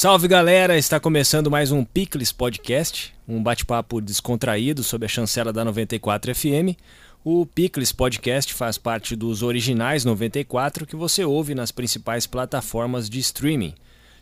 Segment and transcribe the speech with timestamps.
[0.00, 5.64] Salve galera, está começando mais um Picles Podcast, um bate-papo descontraído sobre a chancela da
[5.64, 6.78] 94 FM.
[7.24, 13.18] O Picles Podcast faz parte dos originais 94 que você ouve nas principais plataformas de
[13.18, 13.74] streaming.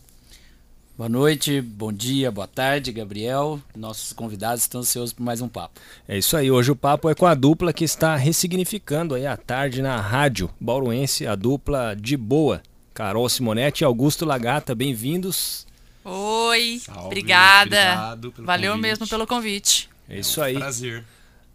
[0.98, 3.62] Boa noite, bom dia, boa tarde, Gabriel.
[3.78, 5.80] Nossos convidados estão ansiosos por mais um papo.
[6.08, 9.38] É isso aí, hoje o papo é com a dupla que está ressignificando aí a
[9.38, 12.64] tarde na rádio bauruense, a dupla de boa.
[12.92, 15.68] Carol Simonetti e Augusto Lagata, bem-vindos.
[16.04, 18.18] Oi, Salve, obrigada.
[18.40, 18.82] Valeu convite.
[18.82, 19.88] mesmo pelo convite.
[20.10, 20.56] É isso aí.
[20.56, 21.04] Prazer.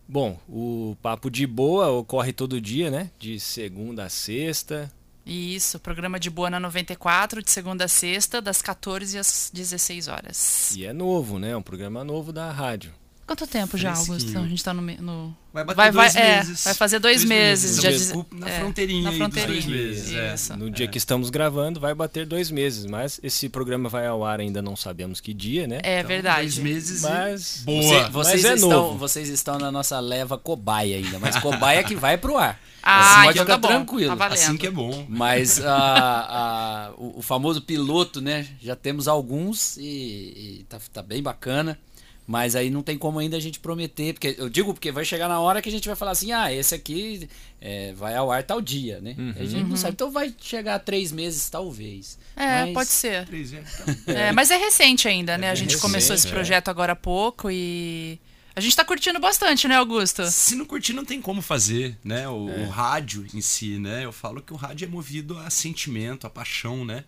[0.06, 3.10] Bom, o Papo de Boa ocorre todo dia, né?
[3.18, 4.92] De segunda a sexta.
[5.26, 10.76] Isso, programa de boa na 94, de segunda a sexta, das 14 às 16 horas.
[10.76, 11.56] E é novo, né?
[11.56, 12.92] Um programa novo da rádio.
[13.26, 14.38] Quanto tempo já, Augusto?
[14.38, 14.82] A gente tá no.
[14.82, 15.36] no...
[15.52, 16.60] Vai bater vai, dois vai, meses.
[16.60, 17.80] É, vai fazer dois, dois meses.
[17.80, 17.82] meses.
[17.82, 18.12] Já diz...
[18.32, 19.62] Na é, fronteirinha, na fronteirinha.
[19.62, 20.50] dois meses.
[20.50, 20.56] É.
[20.56, 20.88] No dia é.
[20.88, 22.84] que estamos gravando, vai bater dois meses.
[22.84, 25.80] Mas esse programa vai ao ar ainda não sabemos que dia, né?
[25.82, 26.40] É então, verdade.
[26.42, 27.62] Dois meses mas...
[27.64, 27.82] Boa.
[27.82, 28.98] Você, vocês, mas é estão, novo.
[28.98, 32.60] vocês estão na nossa leva cobaia ainda, mas cobaia que vai pro ar.
[32.82, 33.68] Ah, assim, então ficar tá bom.
[33.68, 34.14] tranquilo.
[34.14, 35.06] Tá assim que é bom.
[35.08, 38.46] Mas a, a, o, o, famoso piloto, né?
[38.60, 41.78] Já temos alguns e, e tá, tá bem bacana.
[42.26, 45.28] Mas aí não tem como ainda a gente prometer, porque eu digo porque vai chegar
[45.28, 47.28] na hora que a gente vai falar assim, ah, esse aqui
[47.60, 49.14] é, vai ao ar tal dia, né?
[49.18, 49.34] Uhum.
[49.36, 52.18] A gente não sabe, então vai chegar a três meses talvez.
[52.34, 52.72] É, mas...
[52.72, 53.26] pode ser.
[53.26, 53.62] Três é,
[54.06, 55.48] é, mas é recente ainda, né?
[55.48, 58.18] É a gente recente, começou esse projeto agora há pouco e
[58.56, 60.24] a gente tá curtindo bastante, né, Augusto?
[60.30, 62.28] Se não curtir, não tem como fazer, né?
[62.28, 64.04] O, o rádio em si, né?
[64.04, 67.04] Eu falo que o rádio é movido a sentimento, a paixão, né?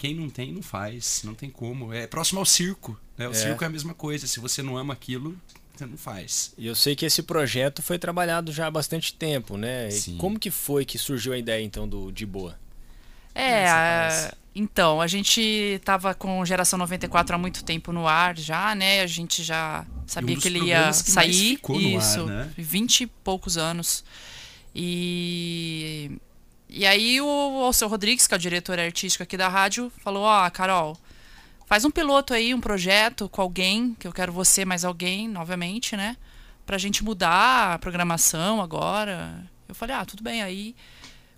[0.00, 1.20] Quem não tem, não faz.
[1.24, 1.92] Não tem como.
[1.92, 2.98] É próximo ao circo.
[3.18, 3.28] Né?
[3.28, 3.34] O É.
[3.34, 4.26] circo é a mesma coisa.
[4.26, 5.36] Se você não ama aquilo,
[5.76, 6.54] você não faz.
[6.56, 9.88] E eu sei que esse projeto foi trabalhado já há bastante tempo, né?
[9.88, 10.16] E Sim.
[10.16, 12.58] como que foi que surgiu a ideia então do De Boa?
[13.34, 18.36] É, Essa a- então, a gente tava com Geração 94 há muito tempo no ar
[18.38, 19.02] já, né?
[19.02, 21.60] A gente já sabia E um que ele ia que mais sair.
[21.68, 22.50] no ar, Isso, né?
[22.56, 24.02] 20 e poucos anos.
[24.74, 26.10] E.
[26.72, 27.26] E aí o
[27.64, 30.96] Alceu Rodrigues, que é o diretor artístico aqui da rádio, falou, ó, Carol,
[31.66, 35.96] faz um piloto aí, um projeto com alguém, que eu quero você mais alguém, obviamente,
[35.96, 36.16] né?
[36.64, 39.44] Pra gente mudar a programação agora.
[39.68, 40.42] Eu falei, ah, tudo bem.
[40.42, 40.76] Aí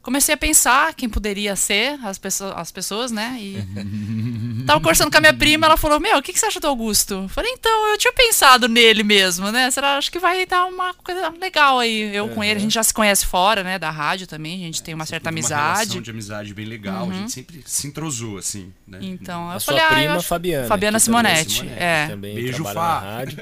[0.03, 3.37] comecei a pensar quem poderia ser as pessoas, as pessoas né?
[3.39, 6.61] E tava conversando com a minha prima, ela falou: Meu, o que, que você acha
[6.61, 7.15] do Augusto?
[7.15, 9.71] Eu falei: Então, eu tinha pensado nele mesmo, né?
[9.71, 12.15] Será acho que vai dar uma coisa legal aí.
[12.15, 13.79] Eu com ele, a gente já se conhece fora, né?
[13.79, 15.63] Da rádio também, a gente tem uma certa Uma amizade.
[15.63, 15.77] Uhum.
[15.79, 17.11] relação de amizade bem legal.
[17.11, 18.73] A gente sempre se entrosou, assim.
[18.87, 18.99] Né?
[19.03, 20.67] Então, A eu sua falei: ah, eu prima acho- Fabiana.
[20.69, 21.53] Fabiana que também- Simonetti.
[21.53, 22.07] Simonetti, É.
[22.09, 22.73] Também Beijo, Fá.
[22.75, 23.39] na rádio.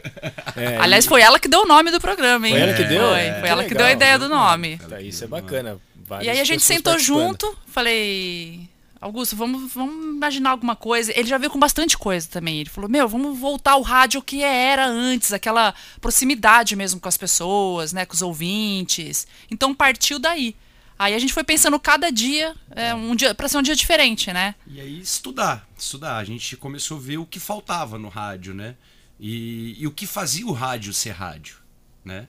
[0.56, 2.54] É, Aliás, foi ela que deu o nome do programa, hein?
[2.54, 3.08] Foi ela que deu?
[3.08, 3.78] Foi, É, foi que ela que legal.
[3.78, 4.78] deu a ideia do nome.
[4.88, 5.78] Tá, isso é bacana.
[6.22, 8.68] E aí a gente sentou junto, falei,
[9.00, 11.10] Augusto, vamos, vamos imaginar alguma coisa.
[11.16, 12.60] Ele já veio com bastante coisa também.
[12.60, 17.16] Ele falou, meu, vamos voltar ao rádio que era antes, aquela proximidade mesmo com as
[17.16, 19.26] pessoas, né, com os ouvintes.
[19.50, 20.54] Então partiu daí.
[20.98, 24.30] Aí a gente foi pensando cada dia, é, um dia para ser um dia diferente,
[24.34, 24.54] né?
[24.66, 26.18] E aí estudar, estudar.
[26.18, 28.76] A gente começou a ver o que faltava no rádio, né?
[29.18, 31.56] E, e o que fazia o rádio ser rádio,
[32.04, 32.28] né?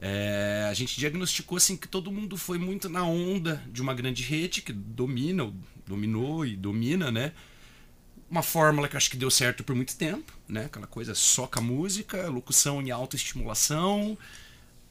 [0.00, 4.22] É, a gente diagnosticou assim que todo mundo foi muito na onda de uma grande
[4.22, 5.54] rede que domina, ou
[5.86, 7.32] dominou e domina, né?
[8.30, 10.66] Uma fórmula que acho que deu certo por muito tempo, né?
[10.66, 14.16] Aquela coisa soca música, locução em autoestimulação,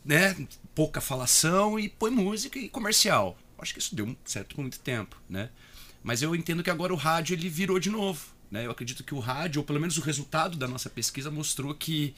[0.06, 0.36] né?
[0.76, 3.36] Pouca falação e põe música e comercial.
[3.58, 5.50] Acho que isso deu certo por muito tempo, né?
[6.04, 8.66] Mas eu entendo que agora o rádio ele virou de novo, né?
[8.66, 12.14] Eu acredito que o rádio, ou pelo menos o resultado da nossa pesquisa mostrou que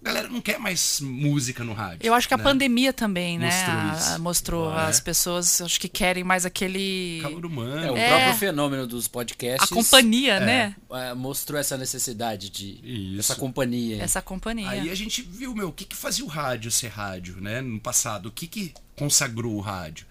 [0.00, 2.00] a galera não quer mais música no rádio.
[2.06, 2.42] Eu acho que a né?
[2.42, 3.46] pandemia também, né?
[3.50, 4.20] Mostrou a- isso.
[4.22, 4.84] mostrou É.
[4.86, 7.92] as pessoas, acho que querem mais aquele calor É, humano.
[7.92, 8.08] o É.
[8.08, 10.76] próprio fenômeno dos podcasts a companhia, né?
[10.92, 12.80] é, mostrou essa necessidade de
[13.12, 13.20] Isso.
[13.32, 14.02] essa companhia.
[14.02, 14.68] Essa companhia.
[14.70, 17.60] Aí a gente viu, meu, o que, que fazia o rádio ser rádio, né?
[17.60, 20.06] No passado, o que, que consagrou o rádio?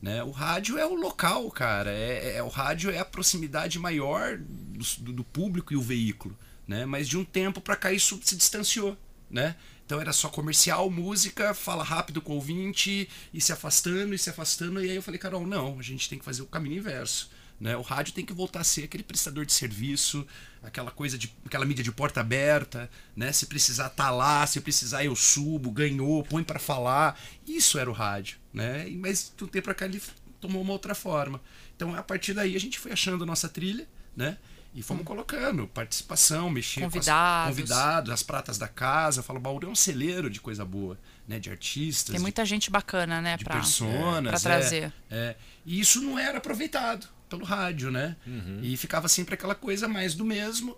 [0.00, 0.22] Né?
[0.24, 1.90] O rádio é o local, cara.
[1.92, 6.36] É, é- o rádio é a proximidade maior do, do público e o veículo,
[6.66, 6.84] né?
[6.84, 8.96] Mas de um tempo pra cá isso se distanciou,
[9.32, 9.56] né?
[9.84, 14.30] Então era só comercial, música, fala rápido com o ouvinte, e se afastando, e se
[14.30, 14.84] afastando.
[14.84, 17.30] E aí eu falei, Carol, não, a gente tem que fazer o caminho inverso.
[17.58, 17.76] Né?
[17.76, 20.26] O rádio tem que voltar a ser aquele prestador de serviço,
[20.62, 23.30] aquela coisa de aquela mídia de porta aberta, né?
[23.30, 27.20] Se precisar tá lá, se precisar eu subo, ganhou, põe pra falar.
[27.46, 28.88] Isso era o rádio, né?
[28.96, 30.02] Mas um tempo pra cá ele
[30.40, 31.40] tomou uma outra forma.
[31.76, 34.38] Então, a partir daí, a gente foi achando a nossa trilha, né?
[34.74, 37.06] E fomos colocando participação, mexer Convidados.
[37.06, 39.20] com as, convidados, as pratas da casa.
[39.20, 40.98] Eu falo, Bauru é um celeiro de coisa boa,
[41.28, 41.38] né?
[41.38, 44.40] De artistas, Tem muita gente bacana, né, de pra, personas.
[44.42, 44.92] pra é, trazer.
[45.10, 45.36] é.
[45.66, 48.16] E isso não era aproveitado pelo rádio, né?
[48.62, 50.76] E ficava sempre aquela coisa mais do mesmo,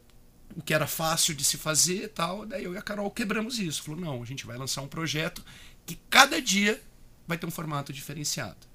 [0.56, 2.44] o que era fácil de se fazer e tal.
[2.44, 3.82] Daí eu e a Carol quebramos isso.
[3.82, 5.44] Falou, não, a gente vai lançar um projeto
[5.86, 6.82] que cada dia
[7.26, 8.66] vai ter um formato diferenciado.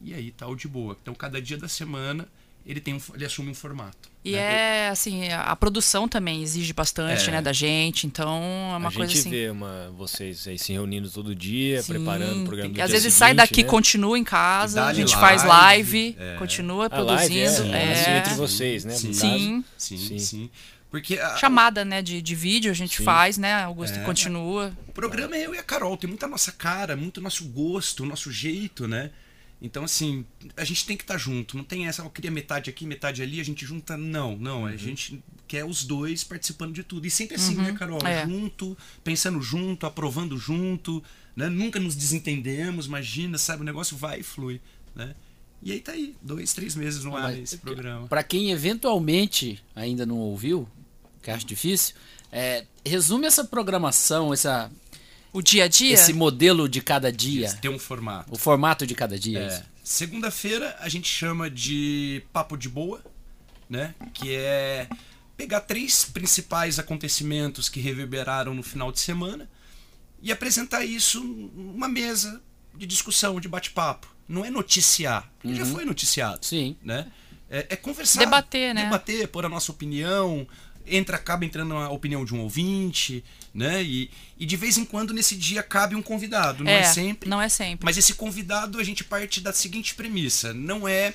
[0.00, 0.96] E aí tá o de boa.
[1.00, 2.28] Então, cada dia da semana
[2.64, 4.10] ele tem um, ele assume um formato.
[4.24, 4.38] E né?
[4.84, 7.32] é assim, a a produção também exige bastante, É.
[7.32, 8.06] né, da gente.
[8.06, 8.28] Então
[8.72, 9.30] é uma a coisa gente assim.
[9.30, 12.80] vê uma, vocês aí se reunindo todo dia, Sim, preparando o programa tem do que-
[12.82, 13.68] Às dia vezes sai seguinte, daqui, né?
[13.68, 16.36] continua em casa, a gente faz live, live, é.
[16.38, 17.74] continua A live é, produzindo.
[17.74, 18.94] é, assim, entre vocês, né?
[18.94, 19.12] Sim.
[19.12, 19.64] Sim.
[19.76, 20.18] Sim, Sim.
[20.18, 20.50] sim.
[20.88, 23.04] Porque a- Chamada, né, de, de vídeo a gente Sim.
[23.04, 23.54] faz, né?
[23.64, 24.02] Augusto É.
[24.04, 24.72] continua.
[24.86, 28.30] O programa é eu e a Carol, tem muita nossa cara, muito nosso gosto, nosso
[28.30, 29.10] jeito, né?
[29.64, 30.26] Então, assim,
[30.56, 31.56] a gente tem que estar junto.
[31.56, 33.96] Não tem essa, eu queria metade aqui, metade ali, a gente junta.
[33.96, 34.62] Não, não.
[34.62, 34.66] Uhum.
[34.66, 37.06] A gente quer os dois participando de tudo.
[37.06, 38.00] E sempre assim, né, Carol?
[38.04, 38.26] É.
[38.26, 41.00] Junto, pensando junto, aprovando junto,
[41.36, 41.48] né?
[41.48, 43.62] Nunca nos desentendemos, imagina, sabe?
[43.62, 44.60] O negócio vai e flui,
[44.96, 45.14] né?
[45.62, 48.08] E aí tá aí, dois, três meses no ar Mas- esse programa.
[48.08, 50.68] Pra quem eventualmente ainda não ouviu,
[51.22, 51.94] que acho difícil,
[52.32, 54.72] é, resume essa programação, essa,
[55.32, 55.94] O dia a dia.
[55.94, 58.32] esse modelo de cada dia, Tem um formato.
[58.32, 59.40] o formato de cada dia.
[59.40, 59.46] É.
[59.48, 59.62] isso.
[59.82, 63.02] Segunda-feira a gente chama de papo de boa,
[63.68, 63.94] né?
[64.14, 64.88] Que é
[65.36, 69.48] pegar três principais acontecimentos que reverberaram no final de semana
[70.20, 72.40] e apresentar isso numa mesa
[72.74, 74.06] de discussão, de bate-papo.
[74.28, 76.76] Não é noticiar, porque já foi noticiado, Sim.
[76.82, 77.10] né?
[77.50, 78.84] É, é conversar, Debater, né?
[78.84, 80.46] Debater, pôr a nossa opinião,
[80.86, 83.24] entra, acaba entrando a opinião de um ouvinte,
[83.54, 83.82] né?
[83.82, 87.28] E, e de vez em quando nesse dia cabe um convidado, não é, sempre.
[87.28, 87.84] Não é sempre.
[87.84, 91.14] Mas esse convidado a gente parte da seguinte premissa: não é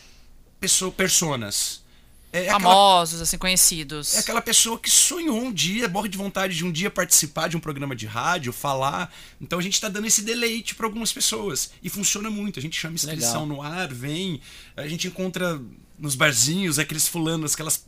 [0.60, 1.86] pessoa, personas.
[2.34, 4.16] É aquela, Famosos, assim, conhecidos.
[4.16, 7.56] é aquela pessoa que sonhou um dia, morre de vontade de um dia participar de
[7.56, 9.14] um programa de rádio, falar.
[9.40, 11.72] Então a gente está dando esse deleite para algumas pessoas.
[11.82, 12.60] E funciona muito.
[12.60, 14.42] A gente chama inscrição no ar, vem.
[14.76, 15.60] A gente encontra
[15.98, 17.86] nos barzinhos aqueles fulanos, aquelas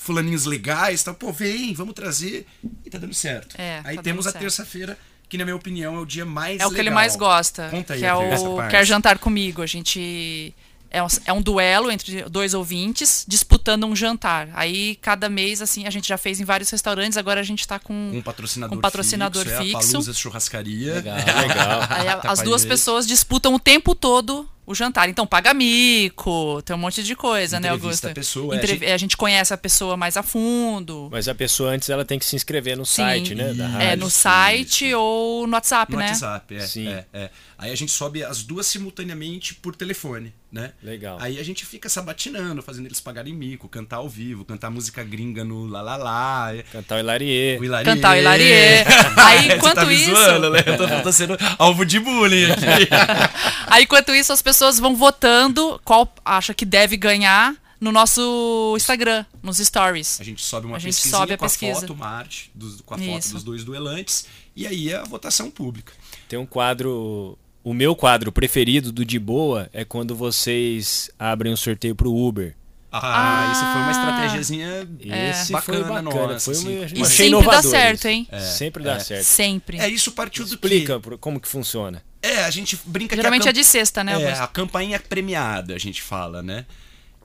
[0.00, 1.02] fulaninhos legais.
[1.02, 2.46] Tá, Pô, vem, vamos trazer.
[2.84, 3.54] E tá dando certo.
[3.58, 4.98] É, Aí tá temos a terça-feira,
[5.28, 6.94] que na minha opinião é o dia mais É o que ele legal.
[6.94, 7.68] mais gosta.
[7.70, 8.68] Conta aí que é o.
[8.68, 9.62] Quer Jantar Comigo.
[9.62, 10.54] A gente.
[10.92, 14.48] É um, é um duelo entre dois ouvintes disputando um jantar.
[14.54, 17.78] Aí, cada mês, assim, a gente já fez em vários restaurantes, agora a gente tá
[17.78, 17.94] com.
[18.12, 19.92] um patrocinador, Um patrocinador fixo, É a fixo.
[19.92, 20.94] Palusa Churrascaria.
[20.94, 21.16] Legal.
[21.16, 21.80] Legal.
[21.90, 25.08] Aí Tá as duas pessoas disputam o tempo todo o jantar.
[25.08, 28.08] Então, paga mico, tem um monte de coisa, né, Entrevista Augusto?
[28.08, 29.16] a pessoa, é, Entrev- a a, gente...
[29.16, 31.08] conhece a pessoa mais a fundo.
[31.10, 33.02] Mas a pessoa antes ela tem que se inscrever no Sim.
[33.02, 33.52] site, né?
[33.52, 33.62] Da Isso.
[33.72, 33.88] rádio.
[33.88, 34.16] É, no isso.
[34.18, 36.06] site ou no WhatsApp, No né?
[36.08, 36.88] WhatsApp, é, Sim.
[36.88, 37.30] é, é.
[37.58, 40.72] Aí a gente sobe as duas simultaneamente por telefone, né?
[40.82, 41.18] Legal.
[41.20, 45.44] Aí a gente fica sabatinando, fazendo eles pagarem mico, cantar ao vivo, cantar música gringa
[45.44, 47.58] no lá lá lá, é, Cantar o Hilarie.
[47.58, 47.84] o Hilarie.
[47.84, 48.52] Cantar o Hilarie.
[49.16, 50.60] Aí, Você enquanto tá me isso- zoando, né?
[50.64, 52.64] Eu tô, tô sendo alvo de bullying aqui.
[53.68, 59.24] Aí, enquanto isso, as pessoas vão votando qual acha que deve ganhar no nosso Instagram,
[59.42, 60.20] nos stories.
[60.20, 61.80] A gente sobe uma A gente sobe a com a pesquisa.
[61.80, 63.32] foto, uma arte, dos- com a foto Isso.
[63.34, 65.92] dos dois duelantes, e aí é a votação pública.
[66.28, 67.38] Tem um quadro.
[67.64, 72.54] O meu quadro preferido do De Boa é quando vocês abrem um sorteio pro Uber.
[72.92, 73.52] Ah, Ah.
[73.52, 74.88] isso foi uma estratégiazinha
[75.30, 76.02] Esse bacana, foi bacana.
[76.32, 76.76] nossa, foi assim.
[76.78, 78.28] uma, E achei sempre dá certo, hein?
[78.40, 79.24] sempre dá certo.
[79.24, 79.78] Sempre.
[79.78, 82.02] É, isso partiu do Explica como que funciona.
[82.22, 85.74] É, a gente brinca Geralmente que a é de sexta, né, É, a campainha premiada,
[85.74, 86.66] a gente fala, né?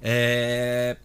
[0.01, 0.95] É,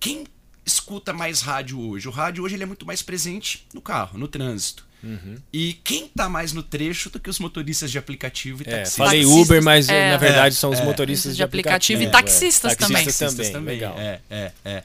[0.00, 0.24] Quem
[0.64, 2.08] escuta mais rádio hoje?
[2.08, 4.86] O rádio hoje ele é muito mais presente no carro, no trânsito.
[5.02, 5.36] Uhum.
[5.52, 8.96] E quem tá mais no trecho do que os motoristas de aplicativo e É, taxistas?
[9.06, 10.10] falei Uber, mas é.
[10.12, 10.84] na verdade É, são os é.
[10.84, 12.02] motoristas De de aplicativo aplicativo.
[12.02, 12.74] e taxistas é.
[12.76, 12.96] também.
[13.04, 13.96] Taxistas Taxistas também, legal.
[13.98, 14.82] É, é, é.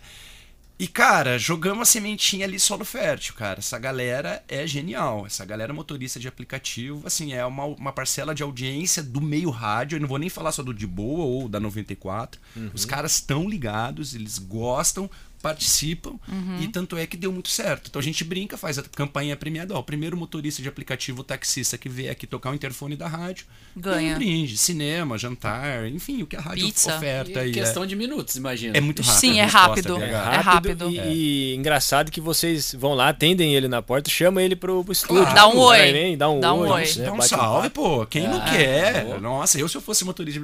[0.79, 3.59] E, cara, jogamos a sementinha ali solo fértil, cara.
[3.59, 5.25] Essa galera é genial.
[5.25, 9.95] Essa galera motorista de aplicativo, assim, é uma, uma parcela de audiência do meio rádio.
[9.95, 12.41] Eu não vou nem falar só do De Boa ou da 94.
[12.55, 12.71] Uhum.
[12.73, 15.09] Os caras estão ligados, eles gostam,
[15.43, 16.13] participam.
[16.27, 16.61] Uhum.
[16.61, 17.89] E tanto é que deu muito certo.
[17.89, 19.75] Então a gente brinca, faz a campanha premiada.
[19.75, 23.45] Ó, o primeiro motorista de aplicativo taxista que vier aqui tocar o interfone da rádio
[23.75, 24.13] Ganha.
[24.13, 26.95] Um brinde, cinema, jantar, enfim, o que a rádio Pizza.
[26.95, 27.51] oferta E aí.
[27.51, 28.75] questão de minutos, imagina.
[28.75, 29.19] É, é muito rápido.
[29.19, 29.97] Sim, a é rápido.
[29.97, 30.01] BH.
[30.03, 30.89] É rápido.
[30.89, 34.93] E, e engraçado que vocês vão lá, atendem ele na porta, chama ele pro, pro
[34.93, 35.23] estúdio.
[35.23, 35.35] Claro.
[35.35, 35.91] Dá um oi.
[35.91, 36.69] Vem, dá um Dá um oi.
[36.69, 36.93] oi.
[36.97, 38.05] né, Dá um salve, pô.
[38.05, 39.03] Quem não Ah, quer?
[39.05, 39.19] boa.
[39.19, 40.39] Nossa, eu se eu fosse motorista,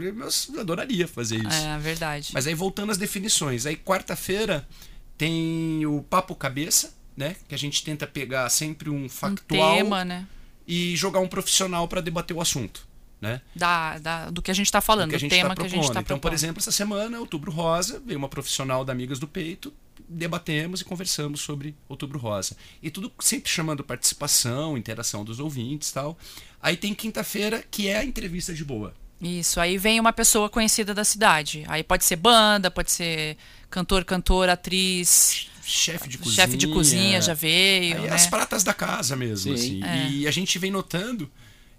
[0.53, 1.65] eu adoraria fazer isso.
[1.65, 2.31] É, verdade.
[2.33, 3.65] Mas aí voltando às definições.
[3.65, 4.67] Aí quarta-feira
[5.19, 7.35] tem o papo cabeça, né?
[7.47, 10.25] Que a gente tenta pegar sempre um um factual tema, né?
[10.65, 12.87] e jogar um profissional para debater o assunto.
[13.21, 13.41] né?
[13.53, 15.55] Da, da- do que a gente tá falando, do do, que a gente tema está
[15.61, 15.93] que a gente propondo.
[15.93, 19.73] tá Então, por exemplo, essa semana, Outubro Rosa, veio uma profissional da Amigas do Peito,
[20.07, 22.55] debatemos e conversamos sobre Outubro Rosa.
[22.81, 26.17] E tudo sempre chamando participação, interação dos ouvintes e tal.
[26.61, 28.93] Aí tem quinta-feira, que é a entrevista de boa.
[29.21, 31.65] Isso, aí vem uma pessoa conhecida da cidade.
[31.67, 33.35] Aí pode ser banda, pode ser
[33.69, 36.35] cantor, cantora, atriz, Chefe de cozinha.
[36.35, 38.15] chefe de cozinha já veio, Aí né?
[38.15, 39.83] as pratas da casa mesmo, Sim.
[39.83, 39.83] assim.
[39.83, 40.09] É.
[40.09, 41.29] E a gente vem notando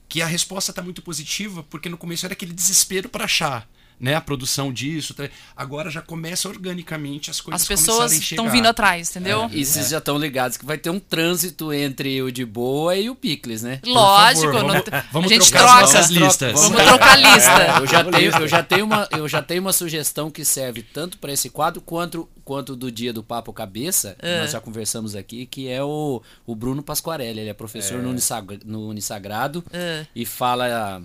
[0.09, 3.68] que a resposta está muito positiva, porque no começo era aquele desespero para achar,
[4.00, 5.14] né, a produção disso.
[5.54, 9.49] Agora já começa organicamente as coisas As pessoas estão vindo atrás, entendeu?
[9.52, 13.11] E vocês já estão ligados que vai ter um trânsito entre o de boa e
[13.11, 13.78] o Picles, né?
[13.85, 15.83] Lógico, favor, não- vamos- vamos a gente trocar as troca.
[15.99, 16.52] nossas listas.
[16.52, 17.50] Vamos trocar a lista.
[17.62, 20.83] É, eu, já tenho, eu, já tenho uma, eu já tenho uma sugestão que serve
[20.83, 24.40] tanto para esse quadro quanto, quanto do dia do Papo Cabeça, que É.
[24.40, 27.40] nós já conversamos aqui, que é o, o Bruno Pasquarelli.
[27.40, 30.07] Ele é professor no, Unisag, no Unisagrado É.
[30.16, 31.02] e fala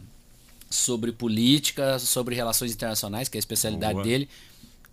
[0.76, 4.04] sobre política, sobre relações internacionais, que é a especialidade Boa.
[4.04, 4.30] dele.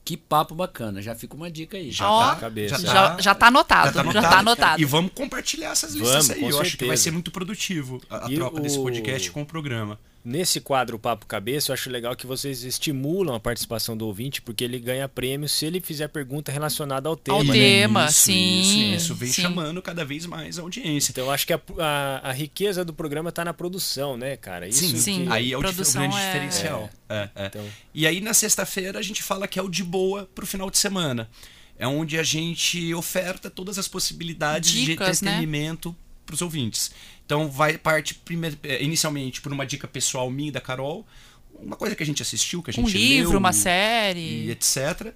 [0.04, 1.92] Que papo bacana, já fica uma dica aí.
[1.92, 2.76] Já Ó, tá, cabeça.
[2.80, 4.82] Já, já tá anotado, já tá anotado.
[4.82, 6.50] E vamos compartilhar essas listas Vamos, aí.
[6.50, 7.02] Eu acho que vai certeza.
[7.04, 10.00] ser muito produtivo a, a troca desse o- podcast com o programa.
[10.24, 14.62] Nesse quadro Papo Cabeça, eu acho legal que vocês estimulam a participação do ouvinte, porque
[14.62, 17.38] ele ganha prêmio se ele fizer pergunta relacionada ao tema.
[17.38, 17.52] Ao né?
[17.52, 18.60] tema, Isso, sim.
[18.60, 19.42] Isso, isso vem sim.
[19.42, 21.10] chamando cada vez mais a audiência.
[21.10, 24.68] Então eu acho que a, a- a riqueza do programa está na produção, né, cara?
[24.68, 25.24] Isso Sim, Sim.
[25.26, 26.90] que- Aí é o, o Produção grande é- diferencial.
[27.08, 27.46] É, é.
[27.46, 30.70] Então- E aí na sexta-feira a gente fala que é o de boa pro final
[30.70, 31.28] de semana.
[31.76, 35.32] É onde a gente oferta todas as possibilidades Dicas, de né?
[35.32, 36.92] entretenimento para os ouvintes.
[37.26, 41.06] Então vai parte primeir- eh, inicialmente por uma dica pessoal minha e da Carol,
[41.54, 44.50] uma coisa que a gente assistiu, que a Um gente livro, leu, uma e série.
[44.50, 45.12] etc.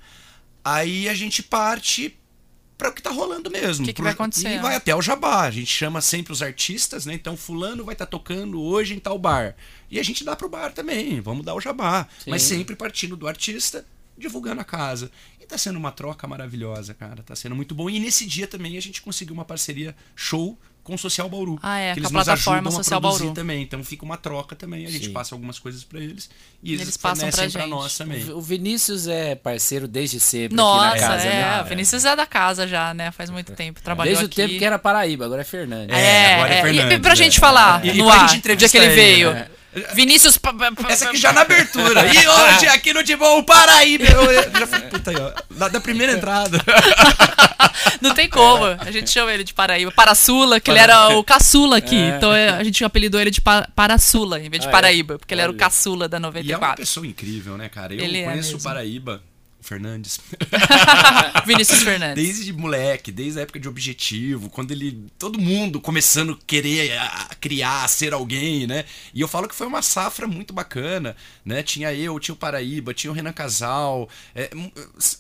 [0.65, 2.17] Aí a gente parte
[2.79, 3.85] para o que tá rolando mesmo.
[3.85, 5.43] O que que vai acontecer, E vai até o jabá.
[5.43, 7.15] A gente chama sempre os artistas, né?
[7.15, 9.57] Então fulano vai estar tocando hoje em tal bar.
[9.91, 12.07] E a gente dá pro bar também, vamos dar o jabá.
[12.27, 13.87] Mas sempre partindo do artista,
[14.19, 15.11] divulgando a casa.
[15.41, 17.23] E tá sendo uma troca maravilhosa, cara.
[17.23, 17.89] Tá sendo muito bom.
[17.89, 21.59] E nesse dia também a gente conseguiu uma parceria show com o Social Bauru.
[21.63, 23.35] Ah, é, que com eles a plataforma nos ajudam Social a produzir Bauru.
[23.35, 23.63] também.
[23.63, 24.87] Então fica uma troca também.
[24.87, 25.13] A gente Sim.
[25.13, 26.31] passa algumas coisas para eles
[26.63, 27.59] e eles, Eles passam gente.
[27.67, 28.31] nós também.
[28.31, 31.31] O Vinícius é parceiro desde sempre Nossa, aqui na casa, é.
[31.31, 31.63] né?
[31.63, 33.11] O Vinícius é da casa já, né?
[33.11, 33.81] Faz muito tempo.
[33.83, 34.37] Trabalhou Desde o aqui.
[34.37, 35.97] tempo que era Paraíba, agora é Fernandes.
[35.97, 36.63] É, agora é é.
[36.63, 37.17] Fernandes, e pra é.
[37.17, 39.37] gente falar E- e no pra ar, o dia que ele veio.
[39.95, 40.39] Vinícius.
[40.89, 42.07] Essa aqui já na abertura.
[42.07, 44.05] E hoje, aqui no De Bom Paraíba.
[44.05, 45.33] Eu já falei, puta aí, ó.
[45.51, 46.59] Da, da primeira entrada.
[48.01, 48.65] Não tem como.
[48.65, 49.91] A gente chama ele de Paraíba.
[49.93, 51.97] Paraçula, que ele era o caçula aqui.
[51.97, 54.73] Então é, a gente apelidou ele de pa Paraçula, em vez de Ah, é?
[54.73, 56.77] Paraíba, porque ele era o caçula da E é uma 94.
[56.77, 57.95] pessoa incrível, né, cara?
[57.95, 58.69] Eu Ele é conheço o mesmo.
[58.69, 59.36] Paraíba, o
[59.67, 60.21] Fernandes,
[61.47, 62.23] Vinícius Fernandes.
[62.25, 65.07] desde moleque, desde a época de Objetivo, quando ele.
[65.19, 68.85] Todo mundo começando a querer a- a criar, a ser alguém, né?
[69.15, 71.63] E eu falo que foi uma safra muito bacana, né?
[71.63, 74.09] Tinha eu, tinha o Paraíba, tinha o Renan Casal.
[74.35, 74.51] é,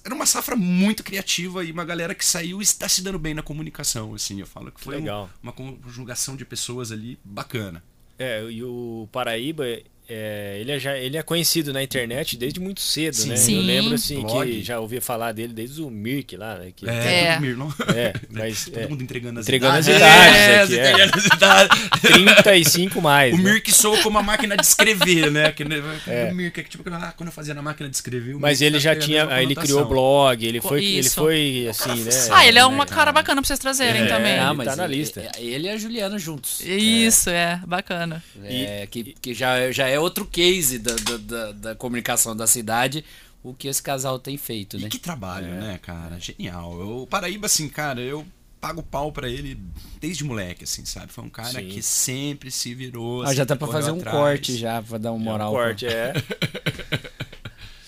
[0.05, 3.35] era uma safra muito criativa e uma galera que saiu e está se dando bem
[3.35, 4.41] na comunicação, assim.
[4.41, 5.31] Eu falo que foi um- Legal.
[5.43, 7.83] uma conjugação de pessoas ali bacana.
[8.19, 9.65] É, e o Paraíba,
[10.09, 13.29] é, ele, é já, ele é conhecido na internet desde muito cedo, Sim.
[13.31, 13.37] né?
[13.37, 13.57] Sim.
[13.57, 14.51] Eu lembro assim Blog.
[14.51, 16.73] que já ouvi falar dele desde o Mirk lá, né?
[16.75, 17.39] Que, É.
[17.41, 17.69] Mirlon.
[17.95, 20.03] É, mas Todo é, mundo entregando as entregando as idades.
[20.03, 20.91] idades É, aqui, é.
[20.93, 21.79] entregando as idades.
[22.01, 23.35] 35 mais.
[23.35, 23.43] O né?
[23.53, 25.53] Mirk soou como uma máquina de escrever, né?
[25.53, 25.65] Que,
[26.31, 28.35] O Mirk é que, tipo, ah, quando eu fazia na máquina de escrever.
[28.35, 29.41] o Mas Mirk ele tá já tinha.
[29.41, 32.11] ele criou blog, ele foi, ele foi assim, né?
[32.31, 32.97] Ah, ele é né, uma cara?
[32.97, 34.07] cara bacana pra vocês trazerem É.
[34.07, 34.39] também.
[34.39, 35.31] Ah, ele mas tá na lista.
[35.39, 36.61] Ele e a Juliana juntos.
[36.61, 38.23] Isso, é, bacana.
[38.45, 43.05] É, que, que já, já é outro case da, da, da, da comunicação da cidade,
[43.43, 44.88] o que esse casal tem feito, E né?
[44.88, 45.61] que trabalho, É.
[45.61, 46.19] né, cara?
[46.19, 46.73] Genial.
[47.03, 48.26] O Paraíba, assim, cara, eu
[48.61, 49.57] pago pau pra ele
[50.00, 51.12] desde moleque, assim, sabe?
[51.12, 51.69] Foi um cara Sim.
[51.69, 53.23] que sempre se virou.
[53.23, 54.17] Ah, já tá pra fazer um atrás.
[54.17, 55.53] corte já, pra dar um É um moral.
[55.53, 56.12] corte, é.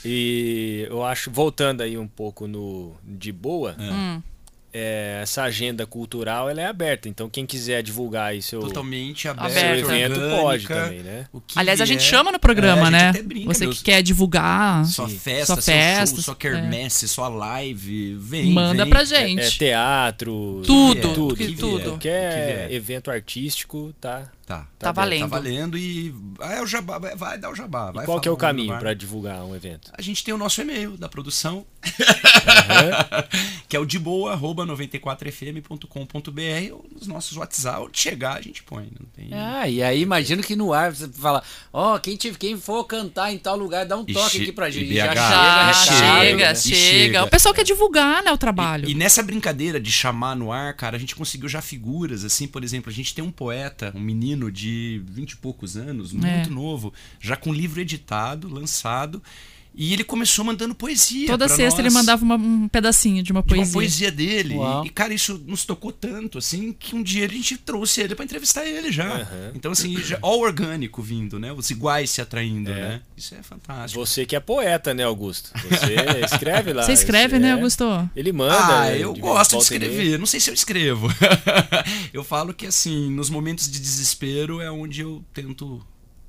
[0.04, 4.22] E eu acho, voltando aí um pouco no de boa, Hum.
[4.72, 7.08] É, essa agenda cultural ela é aberta.
[7.08, 9.52] Então quem quiser divulgar aí seu, Totalmente aberto.
[9.54, 11.26] seu evento orgânica, pode também, né?
[11.32, 13.12] o que Aliás, a gente chama no programa, É, né?
[13.22, 14.84] brinca, Você meus- que quer divulgar.
[14.86, 16.36] Sua festa, Sua seu festa, show, sua é.
[16.36, 18.90] quermesse, sua live, vem, Manda vem.
[18.90, 19.58] pra É, gente.
[19.58, 21.82] teatro, Tudo, tudo, tudo.
[21.90, 24.30] Qualquer evento artístico tá.
[24.48, 24.66] Tá.
[24.78, 24.94] Tá dentro.
[24.94, 25.20] valendo.
[25.20, 27.90] Tá valendo e vai, o jabá, vai, vai dar o jabá.
[27.90, 29.90] E vai qual que é o caminho para divulgar um evento?
[29.92, 31.66] A gente tem o nosso e-mail da produção,
[32.48, 33.24] Aham.
[33.68, 38.62] que é o de boa, arroba 94fm.com.br, ou nos nossos WhatsApp, onde chegar a gente
[38.62, 38.88] põe.
[38.98, 39.28] Não tem...
[39.32, 43.32] Ah, e aí imagino que no ar você fala, ó, quem, tive- quem for cantar
[43.32, 44.88] em tal lugar, dá um E toque aqui pra e gente.
[44.88, 46.54] BH, Já Já, chega, chega, né?
[46.54, 47.24] chega, chega.
[47.24, 48.88] O pessoal quer divulgar, né, o trabalho.
[48.88, 52.46] E, e nessa brincadeira de chamar no ar, cara, a gente conseguiu já figuras, assim,
[52.48, 56.12] por exemplo, a gente tem um poeta, um menino menino de vinte e poucos anos,
[56.12, 59.22] muito novo, já com livro editado, lançado.
[59.80, 61.28] E ele começou mandando poesia.
[61.28, 63.66] Toda sexta ele nós, mandava uma- um pedacinho de uma de poesia.
[63.66, 64.54] uma poesia dele.
[64.56, 64.84] Uau.
[64.84, 68.24] E, cara, isso nos tocou tanto, assim, que um dia a gente trouxe ele pra
[68.24, 69.06] entrevistar ele já.
[69.08, 69.52] Aham.
[69.54, 71.52] Então, assim, já, all orgânico vindo, né?
[71.52, 72.74] Os iguais se atraindo, É.
[72.74, 73.02] né?
[73.16, 74.04] Isso é fantástico.
[74.04, 75.50] Você que é poeta, né, Augusto?
[75.54, 75.94] Você
[76.34, 76.82] escreve lá.
[76.82, 77.52] Você escreve, né, é.
[77.52, 78.10] Augusto?
[78.16, 78.56] Ele manda.
[78.56, 80.18] Ah, né, eu de gosto de escrever.
[80.18, 81.06] Não sei se eu escrevo.
[82.12, 85.80] eu falo que, assim, nos momentos de desespero é onde eu tento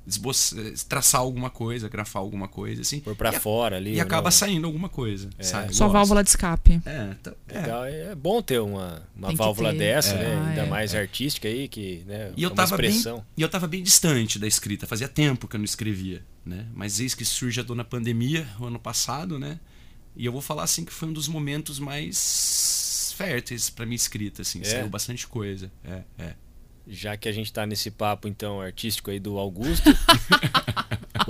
[0.10, 3.00] esboçar, traçar alguma coisa, grafar alguma coisa, assim.
[3.00, 3.94] Pôr pra e, fora ali.
[3.96, 4.32] e acaba não.
[4.32, 5.30] saindo alguma coisa.
[5.40, 5.74] sabe?
[5.76, 5.94] Sua Gosto.
[5.94, 6.82] válvula de escape.
[6.86, 7.60] É, tá- é.
[7.62, 9.78] Legal, é bom ter uma, uma válvula ter.
[9.80, 10.18] dessa, É.
[10.18, 10.36] né?
[10.36, 10.70] Ah, Ainda é.
[10.70, 12.32] mais artística aí, que, né?
[12.36, 13.24] E eu é tava bem, expressão.
[13.38, 16.66] e eu tava bem distante da escrita, fazia tempo que eu não escrevia, né?
[16.74, 19.60] Mas eis que surge a dona pandemia, o ano passado, né?
[20.16, 24.42] E eu vou falar assim que foi um dos momentos mais férteis pra minha escrita,
[24.42, 24.66] assim, É?
[24.66, 25.72] saiu bastante coisa.
[25.84, 26.34] É, é.
[26.88, 29.90] Já que a gente tá nesse papo, então, artístico aí do Augusto.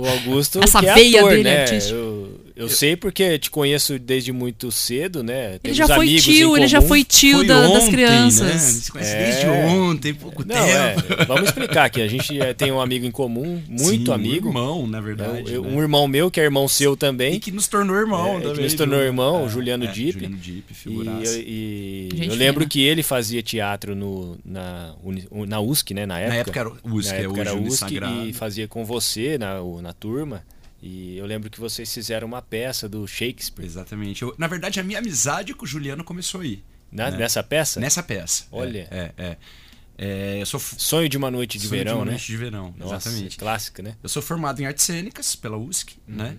[0.00, 1.62] o Augusto Essa que é veia ator, dele né?
[1.62, 1.94] artística.
[1.94, 5.52] Eu, eu sei porque te conheço desde muito cedo, né?
[5.52, 8.46] Ele Temos já foi amigos tio, ele já foi tio Foi da- das ontem, crianças.
[8.46, 8.58] Né?
[8.58, 9.24] Se conhece É.
[9.24, 10.68] desde ontem, pouco Não, tempo.
[10.68, 12.02] é, vamos explicar aqui.
[12.02, 14.48] A gente é, tem um amigo em comum, muito Sim, amigo.
[14.48, 15.52] Um irmão, na É, verdade.
[15.54, 15.70] eu- né?
[15.74, 17.34] um irmão meu, que é irmão seu também.
[17.34, 18.64] E que nos tornou irmão É, que também.
[18.64, 20.12] nos tornou irmão, É, o Juliano é, Dipp.
[20.12, 21.32] Juliano Dipp, E, figuraça.
[21.36, 24.92] eu- e Gente eu lembro que ele fazia teatro no, na,
[25.46, 26.04] na USC, né?
[26.04, 26.34] Na época.
[26.34, 27.86] Na época era o USC, Na é época era USC
[28.28, 30.44] e fazia com você na, o- na turma.
[30.82, 33.66] E eu lembro que vocês fizeram uma peça do Shakespeare.
[33.66, 34.22] Exatamente.
[34.22, 36.62] Eu- na verdade, a minha amizade com o Juliano começou aí.
[36.90, 37.18] Na- né?
[37.18, 37.78] Nessa peça?
[37.80, 38.44] Nessa peça.
[38.50, 38.88] Olha.
[38.90, 39.24] É, é.
[39.26, 39.36] é.
[40.02, 42.10] É, eu sou Sonho de uma noite de Sonho verão, uma né?
[42.12, 43.36] Noite de verão, Nossa, exatamente.
[43.36, 43.96] clássica, né?
[44.02, 46.14] Eu sou formado em artes cênicas pela USC, Uhum.
[46.16, 46.38] né?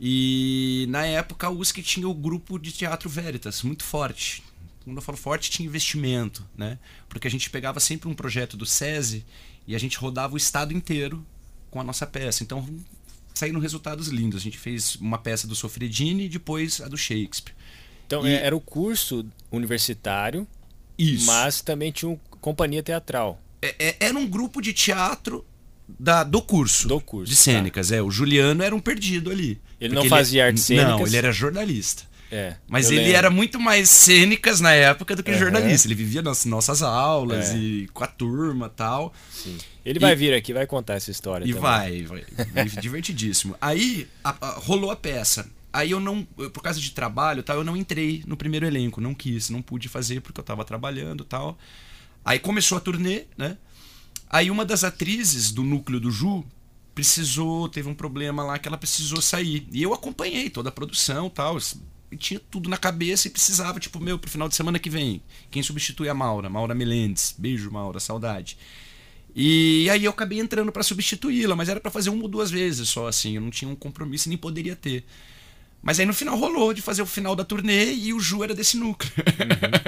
[0.00, 4.42] E na época a USC tinha o grupo de teatro Veritas, muito forte.
[4.82, 6.78] Quando eu falo forte, tinha investimento, né?
[7.08, 9.24] Porque a gente pegava sempre um projeto do SESI
[9.68, 11.24] e a gente rodava o estado inteiro
[11.70, 12.42] com a nossa peça.
[12.42, 12.66] Então
[13.34, 14.40] saíram resultados lindos.
[14.40, 17.54] A gente fez uma peça do Sofredini e depois a do Shakespeare.
[18.06, 20.46] Então E- é- era o curso universitário,
[20.98, 21.26] Isso.
[21.26, 23.40] mas também tinha uma companhia teatral.
[23.62, 25.44] É- é- era um grupo de teatro
[25.98, 26.88] da, do curso.
[26.88, 27.42] Do curso, De tá.
[27.42, 28.00] cênicas, é.
[28.02, 29.60] O Juliano era um perdido ali.
[29.80, 31.08] Ele não fazia artes Não, cênicas?
[31.08, 32.02] ele era jornalista.
[32.32, 32.54] É.
[32.68, 33.16] Mas ele lembro.
[33.16, 35.40] era muito mais cênicas na época do que Aham.
[35.40, 35.88] jornalista.
[35.88, 37.56] Ele vivia nas nossas aulas É.
[37.56, 39.12] e com a turma e tal.
[39.32, 39.58] Sim.
[39.84, 41.44] Ele E- vai vir aqui, vai contar essa história.
[41.44, 41.62] E também.
[41.62, 42.64] vai, vai.
[42.80, 43.56] divertidíssimo.
[43.60, 45.50] Aí a- a- rolou a peça.
[45.72, 49.00] Aí eu não, eu, por causa de trabalho tal, eu não entrei no primeiro elenco,
[49.00, 51.56] não quis, não pude fazer porque eu tava trabalhando e tal.
[52.24, 53.56] Aí começou a turnê, né?
[54.28, 56.44] Aí uma das atrizes do núcleo do Ju
[56.94, 59.66] precisou, teve um problema lá que ela precisou sair.
[59.72, 61.56] E eu acompanhei toda a produção e tal.
[62.10, 65.22] E tinha tudo na cabeça e precisava, tipo, meu, pro final de semana que vem.
[65.50, 66.50] Quem substitui a Maura?
[66.50, 67.34] Maura Melendes.
[67.38, 68.58] Beijo, Maura, saudade.
[69.34, 72.88] E aí eu acabei entrando pra substituí-la, mas era pra fazer uma ou duas vezes
[72.88, 73.36] só, assim.
[73.36, 75.04] Eu não tinha um compromisso e nem poderia ter.
[75.82, 78.54] Mas aí no final rolou de fazer o final da turnê e o Ju era
[78.54, 79.10] desse núcleo.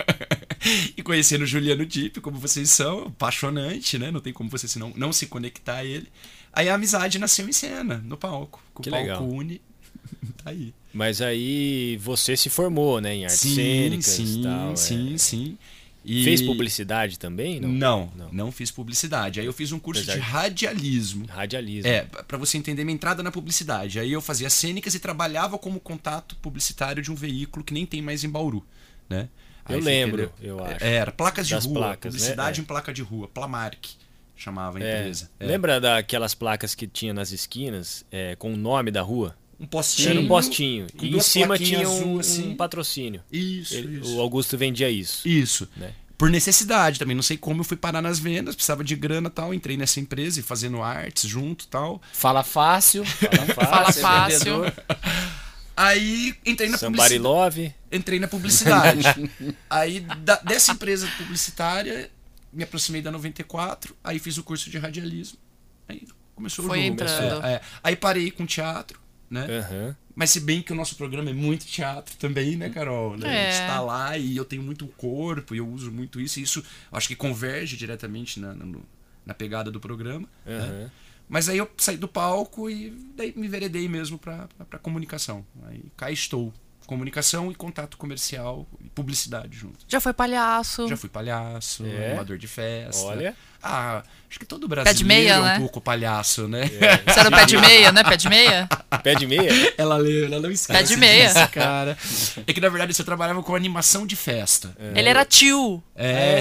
[0.97, 4.11] e conhecendo o Juliano Dipp, como vocês são, apaixonante, né?
[4.11, 6.09] Não tem como você se não, não se conectar a ele.
[6.53, 8.63] Aí a amizade nasceu em cena, no palco.
[8.73, 9.29] Com Que o palco legal.
[9.29, 9.61] une.
[10.43, 10.73] tá aí.
[10.95, 14.73] Mas aí você se formou, né, em artes cênicas sim, e tal.
[14.73, 14.77] é.
[14.77, 15.59] sim, sim.
[16.05, 17.61] E- Fez publicidade também?
[17.61, 17.69] Não.
[17.69, 18.29] Não, Não.
[18.33, 19.38] não, fiz publicidade.
[19.41, 21.27] Aí eu fiz um curso Apesar de radialismo.
[21.27, 21.88] Radialismo.
[21.91, 23.99] É, pra você entender minha entrada na publicidade.
[24.01, 28.03] Aí eu fazia cênicas e trabalhava como contato publicitário de um veículo que nem tem
[28.03, 28.67] mais em Bauru,
[29.09, 29.29] né?
[29.69, 30.85] Eu Aí lembro, fiquei- eu acho.
[30.85, 32.19] É, Era placas de Das rua, placas, né?
[32.19, 32.62] publicidade É.
[32.62, 33.87] em placa de rua, Plamark
[34.35, 34.99] chamava a É.
[35.01, 35.31] empresa.
[35.38, 35.47] É.
[35.47, 39.37] Lembra daquelas placas que tinha nas esquinas é, com o nome da rua?
[39.62, 40.11] Um postinho.
[40.11, 40.87] Era um postinho.
[41.01, 42.48] E em cima tinha um, azul, assim.
[42.51, 43.22] um patrocínio.
[43.31, 44.16] Isso, Ele- isso.
[44.16, 45.27] O Augusto vendia isso.
[45.27, 45.68] Isso.
[45.77, 45.92] Né?
[46.18, 49.31] Por necessidade também, não sei como eu fui parar nas vendas, precisava de grana e
[49.31, 52.01] tal, entrei nessa empresa e fazendo artes junto e tal.
[52.12, 53.05] Fala fácil.
[53.05, 53.55] Fala fácil.
[53.64, 54.38] Fala fácil.
[54.38, 54.75] vendedor.
[55.77, 57.22] Aí entrei na Somebody publicidade.
[57.22, 57.75] Love.
[57.90, 59.03] entrei na publicidade.
[59.70, 62.11] aí da- dessa empresa publicitária,
[62.53, 65.38] me aproximei da 94, aí fiz o curso de radialismo.
[65.88, 66.92] Aí começou Foi o jogo.
[66.94, 67.44] entrando.
[67.46, 67.61] É, é.
[67.83, 69.01] Aí parei com teatro,
[69.33, 69.47] né?
[69.59, 69.97] Aham.
[70.14, 73.16] Mas se bem que o nosso programa é muito teatro também, né, Carol?
[73.16, 73.27] Né?
[73.27, 73.49] É.
[73.49, 76.42] A gente tá lá e eu tenho muito corpo, e eu uso muito isso, e
[76.42, 78.66] isso acho que converge diretamente na, na,
[79.25, 80.29] na pegada do programa.
[80.45, 80.59] né?
[80.59, 80.90] Aham.
[81.29, 84.47] Mas aí eu saí do palco e daí me veredei mesmo pra
[84.83, 85.47] comunicação.
[85.64, 86.53] Aí cá estou.
[86.93, 89.79] Comunicação e contato comercial e publicidade junto.
[89.89, 90.87] Já foi palhaço.
[90.89, 92.09] Já fui palhaço, É?
[92.09, 93.03] animador de festa.
[93.07, 93.35] Olha.
[93.63, 95.59] Ah, acho que todo Pé brasileiro de meia, é um né?
[95.59, 96.65] pouco palhaço, né?
[97.09, 98.05] Você era o pé de meia, né?
[98.05, 98.69] Pé de meia?
[99.03, 99.75] Pé de meia?
[99.79, 100.79] Ela leu, ela não esquece.
[100.79, 101.29] Pé de meia.
[101.33, 101.97] disso, cara.
[102.47, 104.77] É que na verdade eu trabalhava com animação de festa.
[104.95, 105.83] Ele era tio.
[105.97, 106.41] É,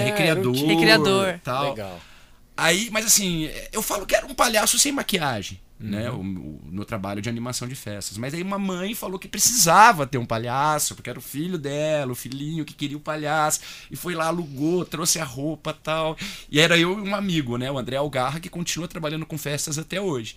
[0.50, 0.66] um tio.
[0.66, 1.38] Recreador.
[1.42, 1.70] Tal.
[1.70, 2.00] Legal.
[2.54, 6.10] Aí, mas assim, eu falo que era um palhaço sem maquiagem, né?
[6.10, 8.16] O, o meu trabalho de animação de festas.
[8.16, 12.12] Mas aí uma mãe falou que precisava ter um palhaço, porque era o filho dela,
[12.12, 13.60] o filhinho que queria o palhaço.
[13.90, 16.16] E foi lá, alugou, trouxe a roupa tal.
[16.50, 17.70] E era eu e um amigo, né?
[17.70, 20.36] O André Algarra, que continua trabalhando com festas até hoje.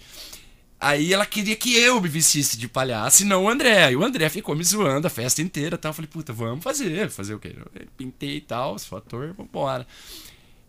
[0.79, 3.91] Aí ela queria que eu me vestisse de palhaço e não o André.
[3.91, 5.89] E o André ficou me zoando a festa inteira tal.
[5.89, 7.10] Eu falei, puta, vamos fazer.
[7.10, 7.55] Fazer o quê?
[7.58, 9.88] Eu pintei e tal, sou ator, vambora.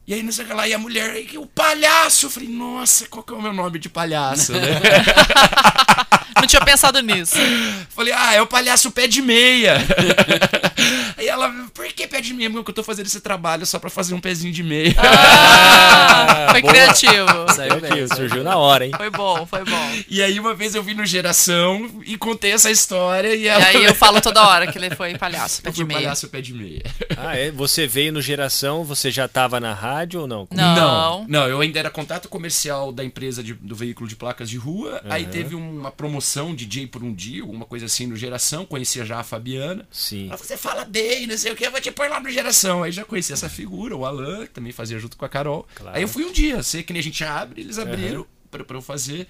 [0.07, 2.27] E aí, não sei o que lá, e a mulher, aí, o palhaço.
[2.27, 4.81] Eu falei, nossa, qual que é o meu nome de palhaço, né?
[6.35, 7.37] Não tinha pensado nisso.
[7.91, 9.77] Falei, ah, é o palhaço pé de meia.
[11.17, 12.51] Aí ela, por que pé de meia?
[12.51, 14.95] Porque eu tô fazendo esse trabalho só pra fazer um pezinho de meia.
[14.99, 16.73] Ah, foi boa.
[16.73, 17.53] criativo.
[17.55, 18.93] Saiu Aqui, saiu surgiu na hora, hein?
[18.97, 19.93] Foi bom, foi bom.
[20.09, 23.65] E aí uma vez eu vi no Geração e contei essa história e E ela...
[23.65, 26.01] aí eu falo toda hora que ele foi palhaço, pé eu de meia.
[26.01, 26.83] palhaço pé de meia.
[27.17, 27.51] Ah, é?
[27.51, 30.47] Você veio no Geração, você já tava na rádio ou não?
[30.51, 30.77] Não.
[30.77, 34.57] Não, não, eu ainda era contato comercial da empresa de- do veículo de placas de
[34.57, 35.01] rua.
[35.09, 36.16] Aí teve uma promoção
[36.55, 38.65] DJ por um dia, alguma coisa assim no Geração.
[38.65, 39.87] Conhecia já a Fabiana.
[39.91, 40.29] Sim.
[40.29, 42.83] Ela você fala bem, não sei o que, eu vou te pôr lá no Geração.
[42.83, 45.67] Aí já conheci essa figura, o Alan, que também fazia junto com a Carol.
[45.75, 45.97] Claro.
[45.97, 48.77] Aí eu fui um dia, sei que nem a gente abre, eles abriram pra, pra
[48.77, 49.27] eu fazer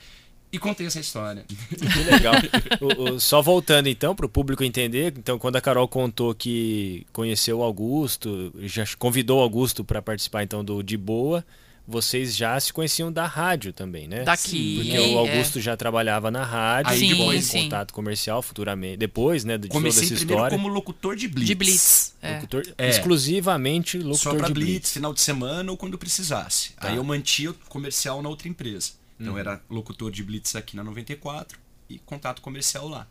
[0.53, 1.45] e contei essa história.
[1.49, 2.35] Que legal.
[2.81, 7.05] O- o- só voltando então para o público entender, então quando a Carol contou que
[7.13, 11.45] conheceu o Augusto, já convidou o Augusto para participar então do De Boa,
[11.87, 14.25] vocês já se conheciam da rádio também, né?
[14.25, 14.77] Daqui.
[14.83, 15.01] Porque é.
[15.15, 17.63] o Augusto já trabalhava na rádio, Aí Sim, depois sim.
[17.65, 20.59] contato comercial futuramente, depois, né, de toda Comecei essa primeiro história.
[20.59, 21.47] como locutor de Blitz.
[21.47, 22.15] De Blitz.
[22.21, 22.35] É.
[22.35, 22.89] Locutor, É.
[22.89, 24.93] exclusivamente locutor Só pra de blitz, Blitz.
[24.93, 26.73] final de semana ou quando precisasse.
[26.73, 26.89] Tá.
[26.89, 28.93] Aí eu mantia o comercial na outra empresa.
[29.21, 29.39] Então Uhum.
[29.39, 33.07] eu era locutor de blitz aqui na 94 e contato comercial lá.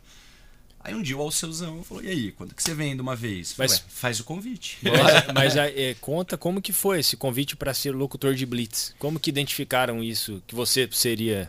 [0.86, 3.54] Aí um dia o Alceuzão falou: "E aí, quando que você vem de uma vez?"
[3.58, 4.78] Mas- "Ué, faz o convite.
[4.84, 8.94] Mas, mas, é, conta como que foi esse convite para ser locutor de Blitz.
[8.98, 11.48] Como que identificaram isso que você seria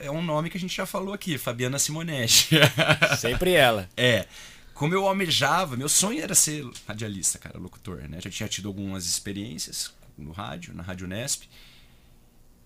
[0.00, 2.48] É um nome que a gente já falou aqui, Fabiana Simonetti.
[3.20, 3.88] sempre ela?
[3.96, 4.26] É.
[4.74, 8.18] Como eu almejava, meu sonho era ser radialista, cara, locutor, né?
[8.20, 11.42] Já tinha tido algumas experiências no rádio, na Rádio Nesp.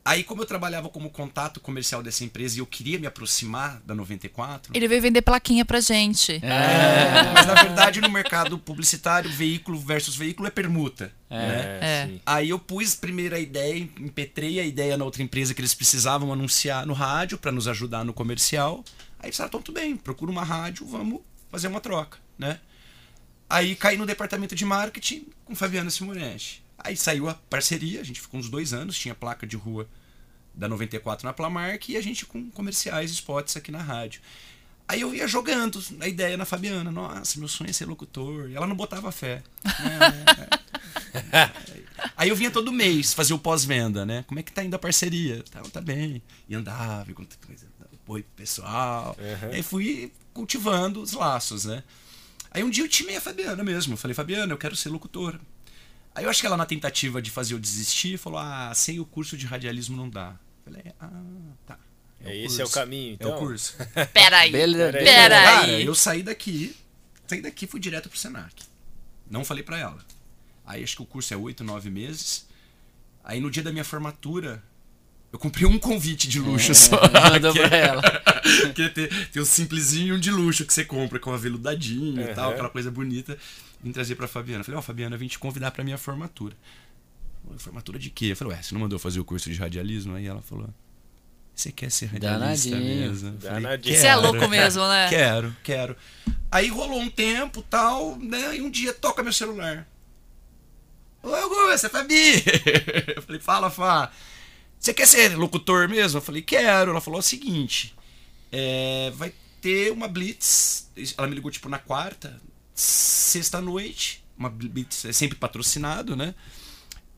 [0.07, 3.95] Aí, como eu trabalhava como contato comercial dessa empresa e eu queria me aproximar da
[3.95, 6.33] 94, Ele veio vender plaquinha pra gente.
[6.43, 11.11] é, mas na verdade no mercado publicitário, veículo versus veículo é permuta.
[11.31, 11.79] né?
[11.81, 12.07] É.
[12.07, 12.21] sim.
[12.27, 16.31] Aí eu pus primeiro a ideia, impetrei a ideia na outra empresa que eles precisavam
[16.33, 18.85] anunciar no rádio para nos ajudar no comercial.
[19.19, 22.61] Aí eles falaram, "Então, tudo bem, procura uma rádio, vamos fazer uma troca, né?
[23.49, 26.64] Aí caí no departamento de marketing com Fabiana Simonetti.
[26.85, 29.89] Aí saiu a parceria, a gente ficou uns dois anos, tinha placa de rua
[30.55, 34.21] da 94 na Plamark e a gente com comerciais, spots aqui na rádio.
[34.87, 38.51] Aí eu ia jogando a ideia na Fabiana, nossa, meu sonho é ser locutor.
[38.51, 39.43] E ela não botava fé.
[41.33, 41.51] É,
[42.17, 44.25] Aí eu vinha todo mês fazer o pós-venda, né?
[44.27, 45.43] Como é que tá indo a parceria?
[45.51, 46.23] Tá, tá bem.
[46.49, 47.35] E andava, e coisa,
[48.07, 49.17] oi pro pessoal.
[49.51, 51.83] E aí fui cultivando os laços, né?
[52.51, 53.95] Aí um dia eu timei a Fabiana mesmo.
[53.95, 55.41] Eu falei, Fabiana, eu quero ser locutora.
[56.15, 59.05] Aí eu acho que ela, na tentativa de fazer eu desistir, falou: Ah, sem o
[59.05, 60.37] curso de radialismo não dá.
[60.67, 61.11] Eu falei, ah,
[61.67, 61.79] tá.
[62.25, 62.75] o É, esse é o curso.
[62.75, 63.37] caminho, É então.
[63.37, 63.77] o curso.
[64.15, 64.51] Peraí.
[64.53, 64.93] Beleza.
[64.93, 65.05] Peraí.
[65.05, 65.45] Peraí.
[65.45, 66.75] Cara, eu saí daqui,
[67.27, 68.55] saí daqui e fui direto pro Senac.
[69.31, 69.99] Não falei pra ela.
[70.65, 72.47] Aí acho que o curso é oito, nove meses.
[73.23, 74.63] Aí no dia da minha formatura,
[75.33, 77.01] eu comprei um convite de luxo só.
[77.33, 78.03] Mandou que, pra ela.
[78.75, 82.53] que tem, tem um simplesinho de luxo que você compra com aveludadinho e tal, Uhum.
[82.55, 83.37] aquela coisa bonita.
[83.85, 84.65] Vim trazer pra Fabiana.
[84.65, 86.57] Falei, ó, Fabiana, eu vim te convidar pra minha formatura.
[87.47, 88.27] "Oi, Formatura de quê?
[88.33, 90.15] Eu falei, ué, você não mandou fazer o curso de radialismo?
[90.15, 90.69] Aí ela falou,
[91.55, 93.01] você quer ser radialista Danadinho.
[93.11, 93.29] mesmo?
[93.29, 93.97] Eu Danadinho.
[93.97, 95.09] Você é louco mesmo, né?
[95.11, 95.97] Quero, quero.
[96.51, 98.57] Aí rolou um tempo tal, né?
[98.57, 99.87] E um dia toca meu celular.
[101.23, 102.43] Ô, Augusto, é Fabi!
[103.17, 104.11] Eu falei, fala, Fá.
[104.79, 106.19] Você quer ser locutor mesmo?
[106.19, 106.91] Eu falei, quero.
[106.91, 107.95] Ela falou o seguinte:
[108.53, 110.91] é, vai ter uma Blitz.
[111.17, 112.39] Ela me ligou tipo na quarta,
[112.75, 114.25] sexta-noite.
[115.05, 116.35] É sempre patrocinado, né?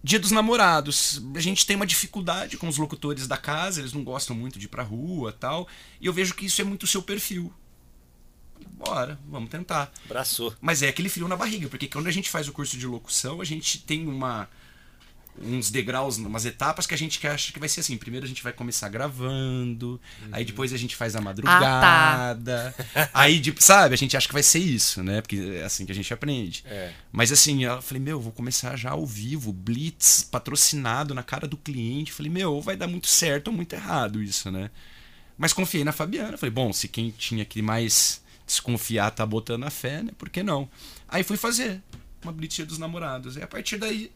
[0.02, 1.22] Dia dos namorados.
[1.34, 4.66] A gente tem uma dificuldade com os locutores da casa, eles não gostam muito de
[4.66, 5.66] ir pra rua tal.
[6.00, 7.52] E eu vejo que isso é muito o seu perfil.
[8.72, 9.90] Bora, vamos tentar.
[10.04, 10.54] Abraçou.
[10.60, 13.40] Mas é aquele frio na barriga, porque quando a gente faz o curso de locução,
[13.40, 14.48] a gente tem uma
[15.42, 17.96] uns degraus, umas etapas que a gente acha que vai ser assim.
[17.96, 20.00] Primeiro a gente vai começar gravando,
[20.32, 22.74] aí depois a gente faz a madrugada.
[23.12, 25.20] Aí, tipo, sabe, a gente acha que vai ser isso, né?
[25.20, 26.64] Porque é assim que a gente aprende.
[26.66, 26.92] É.
[27.12, 31.56] Mas assim, eu falei, meu, vou começar já ao vivo, blitz, patrocinado na cara do
[31.56, 32.12] cliente.
[32.12, 34.70] Falei, meu, vai dar muito certo ou muito errado isso, né?
[35.36, 36.36] Mas confiei na Fabiana.
[36.36, 40.12] Falei, bom, se quem tinha que mais desconfiar tá botando a fé, né?
[40.16, 40.68] Por que não?
[41.08, 41.82] Aí fui fazer
[42.22, 43.36] uma blitz dos namorados.
[43.36, 44.10] E a partir daí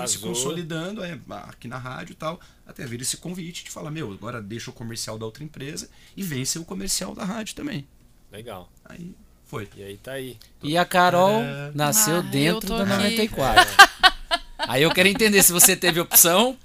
[0.00, 0.28] foi se Casou.
[0.30, 4.40] consolidando é, aqui na rádio e tal, até vir esse convite de falar, meu, agora
[4.40, 7.86] deixa o comercial da outra empresa e vem ser o comercial da rádio também.
[8.30, 8.70] Legal.
[8.84, 9.14] Aí
[9.46, 9.68] foi.
[9.76, 10.38] E aí tá aí.
[10.62, 11.70] E a Carol É.
[11.74, 12.92] nasceu Ah, dentro da aqui.
[13.28, 13.92] 94.
[14.68, 16.56] Aí eu quero entender se você teve opção,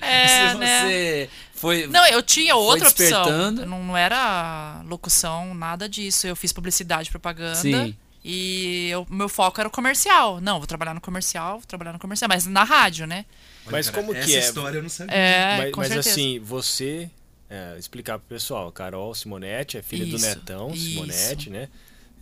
[0.00, 0.80] É, se né?
[0.82, 1.86] você foi.
[1.86, 3.50] Não, eu tinha outra opção.
[3.52, 6.26] Não, não era locução, nada disso.
[6.26, 7.54] Eu fiz publicidade, propaganda.
[7.56, 7.96] Sim.
[8.24, 10.40] E o meu foco era o comercial.
[10.40, 13.24] Não, vou trabalhar no comercial, vou trabalhar no comercial, mas na rádio, né?
[13.70, 14.38] Mas Cara, como essa que é?
[14.38, 15.14] história eu não sabia.
[15.14, 17.10] É, mas com mas assim, você.
[17.48, 20.84] é, explicar pro pessoal, Carol Simonetti é filha do Isso, Netão isso.
[20.90, 21.68] Simonetti, né?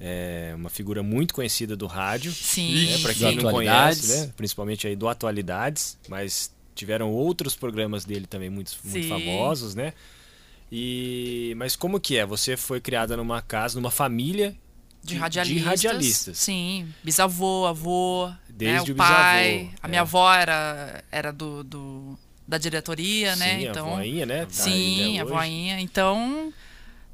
[0.01, 2.33] É uma figura muito conhecida do rádio.
[2.33, 2.99] Sim, né?
[2.99, 4.33] Para quem não conhece, né?
[4.37, 9.93] principalmente aí do Atualidades, mas tiveram outros programas dele também muito, muito famosos, né?
[10.71, 12.25] E mas como que é?
[12.25, 14.55] Você foi criada numa casa, numa família
[15.14, 15.64] De radialistas.
[15.64, 16.38] radialistas.
[16.38, 16.88] Sim.
[17.03, 18.31] Bisavô, avô.
[18.49, 19.53] Desde né, o o pai.
[19.59, 19.88] bisavô, A é.
[19.90, 23.59] minha avó era, era do, do- da diretoria, né?
[23.59, 24.40] Sim, então, a voinha, né?
[24.47, 25.81] Tá Sim, a voinha.
[25.81, 26.53] Então,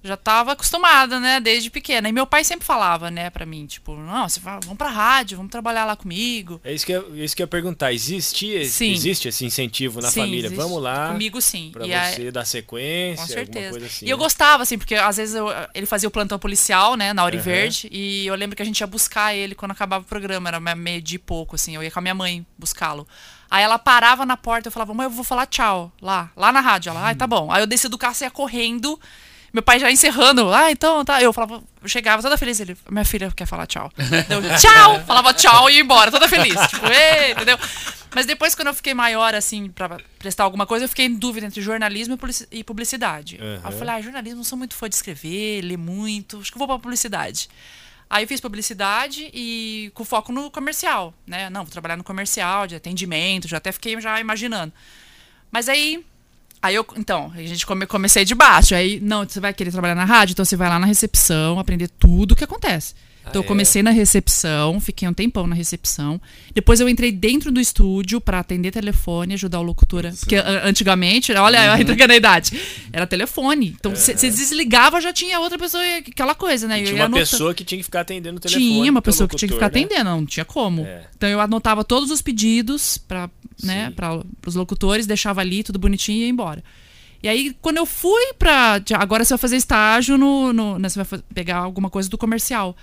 [0.04, 2.08] já estava acostumada, né, desde pequena.
[2.08, 5.36] E meu pai sempre falava, né, pra mim, tipo, não, você vai, vamos pra rádio,
[5.36, 6.60] vamos trabalhar lá comigo.
[6.62, 7.92] É isso que eu, é isso que eu ia perguntar.
[7.92, 8.92] Existia, Sim.
[8.92, 10.46] existe esse incentivo na Sim, família?
[10.46, 10.56] existe.
[10.62, 11.08] Vamos lá.
[11.12, 11.70] Comigo, sim.
[11.72, 13.78] Pra E você dar sequência, Com certeza.
[13.86, 14.06] assim.
[14.06, 14.22] e eu né?
[14.22, 17.42] gostava, assim, porque às vezes eu- ele fazia o plantão policial, né, na Hora Aham.
[17.44, 20.60] Verde, e eu lembro que a gente ia buscar ele quando acabava o programa, era
[20.60, 23.06] me- meio de pouco, assim, eu ia com a minha mãe buscá-lo.
[23.50, 26.60] Aí ela parava na porta, eu falava, mãe, eu vou falar tchau, lá, lá na
[26.60, 26.90] rádio.
[26.90, 27.52] Ela, ai, tá bom.
[27.52, 28.98] Aí eu desci do carro, saia correndo,
[29.54, 31.22] meu pai já encerrando, ah, então, tá.
[31.22, 33.90] Eu falava, eu chegava toda feliz, ele, minha filha quer falar tchau.
[34.28, 35.00] Eu, tchau!
[35.06, 37.56] Falava tchau e ia embora, toda feliz, tipo, ei, entendeu?
[38.14, 41.46] Mas depois, quando eu fiquei maior, assim, pra prestar alguma coisa, eu fiquei em dúvida
[41.46, 43.38] entre jornalismo e publici- publicidade.
[43.40, 43.70] Aí Aham.
[43.70, 46.58] eu falei, ah, jornalismo, não sou muito fã de escrever, ler muito, acho que eu
[46.58, 47.48] vou pra publicidade.
[48.10, 51.48] Aí eu fiz publicidade e com foco no comercial, né?
[51.48, 54.72] Não, vou trabalhar no comercial, de atendimento, já até fiquei já imaginando.
[55.50, 56.04] Mas aí,
[56.64, 58.74] aí eu, então, a gente come, comecei de baixo.
[58.74, 61.88] Aí, não, você vai querer trabalhar na rádio, então você vai lá na recepção, aprender
[61.88, 62.94] tudo o que acontece.
[63.26, 66.20] Então Ah, eu comecei na recepção, fiquei um tempão na recepção.
[66.54, 70.12] Depois eu entrei dentro do estúdio pra atender telefone, ajudar o locutora.
[70.20, 71.76] Porque a- antigamente, olha, Uhum.
[71.76, 72.60] eu entregando a idade,
[72.92, 73.74] era telefone.
[73.78, 76.78] Então você você desligava, já tinha outra pessoa, aquela coisa, né?
[76.78, 77.30] E Eu tinha ia uma anotando.
[77.30, 78.64] pessoa que tinha que ficar atendendo o telefone.
[78.64, 79.86] Tinha uma pessoa que tinha que ficar locutor, né?
[79.94, 80.84] atendendo, não tinha como.
[80.84, 81.06] É.
[81.16, 83.30] Então eu anotava todos os pedidos para
[83.62, 86.62] né, para os locutores, deixava ali tudo bonitinho e ia embora.
[87.22, 88.82] E aí, quando eu fui pra.
[88.98, 90.52] Agora você vai fazer estágio no.
[90.52, 92.76] no né, você vai pegar alguma coisa do comercial.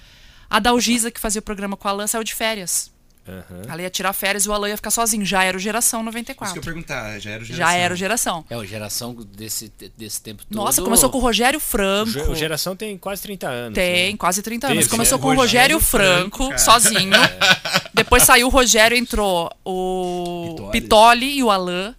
[0.51, 2.91] A Dalgisa, que fazia o programa com a Alan, saiu de férias.
[3.27, 3.61] Aham.
[3.69, 5.23] Ela ia tirar férias e o Alan ia ficar sozinho.
[5.23, 6.61] Já era o Geração Isso que eu 94.
[6.61, 7.77] perguntar, já era o Já geração.
[7.77, 8.45] era o Geração.
[8.49, 10.55] É, a geração desse, desse tempo todo.
[10.55, 12.31] Nossa, começou com o Rogério O Franco.
[12.31, 13.75] O Geração tem quase 30 anos.
[13.75, 14.17] Tem, né?
[14.17, 14.77] quase 30 anos.
[14.79, 15.21] Teve, Começou né?
[15.21, 17.11] com o Rogério Rogério Franco, Franco, sozinho.
[17.93, 20.71] Depois saiu o Rogério, entrou o Pitoli.
[20.71, 21.95] Pitoli e o Alan.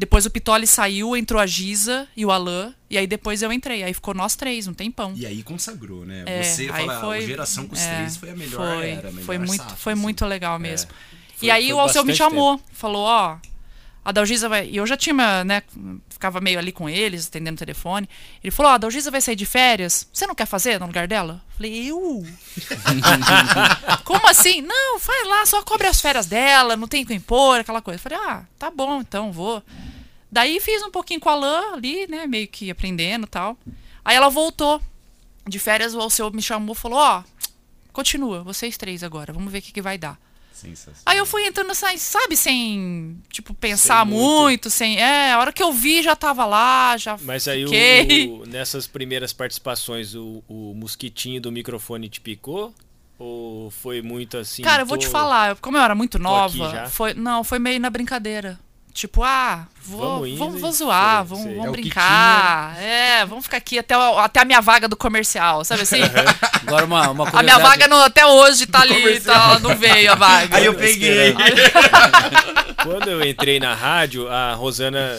[0.00, 2.74] Depois o Pitoli saiu, entrou a Giza e o Alan.
[2.88, 3.82] E aí depois eu entrei.
[3.82, 5.12] Aí ficou nós três, um tempão.
[5.14, 6.22] E aí consagrou, né?
[6.24, 9.08] É, Você fala, foi- a geração com os é, três foi a melhor foi, era,
[9.08, 10.00] a melhor foi muito, safra, foi assim.
[10.02, 10.90] muito legal mesmo.
[11.36, 13.36] Foi- e aí o Alceu me chamou, falou, ó,
[14.04, 14.68] a Dalgisa vai.
[14.68, 15.62] E eu já tinha, né,
[16.08, 18.08] ficava meio ali com eles, atendendo o telefone.
[18.42, 20.08] Ele falou, ó, a Dalgisa vai sair de férias.
[20.12, 21.42] Você não quer fazer no lugar dela?
[21.56, 22.24] Falei, eu?
[24.04, 24.62] Como assim?
[24.62, 27.98] Não, faz lá, só cobre as férias dela, não tem que impor, aquela coisa.
[27.98, 29.62] Falei, ah, tá bom, então vou.
[30.32, 33.58] Daí fiz um pouquinho com a Lan ali, né, meio que aprendendo e tal.
[34.04, 34.80] Aí ela voltou
[35.46, 37.22] de férias, o Alceu me chamou e falou, ó,
[37.92, 40.18] continua, vocês três agora, vamos ver o que, que vai dar.
[40.60, 41.02] Sensacional.
[41.06, 44.40] Aí eu fui entrando, sa- sabe, sem, tipo, pensar Sem muito.
[44.40, 44.70] muito.
[44.70, 44.98] sem.
[44.98, 48.28] É, a hora que eu vi já tava lá, já Mas aí, o- fiquei.
[48.28, 52.74] o- nessas primeiras participações, o, o mosquitinho do microfone te picou?
[53.18, 54.62] Ou foi muito assim?
[54.62, 57.78] Cara, eu vou tô- te falar, como eu era muito nova, foi, não, foi meio
[57.78, 58.58] na brincadeira.
[58.92, 61.54] Tipo, ah, vou, Vamos vou, indo vou zoar, sei, vamos, sei.
[61.54, 62.76] vamos É brincar.
[62.82, 66.00] É, vamos ficar aqui até, até a minha vaga do comercial, sabe assim?
[66.66, 70.14] Agora uma, uma a minha vaga no- até hoje tá ali, tá, não veio a
[70.16, 70.56] vaga.
[70.56, 71.34] Aí eu peguei.
[72.82, 75.18] Quando eu entrei na rádio, a Rosana,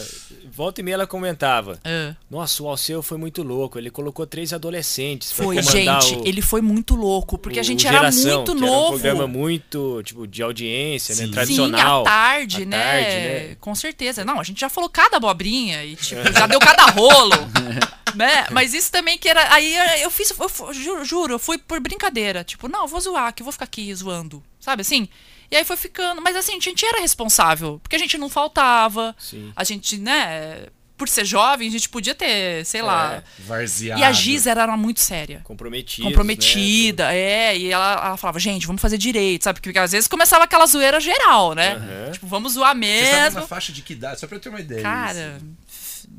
[0.54, 1.80] volta e meia ela comentava.
[1.84, 2.14] É.
[2.30, 3.78] Nossa, o Alceu foi muito louco.
[3.78, 7.86] Ele colocou três adolescentes Foi, gente, o, ele foi muito louco, porque a o gente
[7.86, 8.88] era Geração, muito que Era um novo.
[8.90, 11.24] programa muito, tipo, de audiência, né?
[11.26, 11.30] Sim.
[11.30, 12.02] Tradicional.
[12.04, 12.78] Sim, à tarde, À né?
[12.78, 13.56] tarde, né?
[13.60, 14.24] Com certeza.
[14.24, 17.32] Não, a gente já falou cada abobrinha e, tipo, já deu cada rolo.
[18.14, 18.46] né?
[18.50, 19.52] Mas isso também que era.
[19.54, 22.44] Aí eu fiz, eu juro, juro, eu fui por brincadeira.
[22.44, 24.42] Tipo, não, eu vou zoar, que eu vou ficar aqui zoando.
[24.60, 25.08] Sabe assim?
[25.52, 26.22] E aí foi ficando.
[26.22, 27.78] Mas assim, a gente era responsável.
[27.82, 29.14] Porque a gente não faltava.
[29.18, 29.52] Sim.
[29.54, 30.66] A gente, né?
[31.02, 33.14] por ser jovem, a gente podia ter, sei lá.
[33.14, 34.00] É, Varzeado.
[34.00, 35.40] E a Giza era uma muito séria.
[35.42, 36.06] Comprometida.
[36.06, 37.58] Comprometida, é.
[37.58, 39.60] E ela, ela falava, gente, vamos fazer direito, sabe?
[39.60, 41.74] Porque, às vezes começava aquela zoeira geral, né?
[41.74, 42.12] Aham.
[42.12, 43.40] Tipo, vamos zoar Você estava mesmo.
[43.40, 44.20] na faixa de que idade?
[44.20, 44.82] Só pra eu ter uma ideia.
[44.82, 45.56] Cara, assim.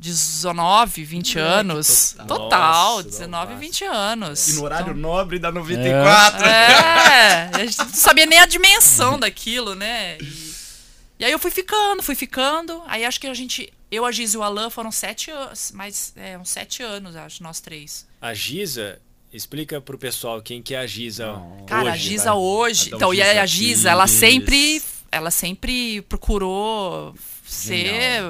[0.04, 2.14] 19, 20 anos.
[2.18, 2.26] total.
[2.38, 4.48] Total, Nossa, 19, não 20 anos.
[4.48, 6.44] E no horário Então- nobre da 94.
[6.46, 10.18] É, a gente não sabia nem a dimensão daquilo, né?
[10.20, 10.54] E,
[11.20, 12.82] e aí eu fui ficando, fui ficando.
[12.86, 16.12] Aí acho que a gente, eu, a Giz e o Alan foram sete anos, mais,
[16.16, 18.06] é, uns sete anos, acho, nós três.
[18.20, 18.98] A Giza,
[19.32, 21.34] explica pro pessoal quem que é a Giza
[21.66, 22.34] Cara, a hoje, Giza vai.
[22.34, 22.86] hoje.
[22.88, 27.14] Então, Então, e Giza a Giza, ela sempre, ela sempre procurou
[27.46, 28.22] ser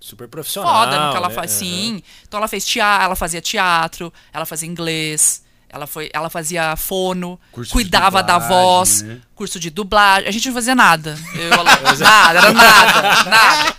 [0.00, 0.72] Super profissional.
[0.86, 1.34] foda no que ela né?
[1.34, 1.50] faz.
[1.50, 2.02] Sim.
[2.26, 7.38] Então ela fez teatro, ela fazia teatro, ela fazia inglês, ela, foi, ela fazia fono,
[7.52, 9.20] Curso cuidava da dublagem, voz, né?
[9.34, 10.28] curso de dublagem.
[10.28, 11.16] A gente não fazia nada.
[11.34, 11.64] Eu, ela-
[12.00, 13.76] nada, era nada, nada.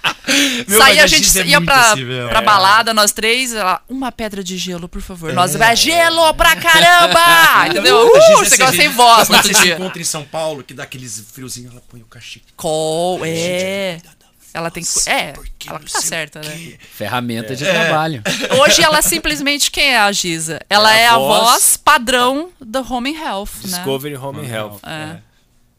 [0.68, 2.42] Meu, Saía, a a gente é ia pra, assim pra É.
[2.44, 5.34] balada, nós três, ela, uma pedra de gelo, por favor.
[5.34, 7.68] Nós, vai, gelo pra caramba!
[7.68, 8.06] Entendeu?
[8.08, 9.74] Uh, é você ficava sem voz no Quando outro você se dia.
[9.76, 13.18] encontra em São Paulo, que dá aqueles friozinhos, ela põe o cachecol.
[13.18, 14.00] Col, é.
[14.54, 15.10] Ela tem que.
[15.10, 15.34] É,
[15.68, 16.74] ela que tá certa, né?
[16.92, 18.22] Ferramenta de trabalho.
[18.62, 20.60] Hoje ela simplesmente quem é a Giza?
[20.70, 23.78] Ela É é a voz voz padrão do Home and Health, né?
[23.78, 24.80] Discovery Home Home Health.
[24.84, 24.92] É.
[24.92, 25.32] É.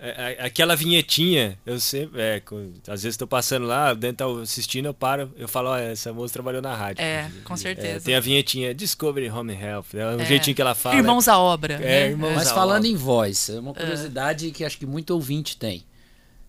[0.04, 2.42] É, é, Aquela vinhetinha, eu sempre, é,
[2.88, 6.32] às vezes tô passando lá, dentro tá assistindo, eu paro, eu falo, ó, essa moça
[6.32, 7.00] trabalhou na rádio.
[7.04, 8.04] É, com É, certeza.
[8.04, 10.24] tem a vinhetinha Discovery Home Health, é o É.
[10.24, 10.96] jeitinho que ela fala.
[10.96, 11.74] Irmãos à obra.
[11.74, 12.08] É, né?
[12.10, 12.88] irmãos Mas à falando obra.
[12.88, 15.84] em voz, é uma curiosidade que acho que muito ouvinte tem.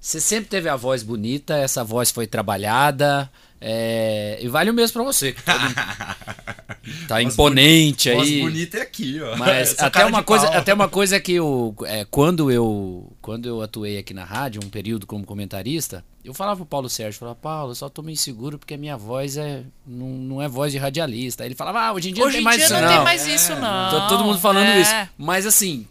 [0.05, 4.91] Você sempre teve a voz bonita, essa voz foi trabalhada, é, e vale o mesmo
[4.95, 5.31] pra você.
[5.31, 8.41] todo- tá imponente Voz aí.
[8.41, 9.37] bonita é aqui, ó.
[9.37, 10.57] Mas Essa até uma coisa, pau.
[10.57, 14.69] até uma coisa que eu, é, quando eu, quando eu atuei aqui na rádio, um
[14.69, 18.59] período como comentarista, eu falava pro Paulo Sérgio, falava, Paulo, eu só tô meio inseguro
[18.59, 21.43] porque a minha voz é não, não é voz de radialista.
[21.43, 22.81] Aí ele falava, ah, hoje em dia Hoje não em tem mais dia isso não,
[22.81, 22.89] não.
[22.95, 23.61] tem mais isso, não.
[23.61, 24.81] Tá todo mundo falando É.
[24.81, 24.91] isso.
[25.17, 25.87] Mas assim,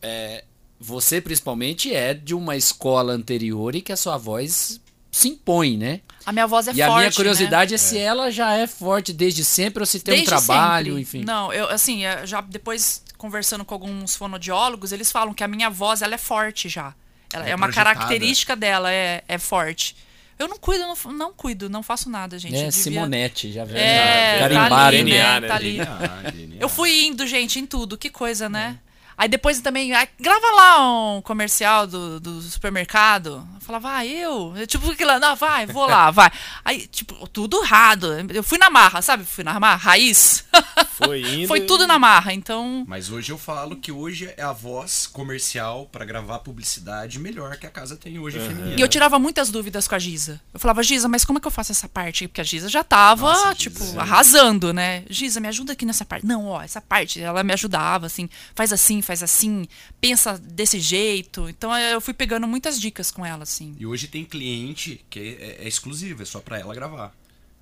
[0.00, 0.44] é,
[0.86, 6.00] você principalmente é de uma escola anterior e que a sua voz se impõe, né?
[6.24, 6.82] A minha voz é e forte.
[6.90, 7.12] a minha né?
[7.12, 10.86] curiosidade é se ela já é forte desde sempre ou se tem Desde um trabalho,
[10.96, 11.02] sempre.
[11.02, 11.24] enfim.
[11.24, 15.68] Não, eu assim, é, já depois conversando com alguns fonodiólogos, eles falam que a minha
[15.70, 16.94] voz ela é forte já.
[17.32, 17.94] Ela É é, uma projetada.
[17.96, 19.96] característica dela, é, é forte.
[20.38, 22.54] Eu não cuido, não, não cuido, não faço nada, gente.
[22.54, 23.80] É, devia- Simonete, já vem.
[23.80, 25.10] É, carimbaram, tá ali, né?
[25.18, 25.40] Né?
[25.40, 25.48] né?
[25.48, 26.56] Tá ali.
[26.60, 27.96] Eu fui indo, gente, em tudo.
[27.98, 28.78] Que coisa, né?
[29.18, 33.48] Aí depois também, ah, grava lá um comercial do, do supermercado.
[33.54, 34.54] Eu falava, ah, eu?
[34.56, 36.30] eu tipo, aquilo, não, vai, vou lá, vai.
[36.62, 38.14] Aí, tipo, tudo errado.
[38.30, 39.24] Eu fui na marra, sabe?
[39.24, 40.44] Fui na marra, raiz.
[40.96, 41.48] Foi indo.
[41.48, 42.84] Foi tudo na marra, então.
[42.88, 47.66] Mas hoje eu falo que hoje é a voz comercial pra gravar publicidade melhor que
[47.66, 48.76] a casa tem hoje feminina.
[48.76, 50.40] E eu tirava muitas dúvidas com a Giza.
[50.54, 52.26] Eu falava, Giza, mas como é que eu faço essa parte?
[52.26, 54.00] Porque a Giza já tava, Nossa, tipo, Giza.
[54.00, 55.04] arrasando, né?
[55.10, 56.24] Giza, me ajuda aqui nessa parte.
[56.24, 59.66] Não, ó, essa parte, ela me ajudava, assim, faz assim, faz assim,
[60.00, 61.48] pensa desse jeito.
[61.48, 63.76] Então eu fui pegando muitas dicas com ela, assim.
[63.78, 67.12] E hoje tem cliente que é, é exclusivo, é só pra ela gravar.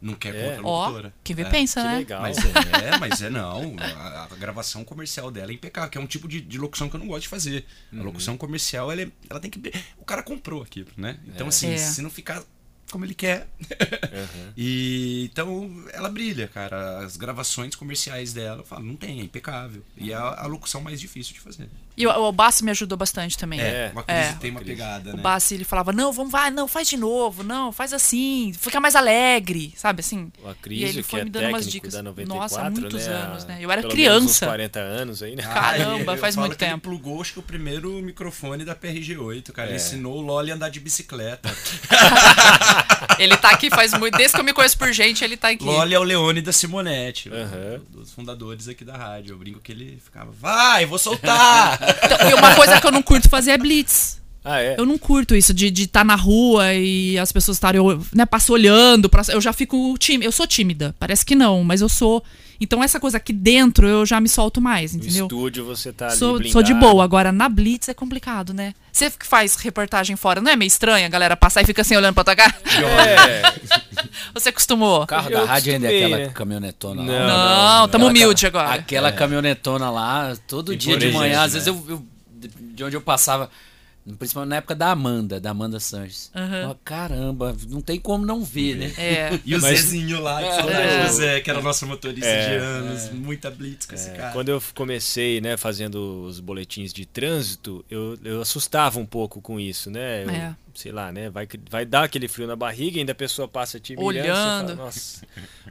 [0.04, 0.44] Não quer É.
[0.48, 1.14] contra a Ó, locutora.
[1.24, 1.50] quem vê É.
[1.50, 1.96] pensa, Que né?
[1.98, 2.20] legal.
[2.22, 2.42] Mas é,
[3.00, 3.74] mas é não.
[3.78, 6.96] A, a gravação comercial dela é impecável, que é um tipo de, de locução que
[6.96, 7.64] eu não gosto de fazer.
[7.92, 8.02] A Uhum.
[8.02, 9.60] locução comercial, ela, é- ela tem que.
[9.96, 11.18] O cara comprou aquilo, né?
[11.26, 11.78] Então, assim, É.
[11.78, 12.42] se não ficar
[12.90, 13.48] como ele quer.
[14.56, 16.98] E então ela brilha, cara.
[16.98, 19.82] As gravações comerciais dela, eu falo, não tem, é impecável.
[19.96, 21.68] E é a, a locução mais difícil de fazer.
[21.96, 23.60] E o, o Bassi me ajudou bastante também.
[23.60, 23.90] É.
[23.92, 24.32] uma crise É.
[24.40, 25.22] tem uma pegada, O né?
[25.22, 28.96] Bassi, ele falava, não, vamos, vai, não, faz de novo, não, faz assim, fica mais
[28.96, 30.32] alegre, sabe, assim.
[30.44, 31.92] A E Cris, ele foi é me dando umas dicas.
[31.92, 33.12] da 94, Nossa, há muitos né?
[33.12, 33.58] anos, né?
[33.60, 34.46] Eu era Pelo menos uns criança.
[34.46, 35.42] 40 anos aí, né?
[35.44, 36.72] Caramba, Ah, faz muito tempo.
[36.74, 39.68] Ele plugou, acho que o primeiro microfone da PRG8, cara.
[39.68, 39.76] Ele É.
[39.76, 41.48] ensinou o Loli a andar de bicicleta.
[43.18, 45.62] Ele tá aqui faz muito, desde que eu me conheço por gente, ele tá aqui.
[45.64, 47.80] Loli é o Leone da Simonetti, Aham.
[47.94, 49.32] um dos fundadores aqui da rádio.
[49.34, 51.78] Eu brinco que ele ficava, vai, vou soltar!
[52.04, 54.20] Então, e uma coisa que eu não curto fazer é blitz.
[54.44, 54.74] Ah, é?
[54.78, 57.80] Eu não curto isso de estar na rua e as pessoas estarem,
[58.14, 59.08] né, passam olhando.
[59.08, 60.26] Pra, eu já fico tímida.
[60.26, 60.94] Eu sou tímida.
[60.98, 62.22] Parece que não, mas eu sou.
[62.60, 65.24] Então essa coisa aqui dentro eu já me solto mais, No entendeu?
[65.26, 66.52] estúdio você tá ali Sou, blindado.
[66.52, 67.02] sou de boa.
[67.04, 68.74] Agora, na Blitz é complicado, né?
[68.92, 71.96] Você que faz reportagem fora, não é meio estranho a galera passar e fica assim
[71.96, 72.54] olhando pra tua cara?
[72.74, 73.54] É,
[74.34, 75.02] Você acostumou?
[75.02, 76.28] O carro Eu da rádio ainda é aquela né?
[76.34, 77.80] caminhonetona Não, lá.
[77.80, 78.70] Não, tamo Aquela humilde agora.
[78.74, 81.74] Aquela caminhonetona lá, todo E dia de manhã, gente, às vezes né?
[81.88, 82.06] eu, eu-
[82.74, 83.50] de onde eu passava,
[84.18, 86.30] Principalmente na época da Amanda, da Amanda Sanches.
[86.34, 86.68] Aham.
[86.70, 88.92] Ó, caramba, não tem como não ver, né?
[88.98, 89.40] É.
[89.46, 91.06] E o Mas- Zezinho lá, que É.
[91.06, 92.48] do Zé, que era nosso motorista É.
[92.50, 93.10] de anos.
[93.10, 94.32] Muita blitz com esse cara.
[94.32, 99.58] Quando eu comecei, né, fazendo os boletins de trânsito, eu, eu assustava um pouco com
[99.58, 100.24] isso, né?
[100.24, 100.56] Eu, É.
[100.74, 101.30] Sei lá, né?
[101.30, 104.70] Vai, vai dar aquele frio na barriga, ainda a pessoa passa te Olhando.
[104.70, 105.24] fala, Nossa.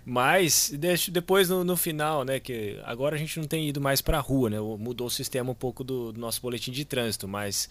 [0.06, 2.40] Mas deixa- depois no, no final, né?
[2.40, 4.58] Que agora a gente não tem ido mais pra rua, né?
[4.60, 7.70] Mudou o sistema um pouco do, do nosso boletim de trânsito, mas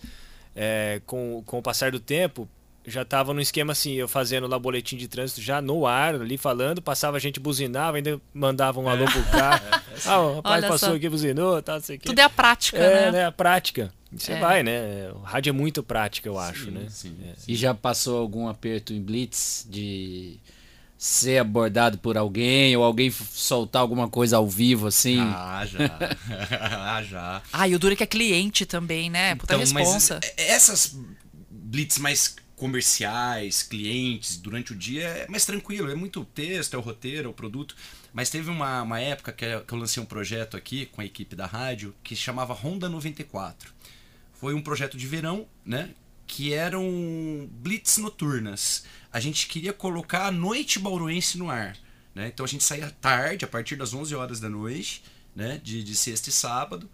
[0.54, 2.48] é, com, com o passar do tempo,
[2.86, 6.36] já tava no esquema assim, eu fazendo lá boletim de trânsito já no ar, ali
[6.36, 9.62] falando, passava a gente buzinava, ainda mandava um alô pro carro.
[10.04, 10.94] ah, o rapaz Olha passou só.
[10.96, 12.06] aqui, buzinou, tal, não sei o quê.
[12.08, 13.10] Tudo é a prática, É, né?
[13.12, 13.24] né?
[13.26, 13.92] A prática.
[14.14, 14.38] Você É.
[14.40, 15.10] vai, né?
[15.14, 16.86] O rádio é muito prática, eu acho, Sim, né?
[16.90, 17.16] sim.
[17.24, 17.32] É.
[17.48, 20.38] E já passou algum aperto em Blitz de
[21.02, 25.18] ser abordado por alguém ou alguém soltar alguma coisa ao vivo assim?
[25.18, 25.78] Ah, já.
[26.60, 27.42] ah, já.
[27.52, 29.34] Ah, e o duro é que é cliente também, né?
[29.34, 30.20] Puta Então, mas responsa.
[30.36, 30.96] essas
[31.50, 36.80] blitz mais comerciais, clientes, durante o dia é mais tranquilo, é muito texto, é o
[36.80, 37.74] roteiro, é o produto.
[38.12, 41.04] Mas teve uma, uma época que eu que eu lancei um projeto aqui com a
[41.04, 43.72] equipe da rádio que chamava Honda 94.
[44.34, 45.90] Foi um projeto de verão, né?
[46.26, 48.84] Que eram blitz noturnas.
[49.12, 51.76] A gente queria colocar a noite bauruense no ar.
[52.14, 52.28] Né?
[52.28, 55.02] Então a gente saía tarde, a partir das 11 horas da noite,
[55.34, 55.60] né?
[55.62, 56.88] de, de sexta e sábado.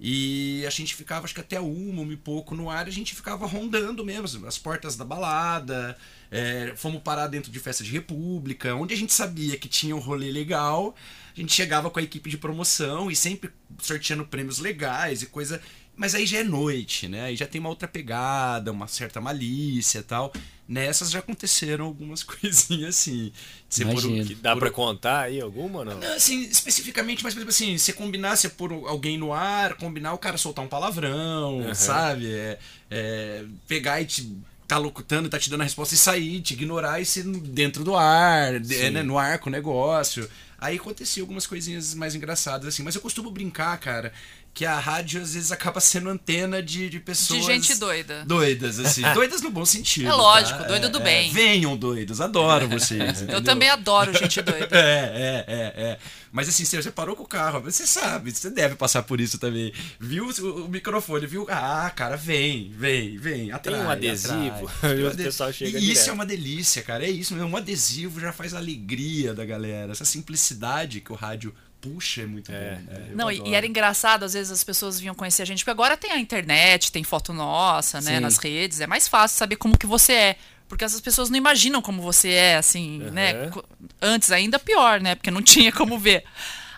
[0.00, 3.16] E a gente ficava, acho que até uma, uma e pouco no ar, a gente
[3.16, 5.98] ficava rondando mesmo, as portas da balada.
[6.30, 9.98] é, fomos parar dentro de festa de república, onde a gente sabia que tinha um
[9.98, 10.94] rolê legal.
[11.36, 13.50] A gente chegava com a equipe de promoção e sempre
[13.80, 15.60] sorteando prêmios legais e coisa.
[15.98, 17.24] Mas aí já é noite, né?
[17.24, 20.32] Aí já tem uma outra pegada, uma certa malícia e tal.
[20.68, 23.32] Nessas já aconteceram algumas coisinhas assim.
[23.68, 24.02] Ser por-.
[24.02, 25.98] Que dá por- pra contar aí alguma ou não?
[25.98, 30.12] não, assim, especificamente, mas por exemplo assim, você combinar, você pôr alguém no ar, combinar
[30.14, 31.74] o cara soltar um palavrão, Uhum.
[31.74, 32.30] sabe?
[32.32, 32.58] É,
[32.90, 34.36] é, pegar e te
[34.68, 37.96] tá locutando, tá te dando a resposta e sair, te ignorar e ser dentro do
[37.96, 40.28] ar, de- né, no ar com o negócio.
[40.60, 44.12] Aí acontecia algumas coisinhas mais engraçadas, assim, mas eu costumo brincar, cara,
[44.58, 47.38] que a rádio às vezes acaba sendo antena de, de pessoas.
[47.38, 48.24] De gente doida.
[48.26, 49.02] Doidas, assim.
[49.14, 50.08] doidas no bom sentido.
[50.08, 50.64] É lógico, tá?
[50.66, 51.30] doido do É, bem.
[51.30, 53.22] Venham doidos, adoro vocês.
[53.28, 54.66] Eu também adoro gente doida.
[54.76, 55.98] É, é, é, é.
[56.32, 59.72] Mas assim, você parou com o carro, você sabe, você deve passar por isso também.
[60.00, 61.46] Viu o, o microfone, viu?
[61.48, 63.52] Ah, cara, vem, vem, vem.
[63.52, 64.96] Atrai, um adesivo, atrai.
[64.96, 67.04] Tem o pessoal chega E isso é uma delícia, cara.
[67.04, 67.48] É isso mesmo.
[67.48, 69.92] Um adesivo já faz a alegria da galera.
[69.92, 72.92] Essa simplicidade que o rádio puxa é muito É, bom.
[72.92, 73.06] né?
[73.10, 73.14] é.
[73.14, 75.96] Não, e, e era engraçado, às vezes as pessoas vinham conhecer a gente, porque agora
[75.96, 78.20] tem a internet, tem foto nossa, né, Sim.
[78.20, 80.36] nas redes, é mais fácil saber como que você é.
[80.68, 83.44] Porque essas pessoas não imaginam como você é, assim, né?
[83.44, 83.50] Uhum.
[83.50, 83.64] Co-
[84.02, 85.14] Antes ainda pior, né?
[85.14, 86.24] Porque não tinha como ver.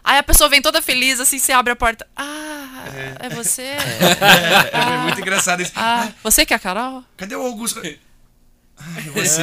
[0.04, 2.06] Aí a pessoa vem toda feliz, assim, você abre a porta.
[2.16, 2.84] Ah,
[3.18, 3.62] é, você?
[4.72, 5.72] É, é muito engraçado isso.
[5.74, 7.02] Ah, você que é a Carol?
[7.16, 7.80] Cadê o Augusto?
[8.96, 9.42] Ai, você.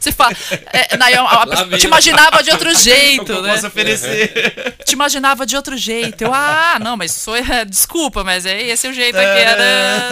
[0.00, 0.32] Você fala.
[0.72, 1.46] É, não, eu- a-
[1.78, 3.52] te imaginava de outro jeito, eu né?
[3.52, 4.74] posso oferecer?
[4.84, 6.22] Te imaginava de outro jeito.
[6.24, 7.34] Eu, ah, não, mas sou.
[7.68, 9.26] Desculpa, mas é esse é o jeito aqui.
[9.26, 10.08] Era.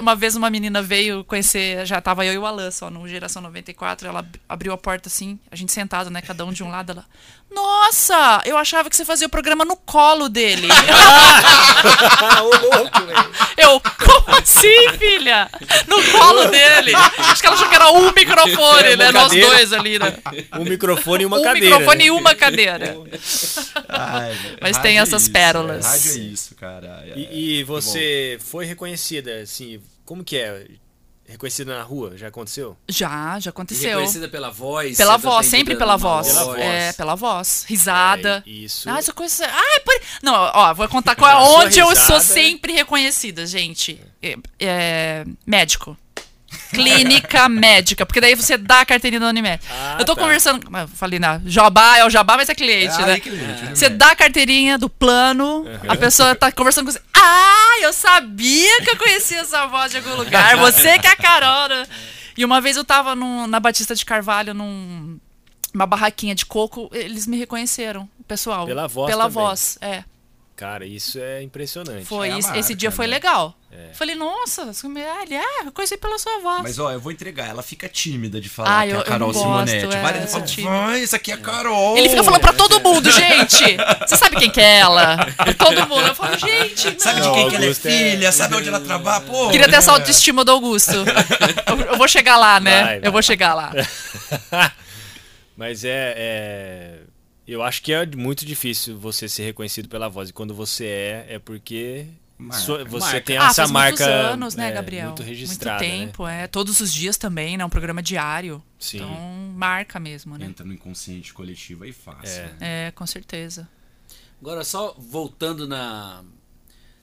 [0.00, 3.40] Uma vez uma menina veio conhecer, já tava eu e o Alan só no Geração
[3.42, 4.06] 94.
[4.08, 6.20] Ela ab- abriu a porta assim, a gente sentado, né?
[6.20, 6.92] Cada um de um lado.
[6.92, 7.04] Ela.
[7.50, 10.68] Nossa, eu achava que você fazia o programa no colo dele.
[10.70, 13.30] Ah, ô louco, velho.
[13.56, 15.48] Eu, como assim, filha?
[15.86, 16.92] No colo dele.
[16.94, 19.12] Acho que ela achou que era um microfone, É, né?
[19.12, 20.14] Nós dois ali, né?
[20.58, 21.70] Um microfone e uma um cadeira.
[21.70, 22.04] microfone né?
[22.06, 22.96] e uma cadeira.
[23.88, 25.84] Ai, Mas tem é essas isso, pérolas.
[25.84, 27.04] é, Rádio é isso, cara.
[27.06, 30.66] É- E, e você foi reconhecida, assim, como que é?
[31.26, 32.18] Reconhecida na rua?
[32.18, 32.76] Já aconteceu?
[32.86, 33.88] Já, já E aconteceu.
[33.90, 34.94] reconhecida pela voz.
[34.94, 36.26] Pela sendo voz, sempre pela numa voz.
[36.28, 36.60] Pela voz.
[36.60, 37.64] É, pela voz.
[37.66, 38.42] Risada.
[38.46, 38.90] É, isso.
[38.90, 39.46] Ah, essa coisa.
[39.46, 39.94] Ai, por...
[40.22, 43.98] Não, ó, vou contar qual, sua onde eu sou sempre reconhecida, gente.
[44.22, 45.96] É, é, médico.
[46.70, 49.60] Clínica médica, porque daí você dá a carteirinha da Unimed.
[49.70, 50.22] Ah, eu tô tá.
[50.22, 53.12] conversando, eu falei na Jabá, é o Jabá, mas é cliente, Ah, né?
[53.14, 57.00] é cliente, Você dá a carteirinha do plano, a pessoa tá conversando com você.
[57.14, 60.56] Ah, eu sabia que eu conhecia essa voz de algum lugar.
[60.58, 61.68] Você que é a Carol.
[61.68, 61.86] né?
[62.36, 65.18] E uma vez eu tava na Batista de Carvalho, num
[65.72, 68.64] uma barraquinha de coco, eles me reconheceram, o pessoal.
[68.66, 69.34] Pela voz Pela também.
[69.42, 70.04] voz, é.
[70.56, 72.04] Cara, isso é impressionante.
[72.04, 72.46] Foi É isso.
[72.46, 73.14] marca, Esse dia foi né?
[73.14, 73.56] legal.
[73.76, 73.92] É.
[73.92, 76.62] Falei, nossa, ah, ele, ah, eu conheci pela sua voz.
[76.62, 77.48] Mas ó, eu vou entregar.
[77.48, 79.84] Ela fica tímida de falar Ah, que é a Carol não Simonetti.
[79.86, 81.98] gosto, é, Várias vezes fala, vai, isso aqui é a Carol.
[81.98, 83.76] Ele fica falando pra todo mundo, gente!
[84.06, 85.16] Você sabe quem que é ela?
[85.36, 86.06] Pra todo mundo.
[86.06, 87.00] Eu falo, gente, não.
[87.00, 88.32] Sabe de Não, quem que ela é é- filha?
[88.32, 89.20] Sabe onde ela trabalha?
[89.24, 89.50] Pô.
[89.50, 90.92] Queria ter essa autoestima do Augusto.
[91.66, 92.82] Eu, eu vou chegar lá, né?
[92.84, 93.08] Vai, vai.
[93.08, 93.72] Eu vou chegar lá.
[95.56, 96.98] Mas é, é-
[97.46, 100.30] Eu acho que é muito difícil você ser reconhecido pela voz.
[100.30, 102.06] E quando você é, é porque
[102.52, 103.20] So- você marca.
[103.20, 105.06] tem ah, essa faz marca muitos anos, né, é, Gabriel?
[105.08, 105.88] muito registrada, né?
[105.88, 106.46] tempo, é.
[106.46, 107.64] Todos os dias também, né?
[107.64, 108.62] Um programa diário.
[108.78, 108.98] Sim.
[108.98, 109.10] Então,
[109.54, 110.46] marca mesmo, né?
[110.46, 112.42] Entra no inconsciente coletivo aí fácil.
[112.42, 112.46] É.
[112.46, 112.56] né?
[112.60, 113.68] É, com certeza.
[114.40, 116.22] Agora, só voltando na,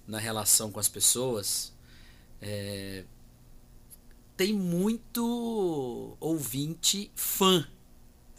[0.08, 1.74] na relação com as pessoas,
[2.42, 3.04] é,
[4.38, 7.66] tem muito ouvinte fã,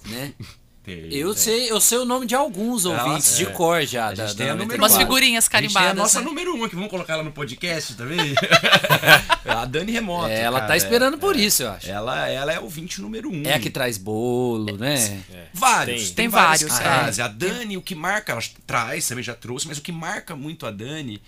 [0.07, 0.35] né?
[0.85, 1.37] Tem, Eu é.
[1.37, 3.51] sei, eu sei o nome de alguns ouvintes Nossa, de é.
[3.51, 4.09] cor já.
[4.09, 4.83] A da- gente da tem a número 94.
[4.83, 5.97] Umas figurinhas A gente tem a carimbadas.
[6.03, 6.25] nossa né?
[6.25, 8.19] número um aqui, vamos colocar ela no podcast também?
[9.47, 10.29] a Dani Remoto.
[10.29, 11.41] É, ela cara, tá esperando é, por é.
[11.41, 11.89] isso, eu acho.
[11.89, 13.43] Ela, ela é o 20 número um.
[13.45, 15.23] É a que traz bolo, né?
[15.55, 16.07] Vários.
[16.07, 16.15] Tem.
[16.15, 16.63] Tem vários.
[16.71, 17.25] vários, que é.
[17.25, 20.67] A Dani, o que marca, ela traz, também já trouxe, mas o que marca muito
[20.67, 21.23] a Dani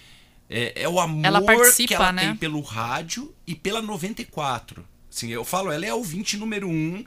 [0.49, 2.23] é, é o amor Ela que ela né?
[2.23, 4.85] tem pelo rádio e pela 94.
[5.11, 7.05] Assim, eu falo, ela é a ouvinte número um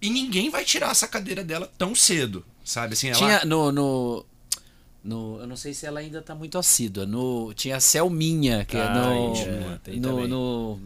[0.00, 2.94] e ninguém vai tirar essa cadeira dela tão cedo, sabe?
[2.94, 3.16] Assim, ela...
[3.18, 4.24] Tinha no, no,
[5.04, 7.04] no- Eu não sei se ela ainda tá muito assídua.
[7.06, 9.34] No, tinha a Selminha, que é Ah, no.
[9.36, 10.28] é, tem no, também.
[10.28, 10.80] no-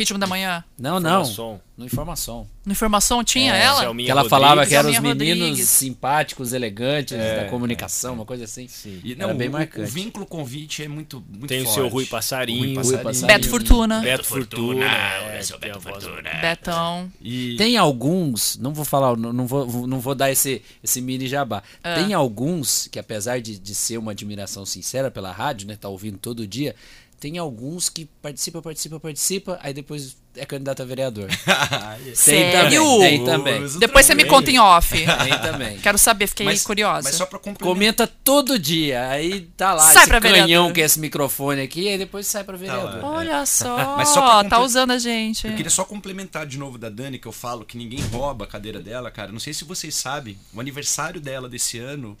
[0.00, 0.64] Ritmo da manhã.
[0.78, 1.20] Não, não.
[1.22, 1.60] Informação.
[1.76, 2.46] No Informação.
[2.66, 3.78] No Informação tinha É, ela?
[3.94, 4.28] Que ela Rodrigues.
[4.28, 5.68] falava que eram os meninos Rodrigues.
[5.68, 8.68] simpáticos, elegantes É, da comunicação, uma coisa assim.
[8.68, 9.00] Sim.
[9.02, 9.88] E, Era não, bem o, marcante.
[9.88, 11.74] o vínculo convite é muito, muito Tem o forte.
[11.74, 12.74] seu Rui Passarinho.
[12.80, 13.26] Rui Rui Passarinho.
[13.26, 14.00] Beto Fortuna.
[14.00, 14.84] Beto Fortuna.
[14.84, 16.04] é, tem a voz-
[16.40, 17.10] Betão.
[17.22, 21.26] E Tem alguns, não vou falar, não, não vou, não vou dar esse, esse mini
[21.26, 21.62] jabá.
[21.82, 21.94] Ah.
[21.94, 25.76] Tem alguns que, apesar de, de ser uma admiração sincera pela rádio, né?
[25.80, 26.74] Tá ouvindo todo dia,
[27.20, 31.28] tem alguns que participa, participa, participa, aí depois é candidato a vereador.
[32.02, 32.82] Tem Sério?
[32.82, 33.62] também, tem também.
[33.62, 34.94] Uso Depois você me conta em off.
[34.96, 35.78] Tem também.
[35.78, 37.08] Quero saber, fiquei mas, curiosa.
[37.08, 37.68] Mas só pra complementar.
[37.68, 40.72] Comenta todo dia, aí tá lá Sai esse pra canhão vereador.
[40.72, 43.02] que é esse microfone aqui, aí depois sai pra vereador.
[43.02, 43.10] lá.
[43.10, 45.46] Olha só, Mas só tá usando a gente.
[45.46, 48.48] Eu queria só complementar de novo da Dani, que eu falo que ninguém rouba a
[48.48, 49.30] cadeira dela, cara.
[49.30, 52.16] Não sei se vocês sabem, o aniversário dela desse ano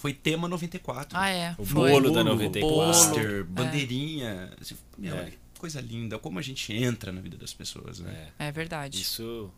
[0.00, 1.10] foi tema 94.
[1.12, 1.54] Ah, é.
[1.58, 1.90] O Foi.
[1.90, 2.74] bolo da 94.
[2.74, 4.50] Pôster, bandeirinha.
[4.58, 6.18] Assim, meu, olha que coisa linda.
[6.18, 8.28] Como a gente entra na vida das pessoas, né?
[8.38, 8.98] É verdade.
[8.98, 9.52] Isso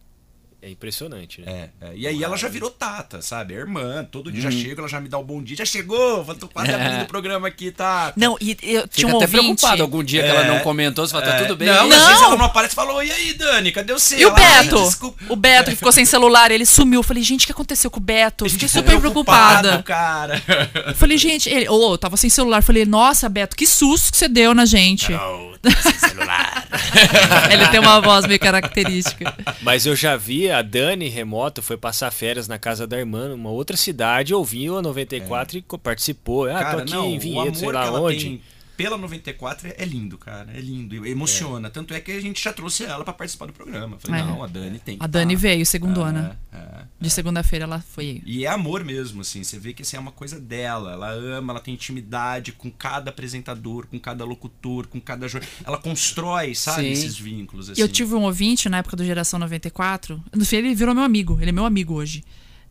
[0.62, 1.70] é impressionante, né?
[1.80, 1.92] É, é.
[1.96, 3.52] E aí ela já virou Tata, sabe?
[3.52, 4.06] É irmã.
[4.10, 4.62] Todo dia já Uhum.
[4.62, 5.56] chega, ela já me dá o bom dia.
[5.56, 6.24] Já chegou!
[6.36, 8.14] Tô quase abrindo o programa aqui, Tata.
[8.16, 9.30] Não, e eu tinha um até ouvinte.
[9.42, 10.48] preocupado algum dia que ela É.
[10.48, 11.66] não comentou, você fala, tá É, tudo bem?
[11.68, 11.92] Não, aí?
[11.92, 12.06] às Não.
[12.08, 14.16] vezes ela não aparece e fala, e aí, Dani, cadê você?
[14.18, 14.82] E o Ela, "Ai, Beto?
[14.84, 17.00] desculpa." O Beto que ficou sem celular, ele sumiu.
[17.00, 18.48] Eu falei, gente, o que aconteceu com o Beto?
[18.48, 19.82] Fiquei super Preocupado, preocupada.
[19.82, 20.40] cara.
[20.86, 22.58] Eu falei, gente, ele, ô, eu tava sem celular.
[22.58, 25.10] Eu falei, nossa, Beto, que susto que você deu na gente.
[25.10, 26.68] Não, tá sem celular.
[27.50, 29.34] ele tem uma voz meio característica.
[29.60, 33.50] Mas eu já vi a Dani remoto, foi passar férias na casa da irmã, numa
[33.50, 36.46] outra cidade, ouviu a 94 e co- participou.
[36.46, 38.24] Ah, tô Cara, aqui não, em Vinhedo, sei lá onde.
[38.24, 38.42] tem
[38.76, 40.50] pela 94 é- é lindo, cara.
[40.52, 41.06] É lindo.
[41.06, 41.70] Emociona.
[41.70, 43.96] Tanto é que a gente já trouxe ela pra participar do programa.
[43.98, 44.24] Falei, É.
[44.24, 45.40] não, a Dani tem que A Dani tá.
[45.40, 46.38] veio, segundona.
[46.52, 46.82] É, é.
[47.00, 48.22] De segunda-feira ela foi.
[48.24, 49.42] E é amor mesmo, assim.
[49.44, 50.92] Você vê que assim, é uma coisa dela.
[50.92, 55.50] Ela ama, ela tem intimidade com cada apresentador, com cada locutor, com cada jornal.
[55.64, 56.90] Ela constrói, sabe, Sim.
[56.92, 57.70] esses vínculos.
[57.70, 57.80] Assim.
[57.80, 60.22] Eu tive um ouvinte na época do Geração 94.
[60.34, 61.38] No fim, ele virou meu amigo.
[61.40, 62.24] Ele é meu amigo hoje.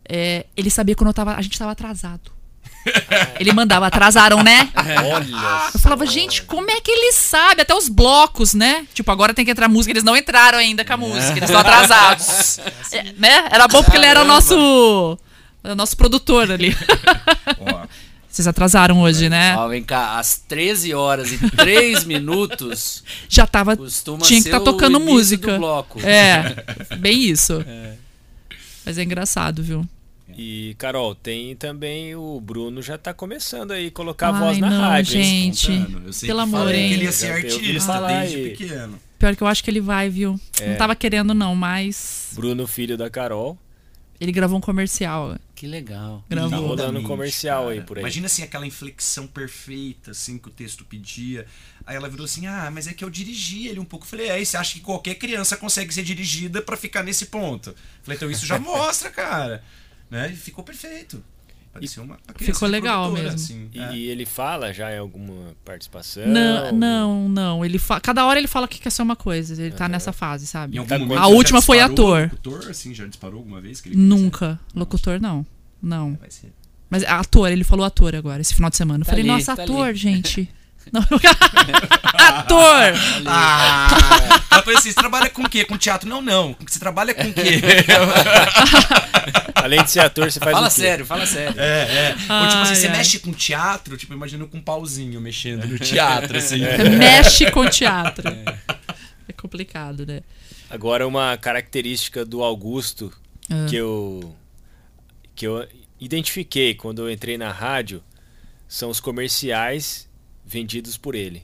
[0.08, 2.32] É, ele sabia quando eu tava, a gente tava atrasado.
[3.40, 4.70] Ele mandava, atrasaram, né?
[5.14, 7.62] Olha Eu falava, gente, como é que ele sabe?
[7.62, 8.86] Até os blocos, né?
[8.94, 9.92] Tipo, agora tem que entrar música.
[9.92, 12.60] Eles não entraram ainda com a música, eles estão atrasados.
[12.92, 13.48] É, né?
[13.50, 15.18] Era bom porque ele era o nosso,
[15.64, 16.76] o nosso produtor ali.
[17.60, 17.86] Ó,
[18.30, 19.56] Vocês atrasaram hoje, né?
[19.58, 23.78] Ó, vem cá, às 13 horas e 3 minutos Já tava.
[23.78, 25.58] Tinha que estar tocando o início música.
[25.58, 26.00] bloco.
[26.04, 26.64] É,
[26.98, 27.64] bem isso.
[28.86, 29.86] Mas é engraçado, viu?
[30.38, 34.58] E, Carol, tem também o Bruno já tá começando aí a colocar a Ai, voz
[34.60, 35.18] na não, rádio.
[35.18, 35.54] hein?
[35.54, 35.72] gente.
[36.06, 36.88] Eu sempre pelo amor, falei hein?
[36.90, 38.50] que ele ia ser artista desde aí.
[38.56, 39.00] pequeno.
[39.20, 40.40] Pior que eu acho que ele vai, viu?
[40.60, 40.70] É.
[40.70, 42.30] Não tava querendo, não, mas.
[42.34, 43.58] Bruno, filho da Carol.
[44.20, 45.36] Ele gravou um comercial.
[45.56, 46.20] Que legal.
[46.30, 46.52] Tá Gravou.
[46.60, 47.88] rolando um Lindamente, comercial aí cara.
[47.88, 48.02] por aí.
[48.04, 51.46] Imagina assim aquela inflexão perfeita assim que o texto pedia.
[51.86, 54.06] Aí ela virou assim: "Ah, mas é que eu dirigi ele um pouco".
[54.06, 57.76] Falei: "É, e você acha que qualquer criança consegue ser dirigida pra ficar nesse ponto?".
[58.04, 59.64] Falei: "Então isso já mostra, cara".
[60.12, 60.30] Né?
[60.32, 61.24] E ficou perfeito.
[61.74, 63.30] Parecia uma, Ficou legal mesmo.
[63.30, 63.96] assim, E, é.
[63.96, 66.28] e ele fala já em alguma participação?
[66.28, 67.66] Não, não, não.
[67.66, 67.98] Ele fa...
[68.02, 69.54] Cada hora ele fala que quer ser uma coisa.
[69.54, 70.78] Ele tá nessa fase, sabe?
[70.86, 72.24] Tá A última foi ator.
[72.24, 74.60] Locutor, assim, já disparou alguma vez que ele queria Nunca.
[74.76, 75.46] Locutor, não.
[75.82, 76.20] Não.
[76.28, 76.52] ser.
[76.90, 79.04] Mas ator, ele falou ator agora, esse final de semana.
[79.04, 79.98] Eu Tá falei, ali, nossa, tá ator, ali.
[79.98, 80.50] gente.
[80.92, 81.02] Não.
[82.18, 82.94] ator!
[83.26, 83.88] Ah!
[84.52, 85.64] Ela falou assim: "Você trabalha com o quê?
[85.66, 86.08] Com teatro?".
[86.10, 86.56] Não, não.
[86.68, 87.62] Você trabalha com o quê?
[89.56, 90.82] Além de ser ator, você faz Fala o quê?
[90.82, 91.54] sério, fala sério.
[91.60, 92.10] É, é.
[92.12, 92.98] Ou tipo assim, Ai, você ai.
[92.98, 96.62] mexe com teatro, tipo, imagina com um pauzinho mexendo no teatro, assim.
[96.98, 98.28] Mexe com teatro.
[99.28, 100.22] É complicado, né?
[100.70, 103.12] Agora uma característica do Augusto
[103.50, 103.66] Ah.
[103.70, 104.36] que eu
[105.36, 105.68] que eu
[106.00, 108.04] identifiquei quando eu entrei na rádio
[108.68, 110.08] são os comerciais
[110.52, 111.44] vendidos por ele.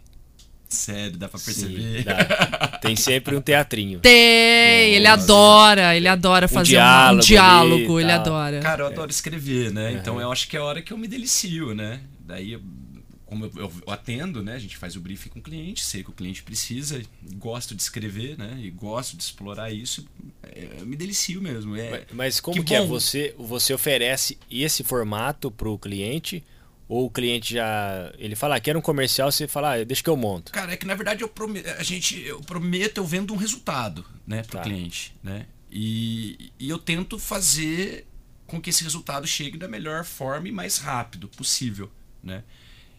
[0.69, 2.03] Sério, dá pra Sim, perceber.
[2.03, 2.77] dá.
[2.81, 4.01] Tem sempre um teatrinho.
[4.01, 5.23] Tem, ele Nossa.
[5.23, 8.19] adora, ele adora fazer um diálogo diálogo, ali ele tal.
[8.19, 8.59] adora.
[8.59, 9.91] Cara, eu adoro escrever, né?
[9.91, 9.97] Uhum.
[9.97, 12.01] Então eu acho que é a hora que eu me delicio, né?
[12.19, 12.61] Daí, eu-
[13.25, 14.55] como eu, eu- eu atendo, né?
[14.55, 17.01] A gente faz o briefing com o cliente, sei que o cliente precisa,
[17.35, 18.57] gosto de escrever, né?
[18.61, 20.05] E gosto de explorar isso.
[20.43, 21.75] é, eu me delicio mesmo.
[21.77, 22.85] É, Mas- Mas como Que que, é?
[22.85, 26.43] Você, você oferece esse formato pro cliente?
[26.89, 28.13] Ou o cliente já.
[28.17, 30.51] Ele fala, ah, quero um comercial, você fala, ah, deixa que eu monto.
[30.51, 34.05] Cara, é que na verdade eu prometo, a gente, eu prometo, eu vendo um resultado,
[34.25, 34.63] né, pro Tá.
[34.63, 35.45] cliente, né?
[35.69, 38.07] E, e eu tento fazer
[38.45, 41.91] com que esse resultado chegue da melhor forma e mais rápido possível,
[42.23, 42.43] né?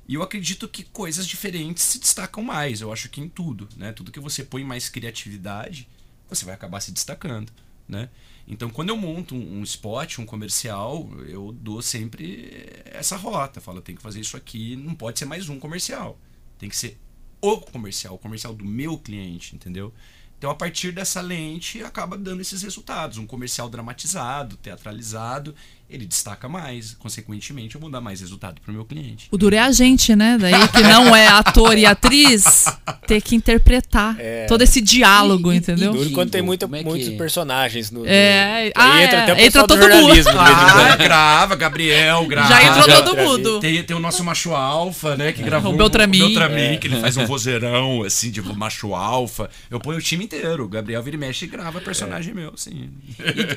[0.07, 3.93] E eu acredito que coisas diferentes se destacam mais, eu acho que em tudo, né?
[3.93, 5.89] Tudo que você põe mais criatividade,
[6.29, 7.51] você vai acabar se destacando,
[7.89, 8.11] né?
[8.51, 13.61] Então, quando eu monto um, spot, um comercial, eu dou sempre essa rota.
[13.61, 16.19] Falo, tem que fazer isso aqui, não pode ser mais um comercial.
[16.59, 16.99] Tem que ser
[17.43, 19.93] o comercial, o comercial do meu cliente, entendeu?
[20.39, 23.19] Então, a partir dessa lente, acaba dando esses resultados.
[23.19, 25.55] Um comercial dramatizado, teatralizado,
[25.91, 26.95] ele destaca mais.
[26.99, 29.29] Consequentemente, eu vou dar mais resultado para o meu cliente.
[29.31, 30.37] O duro é a gente, né?
[30.41, 32.65] Daí que não é ator e atriz,
[33.07, 34.47] ter que interpretar É.
[34.47, 35.93] todo esse diálogo, E- e- entendeu?
[35.93, 38.01] Duro quando tem como é que- muitos personagens no.
[38.01, 39.91] no- É, Aí ah, entra é, até o entra todo mundo.
[39.93, 40.33] jornalismo.
[40.39, 42.49] Ah, grava, Gabriel, grava.
[42.49, 43.61] Já entrou já todo mundo.
[43.61, 45.33] Tem, tem o nosso macho alfa, né?
[45.33, 46.23] Que gravou O Beltramin.
[46.23, 46.77] o Beltramin, É.
[46.77, 49.49] que ele faz um vozeirão, assim, de macho alfa.
[49.71, 50.65] Eu ponho o time inteiro.
[50.65, 52.91] O Gabriel vira e mexe e grava personagem meu, assim.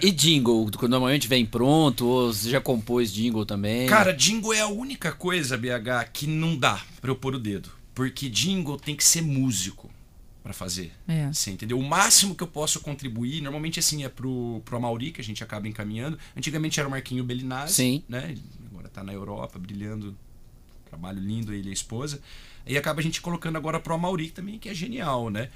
[0.01, 3.87] E, e jingle, quando normalmente vem pronto, você já compôs jingle também?
[3.87, 7.71] Cara, jingle é a única coisa, BH, que não dá pra eu pôr o dedo.
[7.93, 9.89] Porque jingle tem que ser músico
[10.41, 10.91] pra fazer.
[11.07, 11.31] É.
[11.31, 11.77] Você entendeu?
[11.77, 15.43] O máximo que eu posso contribuir, normalmente assim, é pro, pro Amauri, que a gente
[15.43, 16.17] acaba encaminhando.
[16.35, 18.03] Antigamente era o Marquinho Bellinazzi, Sim.
[18.07, 18.35] né?
[18.71, 20.15] Agora tá na Europa, brilhando.
[20.85, 22.19] Trabalho lindo, ele e a esposa.
[22.65, 25.49] E acaba a gente colocando agora pro Amauri também, que é genial, né?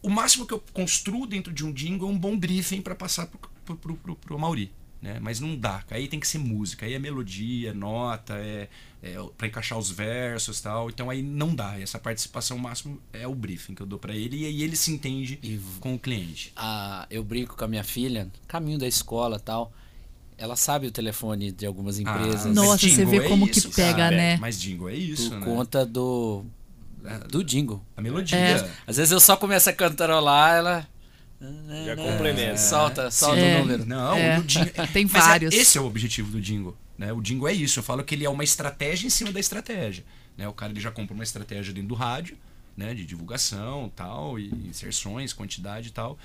[0.00, 3.26] O máximo que eu construo dentro de um jingle é um bom briefing pra passar
[3.26, 4.70] pro, pro, pro, pro, pro Amauri.
[5.00, 5.18] Né?
[5.20, 8.68] Mas não dá, aí tem que ser música, aí é melodia, nota, é,
[9.00, 10.88] é para encaixar os versos tal.
[10.90, 11.78] Então aí não dá.
[11.80, 14.90] Essa participação máximo é o briefing que eu dou pra ele e aí ele se
[14.90, 16.52] entende E- com o cliente.
[16.56, 19.72] Ah, eu brinco com a minha filha, caminho da escola e tal.
[20.36, 22.46] Ela sabe o telefone de algumas empresas.
[22.46, 24.16] mas Nossa, você jingle vê é como que isso, pega, cara.
[24.16, 24.36] né?
[24.38, 25.46] Mas jingle é isso, por né?
[25.46, 26.44] conta do
[27.30, 27.80] do jingle.
[27.96, 28.36] A melodia.
[28.36, 28.70] É.
[28.86, 30.88] Às vezes eu só começo a cantarolar, ela
[31.84, 32.56] Já complementa.
[32.56, 33.56] solta, solta É.
[33.56, 33.86] o número.
[33.86, 34.38] Não, É.
[34.38, 34.72] o jingle.
[34.92, 35.54] Tem é- vários.
[35.54, 36.76] esse é o objetivo do jingle.
[36.96, 37.12] Né?
[37.12, 37.78] O jingle é isso.
[37.78, 40.04] Eu falo que ele é uma estratégia em cima da estratégia.
[40.36, 40.48] Né?
[40.48, 42.36] O cara ele já compra uma estratégia dentro do rádio,
[42.76, 42.92] né?
[42.94, 46.18] de divulgação tal, e inserções, quantidade e tal.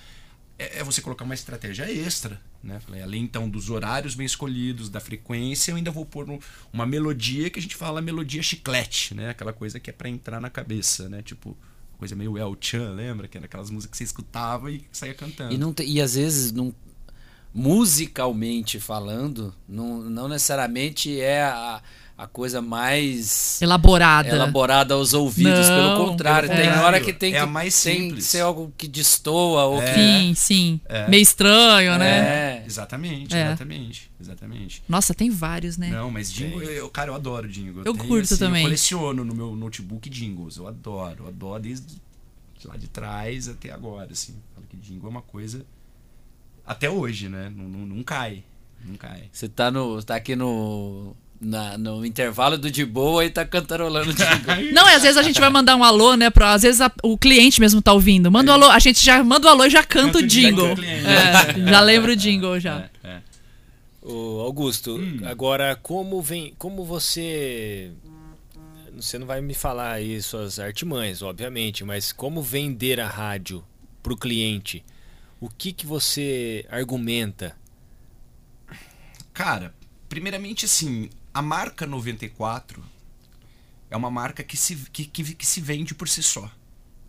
[0.58, 2.42] É, é você colocar uma estratégia extra.
[2.64, 2.80] Né?
[2.80, 6.40] Falei, Além então dos horários bem escolhidos, da frequência, eu ainda vou pôr um-
[6.72, 9.30] uma melodia que a gente fala melodia chiclete, né?
[9.30, 11.22] Aquela coisa que é para entrar na cabeça, né?
[11.22, 11.58] Tipo,
[12.04, 13.28] coisa meio El Chan, lembra?
[13.28, 15.54] Que era aquelas músicas que você escutava e saía cantando.
[15.54, 16.74] E, não tem- e às vezes, não,
[17.54, 21.82] musicalmente falando, não, não necessariamente é a,
[22.16, 24.30] a coisa mais Elaborada.
[24.30, 25.68] elaborada aos ouvidos.
[25.68, 28.26] Não, pelo contrário, pelo tem hora que tem É que, a mais tem que simples.
[28.28, 29.94] ser algo que destoa ou que.
[29.94, 30.82] Sim, sim.
[31.10, 32.18] Meio estranho, né?
[32.20, 32.64] É.
[32.66, 33.48] Exatamente, É.
[33.48, 34.84] exatamente, exatamente.
[34.88, 35.90] Nossa, tem vários, né?
[35.90, 37.84] Não, mas jingle, eu, cara, eu adoro jingle.
[37.84, 38.62] Eu tenho, curto também.
[38.62, 42.02] Eu coleciono no meu notebook jingles, eu adoro, eu adoro desde
[42.66, 44.36] lá de trás até agora, assim.
[44.54, 45.66] Falo que jingle é uma coisa
[46.66, 47.52] até hoje, né?
[47.54, 48.44] Não, não, não cai,
[48.86, 49.24] não cai.
[49.32, 54.14] Você tá, no, tá aqui no, na- no intervalo do de boa e tá cantarolando
[54.14, 54.72] jingle.
[54.74, 56.30] Não, e às vezes a gente vai mandar um alô, né?
[56.30, 58.32] Pra, às vezes a- o cliente mesmo tá ouvindo.
[58.32, 60.68] Manda um alô, a gente já manda o alô e já canta o o jingle.
[60.84, 62.90] É, já lembra o jingle já.
[63.04, 63.22] É, é.
[64.02, 65.20] Ô, Augusto, Hum.
[65.26, 67.92] agora como vem, como você
[68.96, 73.64] você não vai me falar aí suas artimanhas, obviamente, mas como vender a rádio
[74.04, 74.84] pro cliente?
[75.42, 77.56] O que que você argumenta?
[79.34, 79.74] Cara,
[80.08, 82.84] primeiramente assim, a marca 94
[83.90, 86.50] é uma marca que se, que, que, que se vende por si só.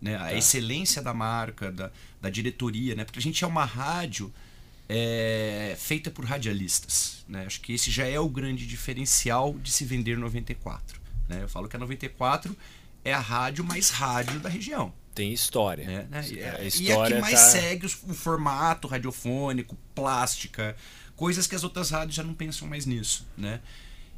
[0.01, 0.17] Né?
[0.17, 3.03] A excelência da marca, da, da diretoria, né?
[3.05, 4.31] Porque a gente é uma rádio
[4.87, 7.23] é, feita por radialistas.
[7.27, 7.45] Né?
[7.45, 10.99] Acho que esse já é o grande diferencial de se vender 94.
[11.27, 11.39] Né?
[11.41, 12.55] Eu falo que a 94
[13.03, 14.93] é a rádio mais rádio da região.
[15.15, 15.85] Tem história.
[15.87, 16.07] né?
[16.11, 16.27] né?
[16.29, 20.75] E, A é- e é a história que mais tá- segue o formato radiofônico, plástica,
[21.15, 23.61] coisas que as outras rádios já não pensam mais nisso, né?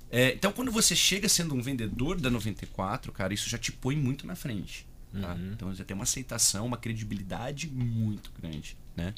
[0.09, 3.95] É, então, quando você chega sendo um vendedor da 94, cara, isso já te põe
[3.95, 4.85] muito na frente.
[5.21, 5.33] tá?
[5.33, 5.51] Uhum.
[5.53, 9.13] Então, já tem uma aceitação, uma credibilidade muito grande, né?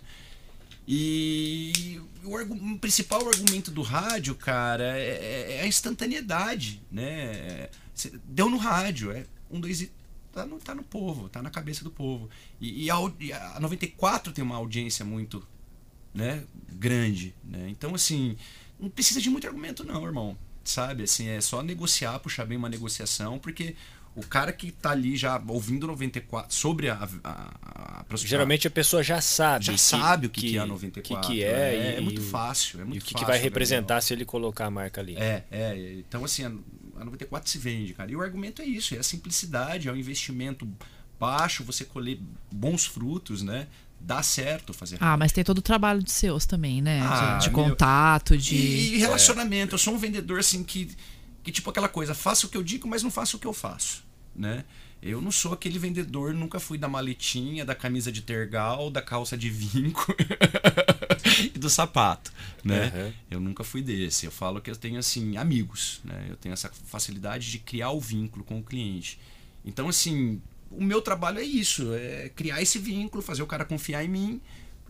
[0.88, 2.36] E o,
[2.74, 7.70] o principal argumento do rádio, cara, é, é a instantaneidade, né?
[7.94, 9.92] Cê- Deu no rádio, é um, dois e
[10.34, 12.28] tá no, tá no povo, tá na cabeça do povo.
[12.60, 15.48] E, e a, e a 94 tem uma audiência muito
[16.12, 17.68] né, grande, né?
[17.70, 18.36] Então, assim,
[18.80, 20.36] não precisa de muito argumento não, irmão.
[20.64, 21.04] Sabe?
[21.04, 23.76] Assim, é só negociar, puxar bem uma negociação, porque
[24.16, 27.30] o cara que tá ali já ouvindo 94 sobre a, a,
[27.64, 29.66] a, a Geralmente a pessoa já sabe.
[29.66, 31.28] já que- sabe o que, que, é a 94.
[31.28, 33.28] que que é, é, e- é muito fácil, é muito E o que, que fácil,
[33.28, 35.16] vai representar se ele colocar a marca ali.
[35.16, 35.94] É, é.
[36.00, 36.52] Então, assim, a,
[37.02, 38.12] a 94 se vende, cara.
[38.12, 40.68] E o argumento é isso: é a simplicidade, é o investimento
[41.20, 42.20] baixo, você colher
[42.52, 43.68] bons frutos, né?
[44.02, 47.00] Dá certo fazer Ah, mas tem todo o trabalho de seus também, né?
[47.00, 47.54] De- Ah, de, meu.
[47.70, 48.56] contato, de.
[48.56, 49.76] E relacionamento.
[49.76, 50.90] Eu sou um vendedor assim que,
[51.44, 53.54] que tipo aquela coisa, faço o que eu digo, mas não faço o que eu
[53.54, 54.04] faço,
[54.36, 54.64] né?
[55.02, 59.38] Eu não sou aquele vendedor, nunca fui da maletinha, da camisa de tergal, da calça
[59.38, 60.14] de vinco
[61.56, 62.32] e do sapato,
[62.64, 62.92] né?
[62.94, 63.14] Uhum.
[63.32, 64.26] Eu nunca fui desse.
[64.26, 66.26] Eu falo que eu tenho assim amigos, né?
[66.30, 69.20] Eu tenho essa facilidade de criar o vínculo com o cliente.
[69.64, 70.42] Então assim,
[70.72, 74.42] o meu trabalho é isso, é criar esse vínculo, fazer o cara confiar em mim.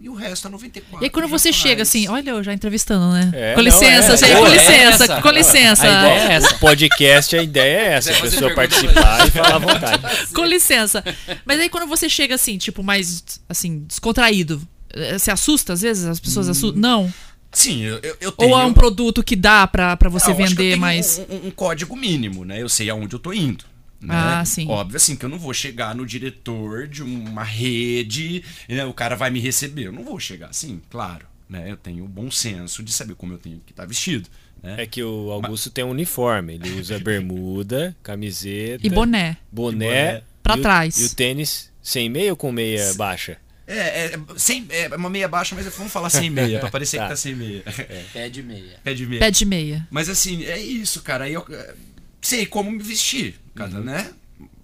[0.02, 1.04] E o resto é 94.
[1.04, 1.62] E aí quando você faz.
[1.62, 3.32] chega assim, olha, eu já entrevistando, né?
[3.34, 5.22] É, com não, licença, é, gente, é, com licença, essa.
[5.22, 5.84] com licença.
[5.84, 6.56] A ideia é essa.
[6.56, 10.28] O podcast, a ideia é essa, a Você pessoa participar e falar à vontade.
[10.34, 11.04] Com licença.
[11.44, 14.62] Mas aí quando você chega assim, tipo, mais assim, descontraído,
[14.94, 16.06] eh, você assusta às vezes?
[16.06, 16.52] As pessoas Hum.
[16.52, 16.80] assustam?
[16.82, 17.14] Não.
[17.52, 18.52] Sim, eu, eu, tenho.
[18.54, 20.70] Ou é um produto que dá pra, pra você Ah, eu acho que eu vender
[20.70, 21.18] tenho mais.
[21.30, 22.62] Um, um- um código mínimo, né?
[22.62, 23.66] Eu sei aonde eu tô indo.
[24.02, 24.14] Né?
[24.16, 24.68] Ah, sim.
[24.70, 28.86] Óbvio assim que eu não vou chegar no diretor de uma rede, né?
[28.86, 29.88] o cara vai me receber.
[29.88, 31.26] Eu não vou chegar assim, claro.
[31.50, 31.70] Né?
[31.72, 34.30] Eu tenho o bom senso de saber como eu tenho que estar vestido.
[34.62, 34.76] Né?
[34.80, 36.54] É que o Augusto tem um uniforme.
[36.56, 39.38] Ele usa bermuda, camiseta, E boné.
[39.52, 39.78] boné,
[40.12, 40.24] boné.
[40.44, 40.98] Pra e o- trás.
[41.00, 43.38] E o tênis sem meia ou com meia baixa?
[43.68, 47.04] É, é, sem, é uma meia baixa, mas vamos falar sem meia, pra parecer Tá.
[47.04, 47.64] que tá sem meia.
[48.12, 48.80] Pé de meia.
[48.84, 49.20] Pé de meia.
[49.20, 49.88] Pé de meia.
[49.92, 51.26] Mas assim, é isso, cara.
[51.26, 51.76] Aí eu é,
[52.22, 53.36] sei como me vestir,
[53.68, 54.14] cara, né?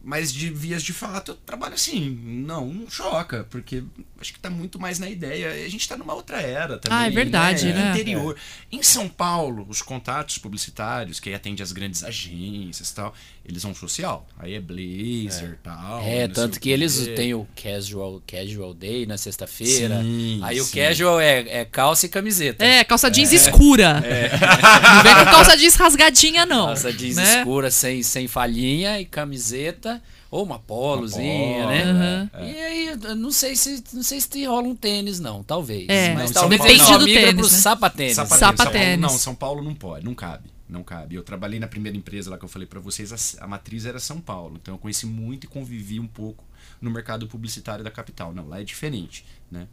[0.04, 2.12] Mas de vias de fato eu trabalho assim.
[2.24, 3.84] Não, não choca, porque
[4.22, 5.66] acho que tá muito mais na ideia.
[5.66, 6.98] A gente tá numa outra era também.
[6.98, 7.92] Ah, é verdade, né?
[7.92, 8.38] Interior.
[8.72, 13.16] Em São Paulo, os contatos publicitários, que aí atende as grandes agências e tal,
[13.48, 14.26] eles são social.
[14.40, 16.00] Aí é blazer e tal.
[16.00, 20.02] É, não sei tanto o que eles têm o casual, casual day na sexta-feira.
[20.02, 20.80] Sim, Aí o sim.
[20.80, 22.66] casual é, é calça e camiseta.
[22.66, 24.02] É, calça jeans escura.
[24.02, 26.68] Não vem com calça jeans rasgadinha, não.
[26.68, 27.40] Calça jeans né?
[27.40, 30.02] escura sem, sem falhinha e camiseta.
[30.32, 32.30] Ou uma polozinha, polo, né?
[32.34, 32.46] Uhum.
[32.46, 35.44] E aí, não sei se não sei se rola um tênis, não.
[35.44, 35.88] Talvez.
[35.88, 37.50] É, Mas Não, talvez depende não, do tênis, pro né?
[37.50, 38.16] sapatênis.
[38.16, 38.40] Sapatênis.
[38.40, 38.66] Sapatênis.
[38.66, 40.55] São Paulo, não, São Paulo não pode, não cabe.
[40.68, 41.16] Não cabe.
[41.16, 44.00] Eu trabalhei na primeira empresa lá que eu falei pra vocês, a, a matriz era
[44.00, 44.58] São Paulo.
[44.62, 46.44] Então eu conheci muito e convivi um pouco
[46.82, 48.34] no mercado publicitário da capital.
[48.34, 49.68] Não, lá é diferente, né?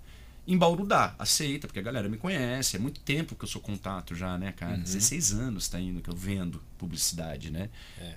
[0.44, 2.74] Em Bauru dá, aceita, porque a galera me conhece.
[2.74, 4.76] É muito tempo que eu sou contato já, né, cara?
[4.76, 7.68] 16 anos tá indo que eu vendo publicidade, né?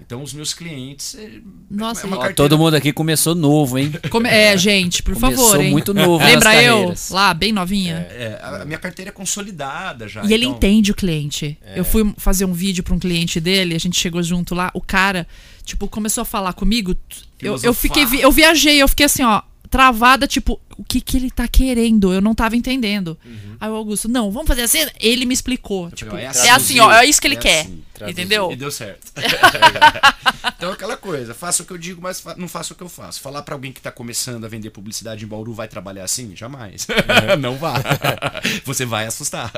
[0.01, 1.13] Então os meus clientes.
[1.13, 3.91] É, Nossa, é uma Ó, todo mundo aqui começou novo, hein?
[4.09, 5.71] Come- É, gente, por Começou favor, hein?
[5.71, 7.09] muito novo nas Lembra eu, carreiras.
[7.11, 7.95] lá, bem novinha?
[8.09, 10.26] É, a a minha carteira é consolidada já.
[10.26, 11.57] E ele então- entende o cliente.
[11.76, 14.82] Eu fui fazer um vídeo pra um cliente dele, a gente chegou junto lá, o
[14.82, 15.28] cara,
[15.63, 16.95] tipo, começou a falar comigo.
[17.39, 21.32] Eu, eu fiquei, eu viajei, eu fiquei assim, ó, travada, tipo, o que que ele
[21.32, 22.13] tá querendo?
[22.13, 23.17] Eu não tava entendendo.
[23.59, 24.80] Aí o Augusto, não, vamos fazer assim.
[24.99, 25.89] Ele me explicou.
[25.91, 27.61] Tipo, falei, é, ó, é assim, ó, é isso que ele é quer.
[27.61, 28.51] assim, entendeu?
[28.51, 29.11] E deu certo.
[30.57, 32.89] então aquela coisa, faço o que eu digo, mas fa- não faço o que eu
[32.89, 33.21] faço.
[33.21, 36.36] Falar pra alguém que tá começando a vender publicidade em Bauru vai trabalhar assim?
[36.36, 36.88] Jamais.
[37.39, 37.82] não vai.
[38.65, 39.51] Você vai assustar.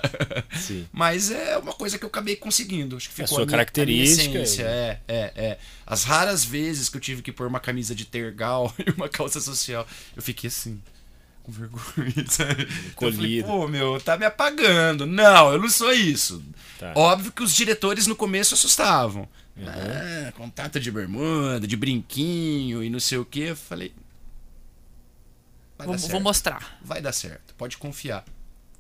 [0.59, 0.86] Sim.
[0.91, 2.97] Mas é uma coisa que eu acabei conseguindo.
[2.97, 4.63] Acho que É a ficou sua a minha, a minha característica essência.
[4.63, 5.57] É, é, é.
[5.86, 9.39] As raras vezes que eu tive que pôr uma camisa de tergal e uma calça
[9.39, 10.80] social, eu fiquei assim.
[11.48, 12.64] Com vergonha, sabe?
[12.64, 13.48] Então eu falei, Colhido.
[13.48, 15.06] Pô, meu, tá me apagando.
[15.06, 16.43] Não, eu não sou isso.
[16.78, 16.91] Tá.
[16.95, 19.28] Óbvio que os diretores no começo assustavam.
[19.66, 23.39] Ah, contato de bermuda, de brinquinho e não sei o que.
[23.39, 23.91] Eu falei.
[25.78, 26.78] Vai Vou, dar vou mostrar.
[26.84, 28.26] Vai dar certo, pode confiar.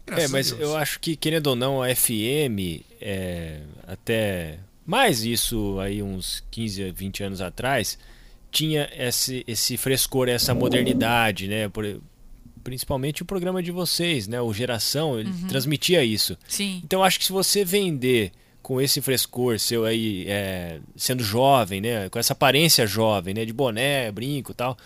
[0.05, 0.61] É, Graças a mas Deus.
[0.61, 6.91] eu acho que, querendo ou não, a FM, é, até mais isso aí uns 15,
[6.91, 7.97] 20 anos atrás,
[8.51, 11.67] tinha esse, esse frescor, essa modernidade, né?
[11.69, 11.99] Por-
[12.67, 14.41] principalmente o programa de vocês, né?
[14.41, 16.37] O Geração, ele transmitia isso.
[16.49, 16.81] Sim.
[16.83, 21.79] Então eu acho que se você vender com esse frescor seu aí, é, sendo jovem,
[21.79, 22.09] né?
[22.09, 23.45] Com essa aparência jovem, né?
[23.45, 24.77] De boné, brinco e tal,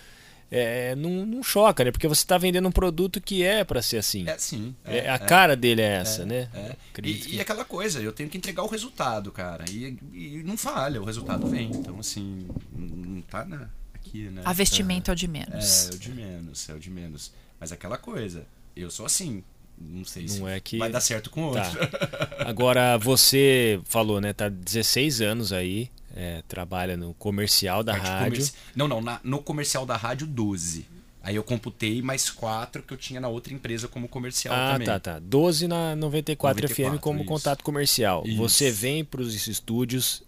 [0.52, 1.90] é, não, não choca, né?
[1.92, 4.28] Porque você está vendendo um produto que é para ser assim.
[4.30, 4.76] É sim.
[4.86, 6.50] É, a cara dele é essa, né?
[6.54, 6.76] É.
[7.04, 9.66] E, que- e aquela coisa, eu tenho que entregar o resultado, cara.
[9.72, 11.72] E, e não falha, o resultado vem.
[11.74, 12.46] Então, assim,
[12.78, 14.44] não tá na, aqui, né?
[14.46, 15.90] A vestimenta é o de É, menos.
[15.90, 17.32] é o de menos, é o de menos.
[17.62, 18.46] Mas aquela coisa,
[18.76, 19.42] eu sou assim.
[19.80, 21.62] Não sei se Não é que- vai dar certo com outro.
[21.62, 22.30] Tá.
[22.40, 24.34] Agora, você falou, né?
[24.34, 28.26] Tá 16 anos aí é, trabalha no comercial da Parte rádio.
[28.32, 30.86] comerci- Não, não, na- no comercial da rádio 12.
[31.24, 34.86] Aí eu computei mais quatro que eu tinha na outra empresa como comercial Ah, também.
[34.88, 35.20] tá, tá.
[35.20, 37.28] 12 na 94, 94, FM como isso.
[37.28, 38.24] contato comercial.
[38.26, 38.38] Isso.
[38.38, 40.22] Você vem para os estúdios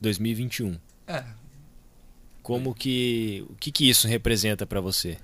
[0.00, 0.76] 2021.
[1.06, 1.24] É,
[2.42, 5.16] Como que o que que isso representa para você?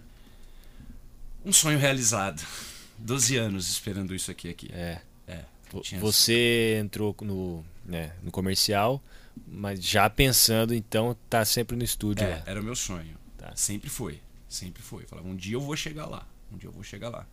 [1.45, 2.45] Um sonho realizado.
[2.99, 4.71] 12 anos esperando isso aqui aqui.
[4.73, 5.01] É.
[5.27, 5.45] É.
[5.99, 9.03] Você entrou no, né, no comercial,
[9.47, 13.17] mas já pensando então tá sempre no estúdio É, era o meu sonho.
[13.39, 13.55] Tá.
[13.57, 14.21] Sempre foi.
[14.49, 15.05] Sempre foi.
[15.07, 16.29] Falava, um dia eu vou chegar lá.
[16.53, 17.27] Um dia eu vou chegar lá.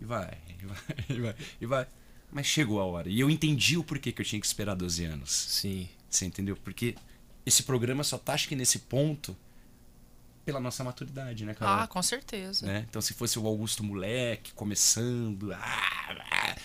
[0.00, 0.78] E vai, e vai,
[1.08, 1.86] e vai, e vai.
[2.30, 3.08] Mas chegou a hora.
[3.08, 5.30] E eu entendi o porquê que eu tinha que esperar 12 anos.
[5.30, 5.88] Sim.
[6.08, 6.56] Você entendeu?
[6.56, 6.94] Porque
[7.44, 9.36] esse programa só tá, acho que nesse ponto,
[10.44, 11.82] pela nossa maturidade, né, cara?
[11.84, 12.66] Ah, com certeza.
[12.66, 12.86] né?
[12.88, 16.56] Então, se fosse o Augusto moleque, começando, ah, ah,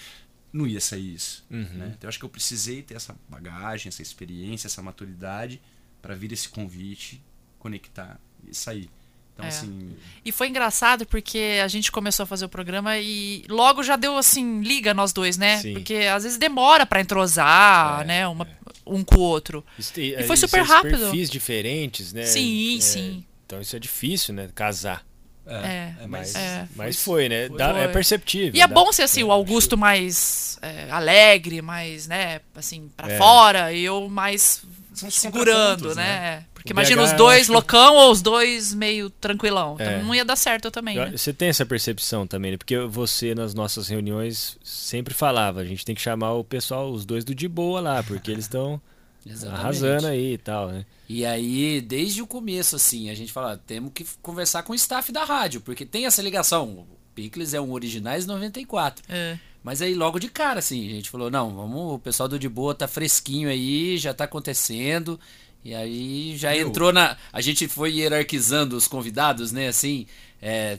[0.51, 1.45] não ia sair isso.
[1.51, 1.63] Uhum.
[1.63, 1.87] Né?
[1.97, 5.61] Então, eu acho que eu precisei ter essa bagagem, essa experiência, essa maturidade
[6.01, 7.21] para vir esse convite,
[7.59, 8.89] conectar e sair.
[9.33, 9.49] Então, É.
[9.49, 13.97] assim, E foi engraçado porque a gente começou a fazer o programa e logo já
[13.97, 15.57] deu assim, liga nós dois, né?
[15.57, 15.73] Sim.
[15.73, 18.27] Porque às vezes demora pra entrosar, É, né?
[18.27, 18.47] Uma,
[18.87, 19.65] Um com o outro.
[19.79, 20.97] Isso tem- E foi aí super são rápido.
[20.99, 22.23] perfis diferentes, né?
[22.23, 23.25] Sim, É, sim.
[23.45, 24.49] Então isso é difícil, né?
[24.53, 25.03] Casar.
[25.47, 25.91] É.
[26.07, 26.67] Mas, É.
[26.75, 27.47] mas foi, né?
[27.49, 27.81] Dá- Foi.
[27.83, 28.51] é perceptível.
[28.55, 32.89] E é dá- bom ser assim, é, o Augusto mais é, alegre, mais, né, assim,
[32.97, 33.17] pra É.
[33.19, 36.45] fora, e eu mais São segurando, contrapontos, né?
[36.55, 39.75] Porque O imagina BH, os eu dois acho que- loucão ou os dois meio tranquilão.
[39.75, 40.01] Então É.
[40.01, 41.15] não ia dar certo também, Eu- né?
[41.17, 42.57] Você tem essa percepção também, né?
[42.57, 47.05] Porque você, nas nossas reuniões, sempre falava, a gente tem que chamar o pessoal, os
[47.05, 48.81] dois do de boa lá, porque eles estão
[49.25, 49.59] Exatamente.
[49.59, 50.85] arrasando aí e tal, né?
[51.09, 55.11] E aí, desde o começo, assim, a gente fala, temos que conversar com o staff
[55.11, 56.69] da rádio, porque tem essa ligação.
[56.69, 59.03] O Picles é um Originais 94.
[59.09, 59.37] É.
[59.63, 62.47] Mas aí, logo de cara, assim, a gente falou, não, vamos, o pessoal do De
[62.47, 65.19] Boa tá fresquinho aí, já tá acontecendo.
[65.63, 66.67] E aí já Viu?
[66.67, 67.17] entrou na.
[67.33, 70.05] A gente foi hierarquizando os convidados, né, assim,
[70.39, 70.77] é,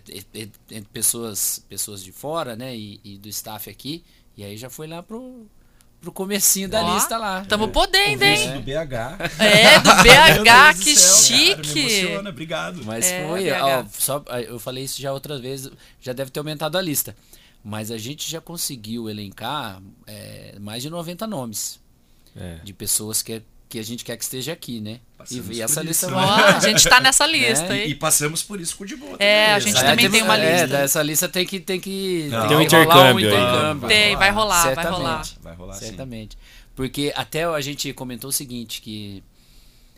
[0.70, 4.04] entre pessoas, pessoas de fora, né, e, e do staff aqui.
[4.36, 5.48] E aí já foi lá pro,
[6.00, 7.44] pro comecinho da Ó, lista lá.
[7.48, 8.52] Tamo podendo, Isso hein?
[8.54, 9.40] do BH.
[9.40, 11.74] É, do BH, que do céu, cara, chique.
[11.74, 12.84] me emociona, obrigado.
[12.84, 13.54] Mas É, foi, BH.
[13.62, 15.70] ó, só, eu falei isso já outras vezes,
[16.00, 17.16] já deve ter aumentado a lista.
[17.64, 21.80] Mas a gente já conseguiu elencar é, mais de 90 nomes
[22.36, 22.60] É.
[22.62, 25.00] de pessoas que, que a gente quer que esteja aqui, né?
[25.18, 26.24] Passamos E, e essa por lista isso, vai.
[26.24, 28.96] Ó, a gente tá nessa lista, É, E, e passamos por isso com o de
[28.96, 29.16] boa.
[29.18, 29.90] É, a gente né?
[29.90, 30.78] também tem uma é, lista.
[30.78, 31.60] Essa lista tem que.
[31.60, 33.34] Tem, que, Não, tem tem um rolar intercâmbio aí.
[33.34, 33.88] intercâmbio.
[33.88, 34.96] Tem, vai rolar, vai Certamente.
[34.98, 35.28] rolar.
[35.42, 35.86] Vai rolar sim.
[35.86, 36.38] Certamente.
[36.74, 39.24] Porque até a gente comentou o seguinte, que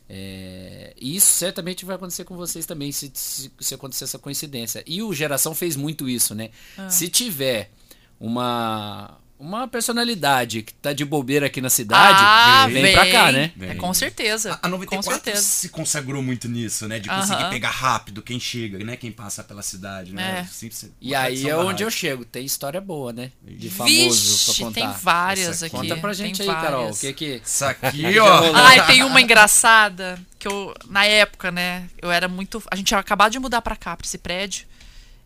[0.08, 4.82] é, e isso certamente vai acontecer com vocês também, se, se, se acontecer essa coincidência.
[4.86, 6.50] E o Geração fez muito isso, né?
[6.78, 6.88] Ah.
[6.88, 7.70] Se tiver
[8.18, 13.52] uma, uma personalidade que tá de bobeira aqui na cidade, ah, vem, pra cá, né?
[13.60, 14.58] É, com certeza.
[14.60, 15.42] A, a 94 com certeza.
[15.42, 16.98] se consagrou muito nisso, né?
[16.98, 17.50] De conseguir Aham.
[17.50, 18.96] pegar rápido quem chega, né?
[18.96, 20.46] Quem passa pela cidade, né?
[20.62, 20.68] É.
[21.00, 22.24] E aí é onde eu chego.
[22.24, 23.30] Tem história boa, né?
[23.42, 24.80] De famoso Vixe, pra contar.
[24.80, 25.76] tem várias Essa aqui.
[25.76, 26.80] Conta pra gente tem aí, Carol.
[26.80, 27.00] O várias.
[27.00, 27.42] que que...
[27.44, 28.54] Isso aqui, ó.
[28.54, 32.62] Ai, tem uma engraçada que eu, na época, né, eu era muito.
[32.70, 34.66] A gente tinha acabado de mudar pra cá, pra esse prédio.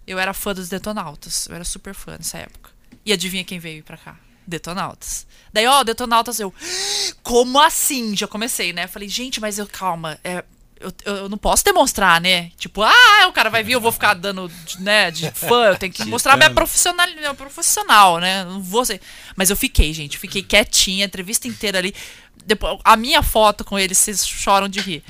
[0.06, 1.46] Eu era fã dos Detonautas.
[1.48, 2.71] Eu era super fã nessa época.
[3.05, 4.16] E adivinha quem veio pra cá?
[4.46, 5.26] Detonautas.
[5.53, 6.53] Daí, ó, Detonautas, eu.
[7.22, 8.16] Como assim?
[8.16, 8.86] Já comecei, né?
[8.86, 10.44] Falei, gente, mas eu, calma, é.
[10.80, 12.50] Eu, eu eu não posso demonstrar, né?
[12.57, 14.50] Tipo, ah, o cara vai vir, eu vou ficar dando,
[14.80, 18.44] né, de fã, eu tenho que mostrar minha profissional, minha profissional, né?
[18.44, 19.00] Não vou ser.
[19.36, 21.94] Mas eu fiquei, gente, fiquei quietinha, a entrevista inteira ali.
[22.44, 25.05] Depois, a minha foto com eles, vocês choram de rir.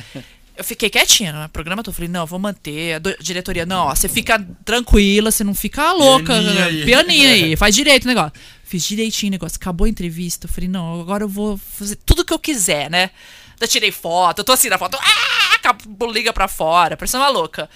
[0.63, 1.93] Eu fiquei quietinha no programa, todo.
[1.93, 2.95] eu falei, não, eu vou manter.
[2.95, 6.33] A diretoria, não, ó, você fica tranquila, você não fica louca.
[6.35, 6.85] Pianinha aí.
[6.85, 8.33] Pianinha aí, faz direito o negócio.
[8.65, 9.57] Fiz direitinho o negócio.
[9.57, 10.47] Acabou a entrevista.
[10.47, 13.11] Eu falei, não, agora eu vou fazer tudo que eu quiser, né?
[13.61, 17.29] Eu tirei foto, eu tô assim na foto, ah, acabou, liga pra fora, parecendo uma
[17.31, 17.71] louca.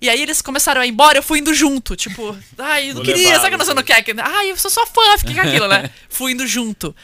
[0.00, 3.02] E aí eles começaram a ir embora, eu fui indo junto, tipo, ai, eu não
[3.02, 4.02] queria, sabe que você não quer?
[4.02, 5.90] que- Ai, eu sou sua fã, fiquei com aquilo, né?
[6.08, 6.94] fui indo junto.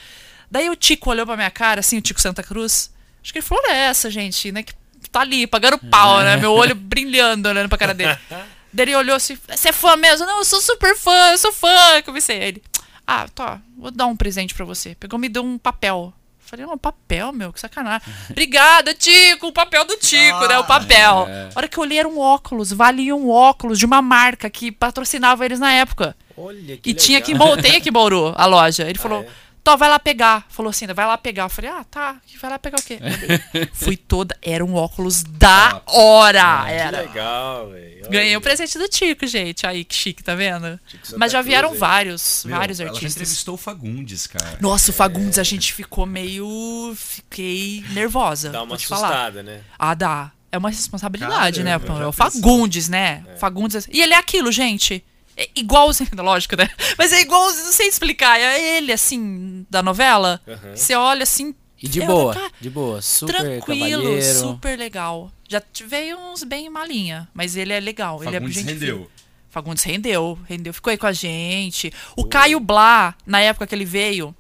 [0.51, 2.91] Daí o Tico olhou pra minha cara, assim, o Tico Santa Cruz.
[3.23, 4.63] Acho que ele falou, é essa, gente, né?
[4.63, 4.73] Que
[5.15, 6.37] tá ali, pagando pau, né?
[6.37, 8.17] Meu olho brilhando, olhando pra cara dele.
[8.73, 10.27] Daí ele olhou assim, você é fã mesmo?
[10.27, 12.03] Não, eu sou super fã, eu sou fã.
[12.05, 12.37] Comecei.
[12.43, 12.63] Ele,
[13.07, 14.97] ah, tá, vou dar um presente pra você.
[14.97, 16.13] Pegou, me deu um papel.
[16.41, 18.07] Falei, um papel, meu, que sacanagem.
[18.29, 20.59] Obrigada, Tico, o papel do Tico, né?
[20.59, 21.27] O papel.
[21.55, 24.73] A hora que eu olhei era um óculos, valia um óculos de uma marca que
[24.73, 26.17] patrocinava eles na época.
[26.37, 27.35] Olha que E tinha legal.
[27.35, 28.89] em Bauru, tem aqui em Bauru a loja.
[28.89, 29.27] Ele falou, é?
[29.65, 30.47] Tó, vai lá pegar.
[30.51, 31.45] Falou assim, vai lá pegar.
[31.45, 32.21] Eu falei, ah, tá.
[32.39, 32.99] Vai lá pegar o quê?
[33.73, 34.37] Fui toda.
[34.43, 36.65] Era um óculos da hora.
[36.67, 37.01] Que Era.
[37.01, 38.11] legal, velho.
[38.11, 38.43] Ganhei o aí.
[38.43, 39.67] presente do Tico, gente.
[39.67, 40.79] Aí, que chique, tá vendo?
[41.17, 41.79] Mas já Cruz vieram aí.
[41.79, 43.13] vários, Meu, vários Ela artistas.
[43.17, 44.59] entrevistou o Fagundes, cara.
[44.61, 46.93] Nossa, o Fagundes, a gente ficou meio.
[46.95, 48.51] Fiquei nervosa.
[48.51, 49.09] Dá uma te falar.
[49.09, 49.63] assustada, né?
[49.79, 50.31] Ah, dá.
[50.53, 52.05] É uma responsabilidade, Caramba, né?
[52.05, 52.13] É o.
[52.13, 53.25] Fagundes, né?
[53.39, 53.89] Fagundes.
[53.91, 55.03] E ele é aquilo, gente.
[55.37, 56.69] É igualzinho, lógico, né?
[56.97, 58.39] Mas é igual, não sei explicar.
[58.39, 60.41] É ele, assim, da novela.
[60.47, 60.77] Aham.
[60.77, 61.55] Você olha assim.
[61.83, 63.03] E de é, boa, tá de boa.
[63.03, 64.39] Super tranquilo, cavalheiro.
[64.39, 65.31] super legal.
[65.49, 68.23] Já veio uns bem malinha, mas ele é legal.
[68.23, 69.11] ele é Fagundes gente rendeu.
[69.51, 71.93] Fagundes rendeu, rendeu, ficou aí com a gente.
[72.17, 74.35] O Caio Blá, na época que ele veio,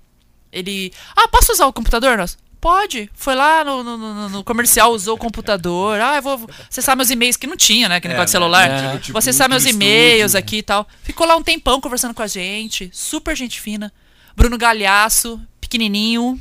[0.50, 0.92] ele.
[1.14, 2.16] Ah, posso usar o computador?
[2.16, 2.38] Nós?
[2.64, 3.10] Pode.
[3.12, 6.00] Foi lá no, no- no- no comercial, usou o computador.
[6.00, 8.00] Ah, eu vou vou acessar meus e-mails, que não tinha, né?
[8.00, 8.68] Que negócio de celular.
[8.70, 8.90] né?
[8.92, 10.38] Vou Tipo, acessar muito meus e-mails estúdio.
[10.38, 10.88] aqui e tal.
[11.02, 12.88] Ficou lá um tempão conversando com a gente.
[12.90, 13.92] Super gente fina.
[14.34, 16.40] Bruno Galhaço, pequenininho.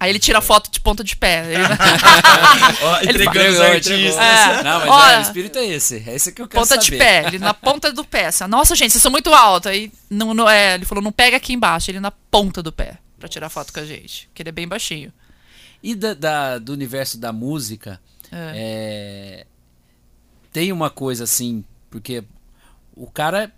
[0.00, 1.44] Aí ele tira foto de ponta de pé.
[1.52, 1.56] Ele-
[3.10, 4.16] Ele entregando os artistas.
[4.16, 4.62] É.
[4.62, 6.02] Não, mas Olha, é, o espírito é esse.
[6.06, 6.98] É esse que eu quero ponta de saber.
[6.98, 8.26] pé, ele na ponta do pé.
[8.28, 9.70] Assim, Nossa, gente, vocês são muito altos.
[9.70, 12.94] Aí não, não- é, ele falou, não pega aqui embaixo, ele na ponta do pé,
[13.18, 14.26] pra tirar foto com a gente.
[14.28, 15.12] Porque ele é bem baixinho.
[15.82, 18.00] E da, da- do universo da música,
[18.30, 18.52] É.
[18.54, 19.46] é,
[20.52, 22.24] tem uma coisa assim, porque
[22.94, 23.52] o cara.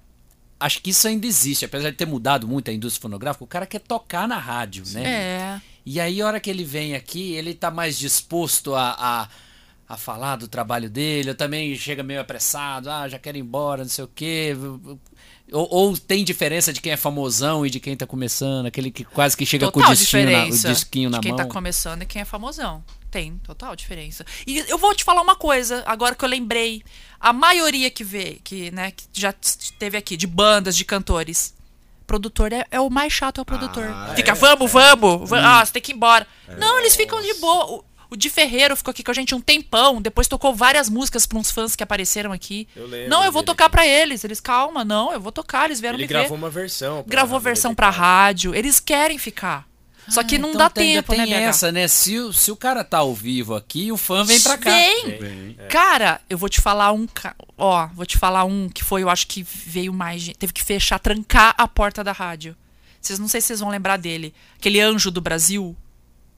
[0.61, 3.66] Acho que isso ainda existe, apesar de ter mudado muito a indústria fonográfica, o cara
[3.66, 5.03] quer tocar na rádio, né?
[5.05, 5.61] É.
[5.85, 9.29] E aí, a hora que ele vem aqui, ele tá mais disposto a, a,
[9.89, 13.83] a falar do trabalho dele, eu também chega meio apressado, ah, já quero ir embora,
[13.83, 14.55] não sei o quê.
[15.53, 19.05] Ou, ou tem diferença de quem é famosão e de quem tá começando, aquele que
[19.05, 21.39] quase que chega com o, Total destino na, o diferença disquinho na de quem mão.
[21.39, 22.83] tá começando e quem é famosão.
[23.11, 24.25] Tem, total diferença.
[24.47, 26.83] E eu vou te falar uma coisa, agora que eu lembrei.
[27.21, 29.35] A maioria que vê, que, né, que já
[29.79, 31.53] teve aqui, de bandas, de cantores.
[32.07, 33.85] Produtor é, é o mais chato, é o produtor.
[33.87, 35.45] Ah, Fica, é, vamos, vamos, va- Hum.
[35.45, 36.27] ah, você tem que ir embora.
[36.59, 37.85] Não, eles ficam de boa.
[38.13, 41.39] O, Di Ferreiro ficou aqui com a gente um tempão, depois tocou várias músicas pra
[41.39, 42.69] uns fãs que apareceram aqui.
[42.77, 44.23] Eu lembro não, eu vou tocar pra eles.
[44.25, 47.03] Eles, calma, não, eu vou tocar, eles vieram Ele me ver gravou uma versão.
[47.03, 48.01] pra gravou Rádio versão pra 94.
[48.23, 48.55] rádio.
[48.55, 49.67] Eles querem ficar.
[50.09, 51.49] Só que não Então dá tem, tempo, tem né, BH?
[51.49, 51.87] essa, né?
[51.87, 54.71] Se, o- se o cara tá ao vivo aqui, o fã vem pra cá.
[54.71, 55.19] Vem.
[55.19, 57.07] Bem, Cara, eu vou te falar um.
[57.57, 60.39] Ó, vou te falar um que foi, eu acho que veio mais gente.
[60.39, 62.57] Teve que fechar, trancar a porta da rádio.
[63.01, 64.35] Vocês não sei se vocês vão lembrar dele.
[64.59, 65.77] Aquele anjo do Brasil,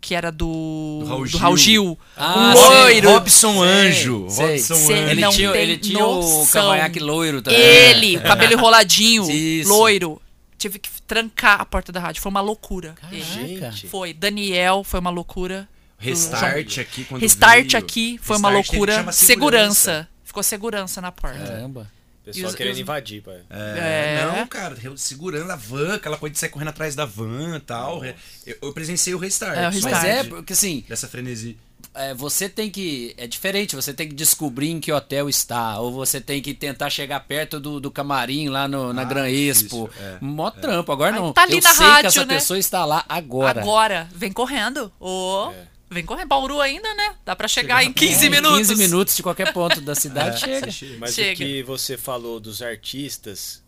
[0.04, 0.98] que era do.
[1.00, 1.82] Do Raul do Raul Gil.
[1.84, 1.98] Gil.
[2.14, 2.68] Ah, um sei.
[2.68, 3.10] loiro.
[3.10, 4.26] Robson Anjo.
[4.28, 4.46] sei.
[4.58, 5.10] Robson Sei, Anjo.
[5.10, 7.58] Ele não tinha, ele tinha o cavanhaque loiro também.
[7.58, 9.70] Ele, cabelo enroladinho, Isso.
[9.70, 10.20] loiro.
[10.58, 12.20] Tive que trancar a porta da rádio.
[12.20, 12.94] Foi uma loucura.
[13.10, 13.86] Gente.
[13.88, 14.12] Foi.
[14.12, 15.66] Daniel, foi uma loucura.
[15.98, 17.78] Restart aqui quando Restart veio.
[17.78, 18.94] aqui foi uma Restart, ele loucura.
[18.98, 20.08] chama Segurança.
[20.22, 21.38] Ficou segurança na porta.
[21.38, 21.90] Caramba.
[22.24, 23.40] Pessoal os- querendo os- invadir, pai.
[23.50, 24.38] É, É.
[24.38, 28.02] Não, cara, segurando a van, aquela coisa de sair correndo atrás da van e tal.
[28.04, 28.14] Eu,
[28.62, 29.56] eu presenciei o restart.
[29.58, 29.94] É, o restart.
[29.94, 31.56] Mas é, porque assim, Dessa frenesi.
[31.94, 33.14] é, você tem que.
[33.18, 35.78] É diferente, você tem que descobrir em que hotel está.
[35.80, 39.28] Ou você tem que tentar chegar perto do, do camarim lá no, na Ah, Gran
[39.28, 39.90] Expo.
[40.00, 40.90] é, Mó trampo.
[40.92, 41.32] Agora não.
[41.32, 42.34] tá ali Eu na sei que rádio, essa né?
[42.36, 43.60] pessoa está lá agora.
[43.60, 44.90] Agora, vem correndo.
[44.98, 45.52] Ô,
[45.94, 46.28] Vem correndo.
[46.28, 47.14] Bauru ainda, né?
[47.24, 48.58] Dá pra chegar em 15 É, minutos.
[48.68, 50.66] 15 minutos de qualquer ponto da cidade chega.
[50.98, 51.32] Mas Chega.
[51.32, 53.62] o que você falou dos artistas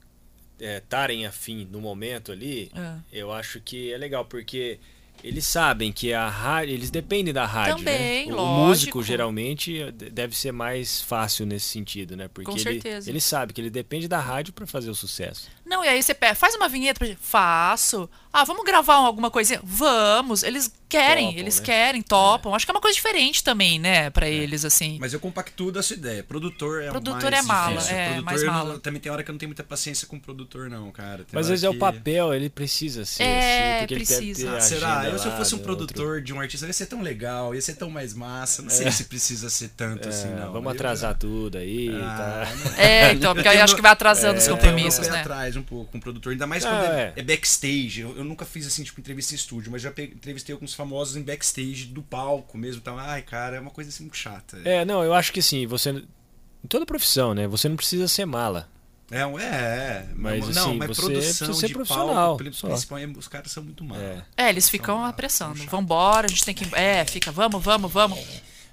[0.58, 2.94] estarem afim no momento ali, É.
[3.20, 4.78] eu acho que é legal, porque
[5.22, 8.32] eles sabem que a rádio, eles dependem da rádio, Também, né?
[8.32, 8.66] O, lógico.
[8.66, 12.28] músico geralmente de- deve ser mais fácil nesse sentido, né?
[12.28, 13.10] Porque Com ele, certeza.
[13.10, 15.48] ele sabe que ele depende da rádio para fazer o sucesso.
[15.66, 17.18] Não, e aí você pega, faz uma vinheta pra gente.
[17.20, 18.08] Faço.
[18.32, 19.60] Ah, vamos gravar alguma coisinha?
[19.64, 20.42] Vamos.
[20.42, 21.64] Eles querem, Topam, eles né?
[21.64, 22.54] querem, topam.
[22.54, 24.98] Acho que é uma coisa diferente também, né, pra eles, assim.
[25.00, 26.22] Mas eu compactuo da sua ideia.
[26.22, 27.96] Produtor é o Produtor mais é mala, difícil.
[27.96, 28.78] é, produtor mais eu não- mala.
[28.78, 31.18] também tem hora que eu não tenho muita paciência com produtor, não, cara.
[31.18, 33.38] Tem Mas às vezes é o que- papel, ele precisa ser É,
[33.78, 34.46] assim, porque ele deve precisa.
[34.48, 35.04] ter a Ah, será?
[35.06, 37.74] Eu, se eu fosse um produtor de um artista, ia ser tão legal, ia ser
[37.74, 38.60] tão mais massa.
[38.62, 40.10] Não sei se precisa ser tanto outro.
[40.10, 40.52] assim, É, não.
[40.52, 42.46] vamos Eu- atrasar tudo aí, Ah,
[42.76, 42.80] tá?
[42.82, 45.20] É, então, porque aí tenho- acho que vai atrasando os Eu compromissos, né?
[45.20, 47.20] atrás um pouco com o produtor, ainda mais Ah, quando é, é.
[47.20, 48.00] é backstage.
[48.00, 51.22] Eu, eu nunca fiz assim, tipo, entrevista em estúdio, mas já entrevistei alguns famosos em
[51.22, 52.80] backstage do palco mesmo.
[52.80, 54.58] Então, ai, cara, é uma coisa assim muito chata.
[54.64, 55.90] É, não, eu acho que assim, você.
[55.90, 57.46] Em toda profissão, né?
[57.46, 58.68] Você não precisa ser mala.
[59.10, 60.08] É, um- é, é.
[60.16, 63.62] Mas, não, assim, mas você produção precisa ser de profissional, palco, principalmente, os caras são
[63.62, 64.00] muito maus.
[64.02, 64.22] É.
[64.36, 65.62] É, eles ficam apressando.
[65.66, 66.64] Vambora, a gente tem que.
[66.74, 68.18] É, fica, vamos, vamos, vamos.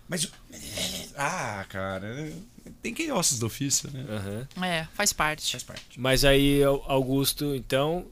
[0.10, 0.28] Mas.
[1.16, 2.32] Ah, cara.
[2.82, 4.04] Tem quem é ossos do ofício, né?
[4.10, 4.66] aham.
[4.66, 5.52] É, faz parte.
[5.52, 5.84] Faz parte.
[5.98, 8.06] Mas aí, Au- Augusto, então,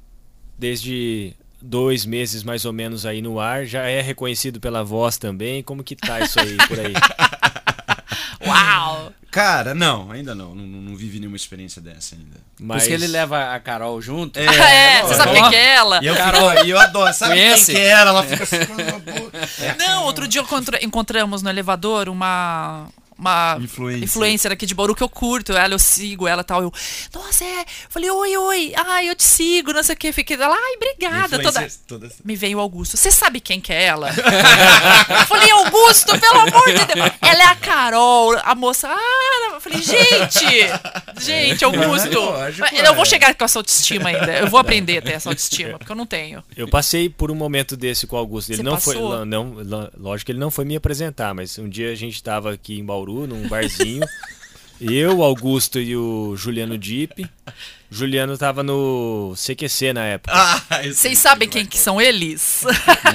[0.57, 5.61] desde dois meses mais ou menos aí no ar, já é reconhecido pela voz também.
[5.63, 6.93] Como que tá isso aí por aí?
[8.45, 9.11] Uau!
[9.29, 10.53] Cara, não, ainda não.
[10.53, 12.35] Não, não vivi nenhuma experiência dessa ainda.
[12.57, 14.37] Por Mas isso que ele leva a Carol junto.
[14.37, 14.43] É,
[14.99, 15.99] É, você sabe quem que é ela?
[16.03, 17.13] E eu, fico, e eu adoro.
[17.13, 17.67] Sabe Conhece?
[17.67, 18.09] quem que era?
[18.09, 18.55] Ela fica assim.
[19.63, 22.87] É, Não, outro dia encontra- encontramos no elevador uma.
[23.21, 24.03] Uma Influencer.
[24.03, 26.63] influencer aqui de Bauru que eu curto, ela, eu sigo ela e tal.
[26.63, 26.73] Eu,
[27.13, 27.65] nossa, é.
[27.87, 30.11] Falei, oi, oi, ai, eu te sigo, não sei o que.
[30.11, 31.37] Fiquei lá, ai, obrigada.
[31.37, 31.49] Toda...
[31.49, 32.17] Influencer toda assim.
[32.25, 32.97] Me veio o Augusto.
[32.97, 34.09] Você sabe quem que é ela?
[34.09, 37.11] eu falei, Augusto, pelo amor de Deus.
[37.21, 38.87] Ela é a Carol, a moça.
[38.89, 42.19] Ah, eu falei, gente, gente, Augusto.
[42.19, 43.05] lógico, eu vou é.
[43.05, 44.39] chegar com essa autoestima ainda.
[44.39, 46.43] Eu vou aprender a ter essa autoestima, porque eu não tenho.
[46.57, 48.49] eu passei por um momento desse com o Augusto.
[48.49, 48.95] Ele Você não foi.
[48.95, 49.25] passou?
[49.25, 52.51] Não, não, lógico que ele não foi me apresentar, mas um dia a gente estava
[52.51, 54.03] aqui em Bauru, num barzinho.
[54.79, 56.75] eu, o Augusto e o Juliano.
[56.75, 60.33] O Juliano tava no CQC na época.
[60.35, 62.63] Ah, Vocês sabem quem que são eles?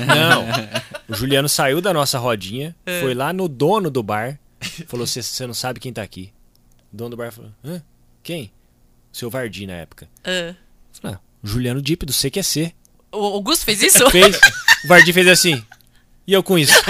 [0.06, 0.46] Não.
[1.08, 3.00] O Juliano saiu da nossa rodinha, É.
[3.00, 4.38] foi lá no dono do bar,
[4.86, 6.32] falou: Você não sabe quem tá aqui.
[6.92, 7.82] O dono do bar falou: Hã?
[8.22, 8.52] Quem?
[9.12, 10.08] O seu Vardi na época.
[10.24, 10.54] Ah,
[10.92, 12.72] falei, ah, Juliano Dipe do CQC.
[13.12, 14.08] o Augusto fez isso?
[14.10, 14.36] Fez.
[14.84, 15.64] O Vardi fez assim.
[16.26, 16.74] E eu com isso.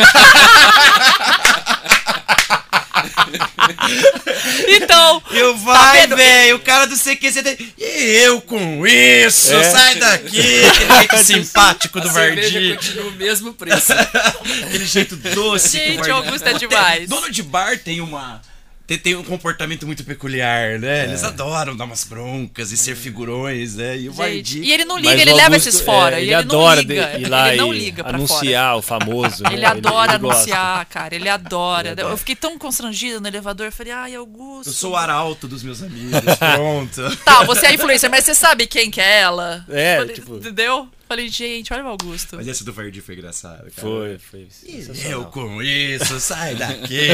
[4.69, 6.17] então, Eu vai, vendo?
[6.17, 7.43] velho, o cara do CQC.
[7.43, 9.71] tem- E eu com isso, É.
[9.71, 10.65] sai daqui.
[10.65, 12.77] Aquele jeito simpático do a cerveja Vardi.
[12.77, 13.93] continua o mesmo preço.
[14.67, 15.79] Aquele jeito doce.
[15.79, 17.09] que Gente, o Augusto é demais.
[17.09, 18.41] Dono de bar tem uma.
[18.87, 21.05] Tem, tem um comportamento muito peculiar, né?
[21.05, 23.99] Eles adoram dar umas broncas e ser figurões, né?
[23.99, 24.61] E o Vardi.
[24.63, 26.17] e ele não liga, Mas ele leva Augusto, esses fora.
[26.17, 27.07] é, e ele ele adora não liga.
[27.19, 28.17] de- ir lá ele não e liga pra fora.
[28.19, 29.43] anunciar o famoso.
[29.43, 29.51] né?
[29.55, 30.39] Ele adora ele gosta.
[30.41, 31.15] anunciar, cara.
[31.17, 31.89] Ele adora.
[31.89, 32.13] Ele adora.
[32.15, 33.67] Eu fiquei tão constrangida no elevador.
[33.67, 34.69] Eu falei, ai, Augusto.
[34.69, 37.17] Eu sou o arauto dos meus amigos, pronto.
[37.25, 39.65] Tá, você é influencer, mas você sabe quem que é ela?
[39.69, 40.89] É, Falei, tipo- Entendeu?
[41.09, 42.35] Falei, gente, olha o Augusto.
[42.37, 43.73] Mas esse do Vardi foi engraçado, cara.
[43.73, 44.49] Foi, foi.
[44.65, 46.99] E eu com isso, sai daqui.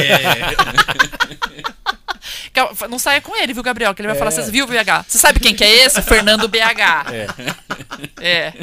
[2.89, 3.93] Não saia com ele, viu, Gabriel?
[3.93, 4.19] Que ele vai É.
[4.19, 5.05] falar, vocês viu o BH?
[5.07, 6.01] Você sabe quem que é esse?
[6.01, 7.11] Fernando BH.
[7.11, 7.27] É.
[8.25, 8.53] É.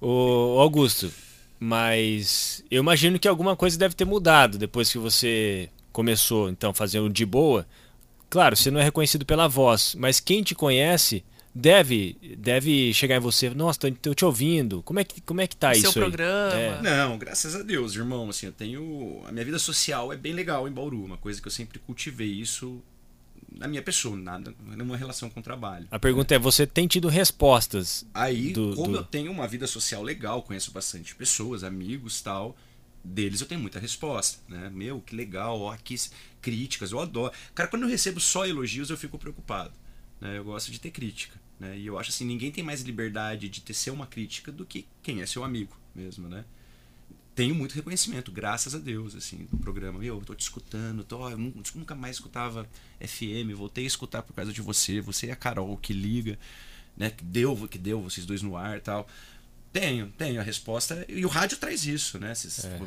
[0.00, 1.12] Ô, Augusto,
[1.60, 7.08] mas eu imagino que alguma coisa deve ter mudado depois que você começou, então, fazendo
[7.10, 7.66] de boa.
[8.30, 11.22] Claro, você não é reconhecido pela voz, mas quem te conhece
[11.54, 14.82] deve deve chegar em você, nossa, tô, te ouvindo.
[14.82, 16.08] Como é que como é que tá O isso seu aí?
[16.10, 16.54] programa.
[16.60, 16.82] É.
[16.82, 18.28] Não, graças a Deus, irmão.
[18.28, 19.22] Assim, eu tenho.
[19.26, 21.04] A minha vida social é bem legal em Bauru.
[21.04, 22.82] Uma coisa que eu sempre cultivei isso
[23.56, 25.86] na minha pessoa, nada, numa relação com o trabalho.
[25.90, 28.04] A pergunta é, você tem tido respostas?
[28.12, 32.56] Aí, Do- como do- eu tenho uma vida social legal, conheço bastante pessoas, amigos tal,
[33.04, 34.68] deles eu tenho muita resposta, né?
[34.74, 36.10] Meu, que legal, ó, s-
[36.42, 37.32] críticas, eu adoro.
[37.54, 39.72] Cara, quando eu recebo só elogios, eu fico preocupado,
[40.20, 40.36] né?
[40.36, 41.78] Eu gosto de ter crítica, né?
[41.78, 45.20] E eu acho assim, ninguém tem mais liberdade de tecer uma crítica do que quem
[45.22, 46.44] é seu amigo mesmo, né?
[47.34, 49.98] Tenho muito reconhecimento, graças a Deus, assim, do programa.
[49.98, 52.68] Meu, eu tô te escutando, tô, eu nu- nunca mais escutava
[53.00, 56.38] FM, voltei a escutar por causa de você, você e a Carol que liga,
[56.96, 59.08] né, que deu, que deu vocês dois no ar e tal.
[59.72, 61.04] Tenho, tenho a resposta.
[61.08, 62.32] E o rádio traz isso, né?
[62.36, 62.80] Se É.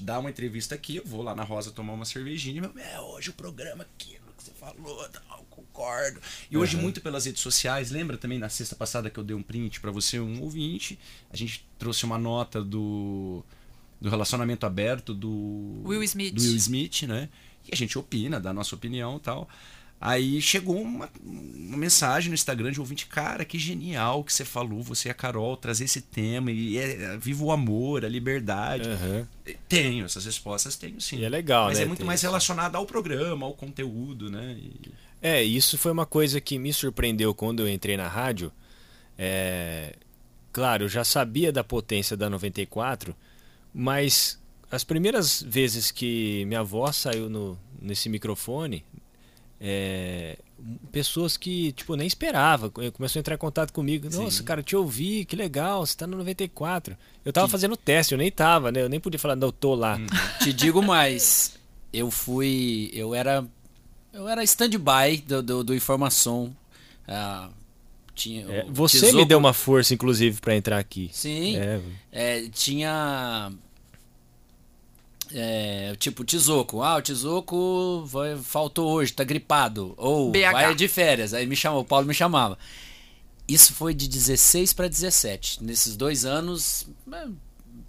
[0.00, 2.60] dar uma entrevista aqui, eu vou lá na Rosa tomar uma cervejinha.
[2.60, 5.46] Meu, é, hoje o programa aquilo que você falou, tal,
[5.76, 6.20] concordo.
[6.50, 9.42] E hoje, muito pelas redes sociais, lembra também na sexta passada que eu dei um
[9.42, 10.98] print pra você, um ouvinte?
[11.30, 13.44] A gente trouxe uma nota do,
[14.00, 16.34] do relacionamento aberto do Will Smith.
[16.34, 17.28] do Will Smith, né?
[17.68, 19.48] E a gente opina, dá a nossa opinião e tal.
[19.98, 24.44] Aí chegou uma, uma mensagem no Instagram de um ouvinte, cara, que genial que você
[24.44, 28.08] falou, você e a Carol, trazer esse tema, e é, é, viva o amor, a
[28.08, 28.86] liberdade.
[28.90, 29.26] Aham.
[29.66, 31.16] Tenho, essas respostas tenho sim.
[31.20, 32.26] E é legal, Mas né, é muito ter mais isso.
[32.26, 34.58] relacionado ao programa, ao conteúdo, né?
[34.58, 38.52] E- É, isso foi uma coisa que me surpreendeu quando eu entrei na rádio.
[39.18, 39.94] É,
[40.52, 43.14] claro, eu já sabia da potência da 94,
[43.72, 44.38] mas
[44.70, 48.84] as primeiras vezes que minha voz saiu no, nesse microfone,
[49.60, 50.38] é,
[50.92, 54.08] pessoas que tipo nem esperava eh, começou a entrar em contato comigo.
[54.10, 54.44] Nossa Sim.
[54.44, 58.30] cara te ouvi que legal você tá no 94 eu tava fazendo teste eu nem
[58.30, 58.82] tava né?
[58.82, 59.98] Eu nem podia falar não eu tô lá.
[60.42, 61.56] Te digo mais,
[61.92, 63.46] eu fui, eu era,
[64.16, 66.54] eu era stand-by do, do, do informação.
[67.06, 67.48] Ah,
[68.14, 71.56] tinha, É, você me deu uma força inclusive pra entrar aqui Sim.
[71.56, 73.52] é, É, tinha.
[75.32, 76.82] É, tipo, Tizoco.
[76.82, 79.92] Ah, o Tizoco vai, faltou hoje, tá gripado.
[79.96, 80.52] Ou BH.
[80.52, 81.34] vai de férias.
[81.34, 82.56] Aí me chamou, o Paulo me chamava.
[83.46, 85.62] Isso foi de 16 para 17.
[85.62, 87.26] Nesses dois anos, é,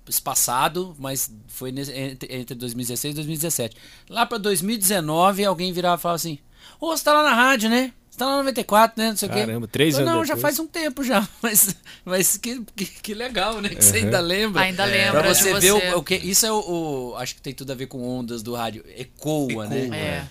[0.10, 3.78] espaçado, mas foi entre, entre 2016 e 2017.
[4.10, 6.40] Lá para 2019, alguém virava e falava assim:
[6.80, 7.92] Ô, você tá lá na rádio, né?
[8.10, 9.10] Você tá na 94, né?
[9.12, 9.40] Não sei o quê.
[9.42, 10.56] Caramba, três Eu, anos Não, já depois.
[10.56, 11.28] faz um tempo já.
[11.40, 13.70] Mas, mas que, que, que legal, né?
[13.70, 14.06] Que você Uhum.
[14.06, 14.62] ainda lembra.
[14.64, 15.60] Ainda lembra Pra de você você.
[15.60, 16.16] ver o, o que.
[16.16, 18.84] Isso é o, o- Acho que tem tudo a ver com ondas do rádio.
[18.96, 19.84] Ecoa, né?
[19.86, 20.28] Ecoa, É.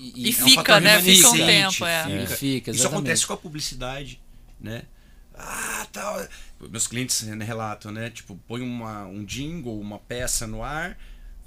[0.00, 1.00] E, E É um fica, fator né?
[1.00, 2.22] Fica um tempo, é.
[2.22, 4.20] E fica, Isso acontece com a publicidade,
[4.60, 4.82] né?
[5.38, 6.20] Ah, tal.
[6.68, 8.10] Meus clientes relatam, né?
[8.10, 10.98] Tipo, põe uma, um jingle, uma peça no ar,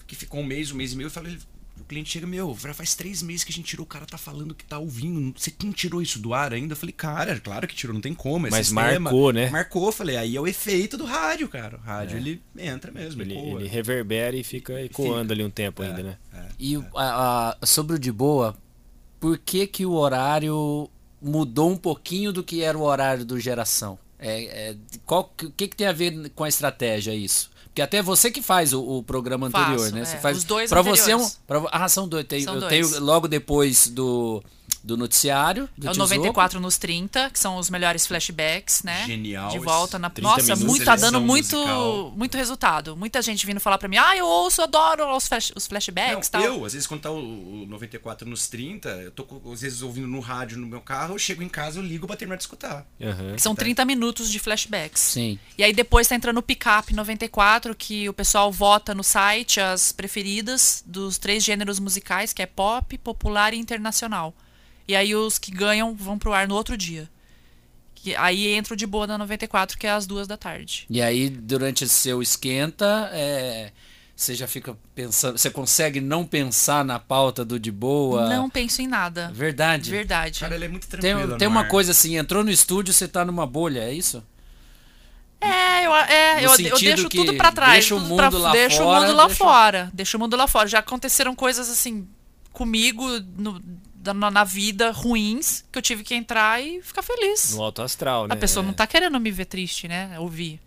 [0.07, 1.29] que ficou um mês, um mês e meio, e fala,
[1.79, 4.17] o cliente chega, meu, já faz três meses que a gente tirou, o cara tá
[4.17, 5.33] falando que tá ouvindo.
[5.39, 6.73] Você não tirou isso do ar ainda?
[6.73, 8.47] Eu falei, cara, claro que tirou, não tem como.
[8.47, 8.99] É Mas sistema.
[8.99, 9.49] marcou, né?
[9.49, 11.77] Marcou, falei, aí é o efeito do rádio, cara.
[11.77, 16.01] O rádio, ele entra mesmo, Ele, ele reverbera e fica ecoando ali um tempo ainda,
[16.03, 16.17] né?
[16.59, 18.55] E o- a- a- sobre o de boa,
[19.19, 20.89] por que, que o horário
[21.21, 23.97] mudou um pouquinho do que era o horário do geração?
[24.23, 24.75] É, é,
[25.05, 27.51] qual, o que, que tem a ver com a estratégia isso?
[27.65, 30.01] Porque até você que faz o, o programa Faço, anterior, né?
[30.01, 30.05] é.
[30.05, 32.23] Você faz, Os dois pra você é um, pra, ah, são dois.
[32.25, 32.69] Tem, São eu dois.
[32.69, 34.43] tenho logo depois do,
[34.83, 35.69] do noticiário.
[35.77, 39.05] Do É o Tio 94 nos 30, que são os melhores flashbacks, né?
[39.07, 40.09] Genial De volta na.
[40.09, 42.13] 30 Nossa, muito, tá dando muito, musical.
[42.15, 42.95] muito resultado.
[42.95, 46.41] Muita gente vindo falar pra mim, ah, eu ouço, adoro os, flash, os flashbacks Não,
[46.41, 46.43] tal.
[46.43, 50.07] eu, às vezes, quando tá o, o 94 nos 30, eu tô às vezes ouvindo
[50.07, 52.85] no rádio no meu carro, eu chego em casa, eu ligo pra terminar de escutar.
[53.35, 55.01] Que são 30 minutos de flashbacks.
[55.01, 55.39] Sim.
[55.57, 59.91] E aí depois tá entrando o Pickup 94, que o pessoal vota no site as
[59.91, 64.33] preferidas dos três gêneros musicais, que é pop, popular e internacional.
[64.87, 67.09] E aí os que ganham vão pro ar no outro dia.
[67.95, 70.85] Que aí entra o de boa da 94, que é às duas da tarde.
[70.89, 73.71] E aí, durante esse seu esquenta, é,
[74.13, 75.37] você já fica pensando.
[75.37, 78.27] Você consegue não pensar na pauta do de boa?
[78.27, 79.31] Não penso em nada.
[79.33, 79.89] Verdade.
[79.89, 80.41] Verdade.
[80.41, 81.37] Cara, ele é muito Tem, tranquilo.
[81.37, 81.67] tem no uma ar.
[81.69, 84.21] coisa assim, entrou no estúdio, você tá numa bolha, é isso?
[85.39, 87.71] É, eu, é, eu, eu deixo que tudo pra trás.
[87.73, 89.91] deixa o mundo pra, lá deixa fora, o mundo lá deixa- fora.
[89.93, 90.67] Deixa o mundo lá fora.
[90.69, 92.07] Já aconteceram coisas assim
[92.53, 93.05] comigo
[93.37, 93.61] no-
[94.11, 97.53] na, na vida ruins que eu tive que entrar e ficar feliz.
[97.53, 98.33] No alto astral, né?
[98.33, 98.65] A pessoa É.
[98.65, 100.17] não tá querendo me ver triste, né?
[100.19, 100.59] Ouvir.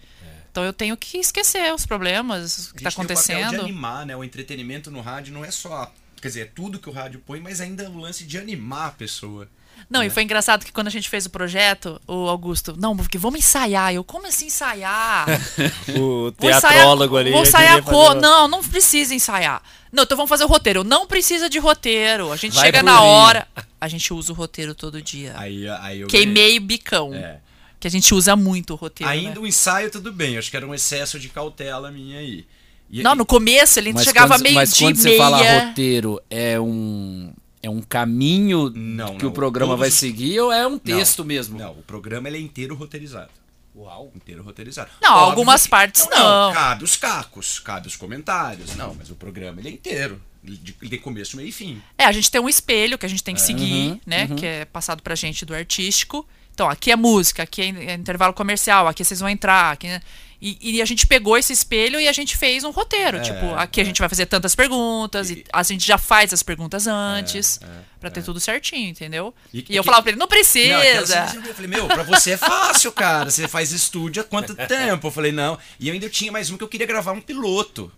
[0.52, 3.34] Então eu tenho que esquecer os problemas, o que A tá gente tem o papel
[3.36, 3.60] de acontecendo.
[3.62, 4.16] animar, né?
[4.16, 5.92] O entretenimento no rádio não é só.
[6.22, 8.92] Quer dizer, é tudo que o rádio põe, mas ainda o lance de animar a
[8.92, 9.46] pessoa.
[9.88, 13.16] Não, e foi engraçado que quando a gente fez o projeto, o Augusto, não, porque
[13.18, 13.92] vamos ensaiar.
[13.94, 15.26] Eu, como assim ensaiar?
[15.96, 17.30] O Vou ensaiar- teatrólogo ali.
[17.30, 17.90] Vou ensaiar queria co...
[18.06, 19.62] fazer uma- Não, não precisa ensaiar.
[19.92, 20.82] Não, então vamos fazer o roteiro.
[20.84, 22.32] Não precisa de roteiro.
[22.32, 23.06] A gente Vai chega na mim.
[23.06, 23.46] hora.
[23.80, 25.34] A gente usa o roteiro todo dia.
[25.36, 27.14] Aí, aí eu Queimei o bicão.
[27.14, 27.38] É.
[27.78, 29.10] Que a gente usa muito o roteiro.
[29.12, 29.38] Ainda né?
[29.40, 30.36] o ensaio, tudo bem.
[30.36, 32.44] Acho que era um excesso de cautela minha aí.
[32.90, 35.18] E- Não, no começo ele Mas chegava quando, meio mas quando você meia.
[35.22, 37.32] fala roteiro, é um
[37.66, 39.30] é um caminho Não, que não.
[39.30, 41.58] o programa Todos vai os- seguir ou é um Não, texto mesmo?
[41.58, 43.30] Não, o programa ele é inteiro roteirizado.
[43.74, 44.10] Uau.
[44.16, 44.90] Inteiro roteirizado.
[45.02, 46.52] Não, Óbvio algumas que- partes não.
[46.54, 48.74] Cabe os cacos, cabe os comentários.
[48.74, 50.20] Não, mas o programa ele é inteiro.
[50.42, 51.82] De- tem começo, meio e fim.
[51.98, 54.28] É, a gente tem um espelho que a gente tem que seguir, Uhum, né?
[54.28, 56.26] Que é passado pra gente do artístico.
[56.56, 59.72] Então, aqui é música, aqui é é intervalo comercial, aqui vocês vão entrar.
[59.72, 60.00] Aqui, né?
[60.40, 63.20] e, e a gente pegou esse espelho e a gente fez um roteiro.
[63.22, 66.86] tipo, aqui a gente vai fazer tantas perguntas, e a gente já faz as perguntas
[66.86, 67.60] antes,
[68.00, 69.34] pra ter tudo certinho, entendeu?
[69.52, 71.26] E- E, e eu que- falava pra ele, não precisa.
[71.34, 73.30] Não, eu falei, meu, pra você é fácil, cara.
[73.30, 75.08] Você faz estúdio há quanto tempo?
[75.08, 75.58] Eu falei, não.
[75.78, 77.92] E eu ainda tinha mais um que eu queria gravar um piloto.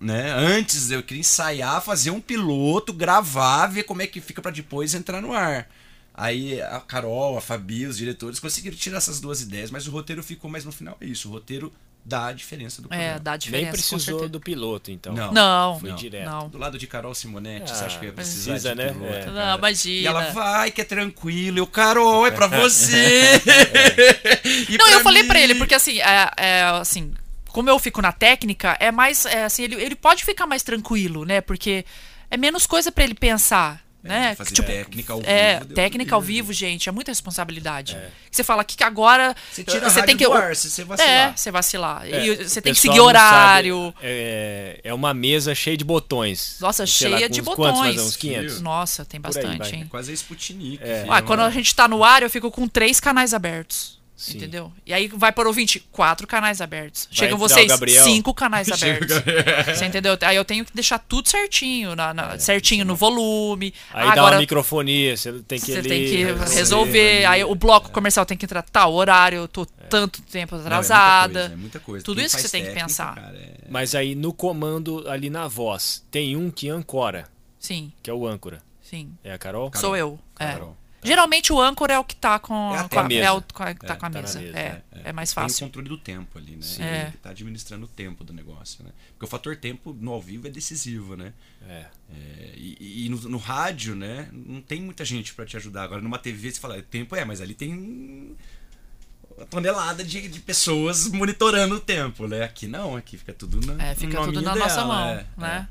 [0.00, 0.30] Né?
[0.32, 4.94] Antes eu queria ensaiar, fazer um piloto, gravar, ver como é que fica pra depois
[4.94, 5.68] entrar no ar.
[6.16, 10.22] Aí a Carol, a Fabi, os diretores conseguiram tirar essas duas ideias, mas o roteiro
[10.22, 10.96] ficou mais no final.
[11.00, 11.72] É isso, o roteiro
[12.06, 13.14] dá a diferença do programa.
[13.16, 13.62] É, dá diferença.
[13.64, 15.12] Nem precisou do piloto, então.
[15.14, 15.32] Não.
[15.32, 16.30] Não, Foi não, direto.
[16.30, 16.48] não.
[16.50, 18.92] Do lado de Carol Simonetti, Ah, você acha que ia precisar precisa, de né?
[18.92, 19.20] piloto, É.
[19.24, 19.32] cara?
[19.32, 19.94] Não, imagina.
[20.02, 21.58] E ela vai, que é tranquilo.
[21.58, 23.40] Eu, Carol, é pra você.
[24.68, 27.12] E Não, eu pra falei mim- pra ele, porque assim, é, é, assim,
[27.48, 31.24] como eu fico na técnica, é mais, é, assim, ele, ele pode ficar mais tranquilo,
[31.24, 31.40] né?
[31.40, 31.84] Porque
[32.30, 34.34] é menos coisa pra ele pensar, né?
[34.34, 37.96] fazer Tipo, técnica ao é, vivo, deu técnica ao vivo, gente, é muita responsabilidade.
[38.30, 40.84] Você fala aqui que agora Você tira a você tem que do ar, se você
[40.84, 41.10] vacilar.
[41.10, 42.06] É, você vacilar.
[42.06, 43.94] É, e você tem que seguir horário.
[44.02, 46.58] é, é uma mesa cheia de botões.
[46.60, 47.72] Nossa, Sei lá, cheia com de botões.
[47.72, 48.60] Quantos, mais uns 500?
[48.60, 49.72] Nossa, tem aí bastante, vai.
[49.72, 49.86] hein?
[49.88, 50.78] Quase a Sputnik.
[50.82, 51.00] É.
[51.00, 51.12] filho.
[51.12, 54.03] Ah, quando a gente tá no ar, eu fico com três canais abertos.
[54.16, 54.36] Sim.
[54.36, 54.72] Entendeu?
[54.86, 57.06] E aí vai para ouvinte, quatro canais abertos.
[57.06, 57.70] Vai Chegam o vocês,
[58.04, 59.16] cinco canais abertos.
[59.76, 60.16] Você entendeu?
[60.22, 63.74] Aí eu tenho que deixar tudo certinho, na, na- certinho no volume.
[63.92, 66.54] É, Aí dá Agora uma microfonia, você tem que você ali tem que resolver.
[66.54, 67.24] resolver.
[67.24, 70.62] Aí o bloco comercial tem que entrar tal horário, eu tô tanto tempo Não, é
[70.62, 71.40] muita atrasada.
[71.40, 72.04] coisa, é muita coisa.
[72.04, 73.14] Tudo Quem isso que você tem que técnica, pensar.
[73.16, 77.28] cara, é- Mas aí no comando, ali na voz, tem um que ancora,
[77.58, 78.62] Sim, que é o âncora.
[78.80, 79.10] sim.
[79.24, 79.72] É a Carol?
[79.74, 80.18] Sou eu.
[80.38, 80.52] É.
[80.52, 80.76] Carol.
[81.04, 83.24] Geralmente o âncora é o que tá com, É a com a, mesa.
[83.26, 84.40] é o com a- que tá É, com a tá mesa.
[84.40, 85.66] mesa, é, é, mais Tem o fácil.
[85.66, 86.66] controle do tempo ali, né?
[86.78, 87.02] É.
[87.08, 88.90] Ele tá administrando o tempo do negócio, né?
[89.12, 91.32] Porque o fator tempo no ao vivo é decisivo, né?
[91.68, 91.86] É.
[92.14, 94.28] É, e e no, no rádio, né?
[94.32, 95.84] Não tem muita gente pra te ajudar.
[95.84, 98.34] Agora, numa TV, você fala, tempo é, mas ali tem
[99.36, 102.44] uma tonelada de, de pessoas monitorando o tempo, né?
[102.44, 105.68] Aqui não, aqui fica tudo na É, fica tudo na nossa dela, mão, é, né?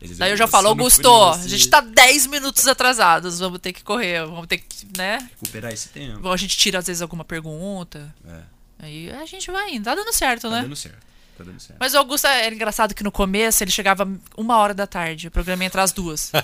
[0.00, 3.72] Eles Daí eu já falo, Augusto, a e gente tá 10 minutos atrasados, vamos ter
[3.72, 5.18] que correr, vamos ter que, né?
[5.40, 6.20] Recuperar esse tempo.
[6.20, 8.40] Bom, a gente tira às vezes alguma pergunta, É,
[8.86, 10.62] aí a gente vai indo, tá dando certo, tá né?
[10.62, 10.98] dando certo.
[11.36, 11.78] Tá dando certo.
[11.80, 15.30] Mas o Augusto era engraçado que no começo ele chegava uma hora da tarde, o
[15.30, 16.30] programa ia entrar às duas.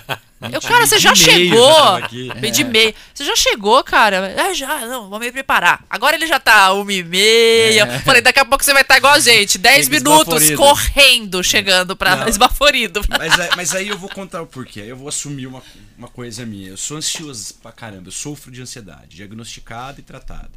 [0.51, 1.77] Eu, cara, você já chegou!
[1.97, 2.31] aqui.
[2.41, 2.95] Meio de meio.
[3.13, 4.27] Você já chegou, cara?
[4.27, 5.85] É, já, não, vamos me preparar.
[5.87, 7.99] Agora ele já tá uma e meia.
[7.99, 9.59] Falei, daqui a pouco você vai estar igual a gente.
[9.59, 10.57] Dez Chega minutos esbaforido.
[10.57, 12.27] correndo, chegando pra Não.
[12.27, 13.01] esbaforido.
[13.07, 14.79] Mas, aí- mas aí eu vou contar o porquê.
[14.79, 15.61] Eu vou assumir uma,
[15.95, 16.69] uma coisa minha.
[16.69, 18.07] Eu sou ansioso pra caramba.
[18.07, 20.49] Eu sofro de ansiedade, diagnosticada e tratada.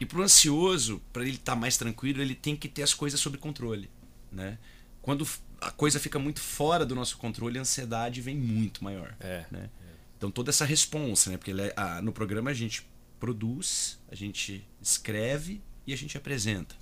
[0.00, 3.38] E pro ansioso, pra ele estar mais tranquilo, ele tem que ter as coisas sob
[3.38, 3.88] controle,
[4.32, 4.58] né?
[5.00, 5.26] Quando
[5.60, 9.44] a coisa fica muito fora do nosso controle, a ansiedade vem muito maior, É.
[9.50, 9.70] né?
[10.16, 11.36] Então toda essa responsa, né?
[11.36, 12.86] Porque ele é- ah, no programa a gente
[13.20, 16.74] produz, a gente escreve e a gente apresenta.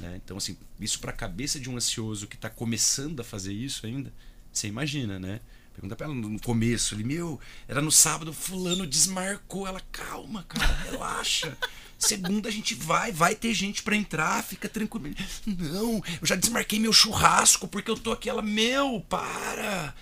[0.00, 0.20] Né?
[0.24, 4.12] Então, assim, isso pra cabeça de um ansioso que tá começando a fazer isso ainda,
[4.52, 5.40] você imagina, né?
[5.78, 7.38] Pergunta pra ela no começo, ele, meu,
[7.68, 9.64] era no sábado, fulano desmarcou.
[9.64, 11.56] Ela, calma, cara, relaxa.
[11.96, 15.14] Segunda a gente vai, vai ter gente pra entrar, fica tranquilo.
[15.46, 18.28] Não, eu já desmarquei meu churrasco porque eu tô aqui.
[18.28, 19.94] Ela, meu, para.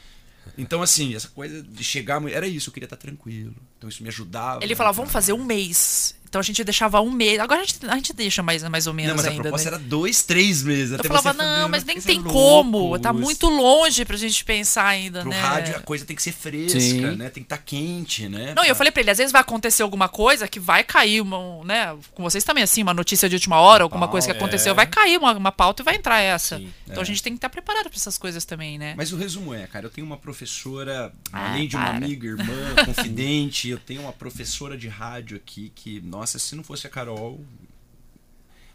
[0.56, 2.26] Então, assim, essa coisa de chegar.
[2.30, 3.54] Era isso, eu queria estar tranquilo.
[3.76, 4.64] Então, isso me ajudava.
[4.64, 6.14] Ele falava, vamos fazer um mês.
[6.36, 7.40] Então a gente deixava um mês.
[7.40, 9.42] Agora a gente, a gente deixa mais, mais ou menos Não, mas a ainda.
[9.44, 9.76] proposta né?
[9.76, 10.90] era dois, três meses.
[10.90, 12.78] Eu até falava, não, mas nem tem é como.
[12.78, 15.40] louco, Tá muito longe pra gente pensar ainda, Pro né?
[15.40, 17.00] rádio a coisa tem que ser fresca, Sim.
[17.16, 17.30] né?
[17.30, 18.52] Tem que estar quente, né?
[18.54, 20.84] Não, e eu Pra- falei pra ele, às vezes vai acontecer alguma coisa que vai
[20.84, 21.96] cair, uma, né?
[22.12, 24.36] Com vocês também, assim, uma notícia de última hora, alguma coisa que é.
[24.36, 26.58] aconteceu, vai cair uma, uma pauta e vai entrar essa.
[26.58, 28.92] Sim, então a gente tem que estar preparado pra essas coisas também, né?
[28.94, 31.96] Mas o resumo é, cara, eu tenho uma professora, Ah, além de uma para.
[31.96, 32.44] amiga, irmã,
[32.84, 37.40] confidente, eu tenho uma professora de rádio aqui que, nossa, se não fosse a Carol,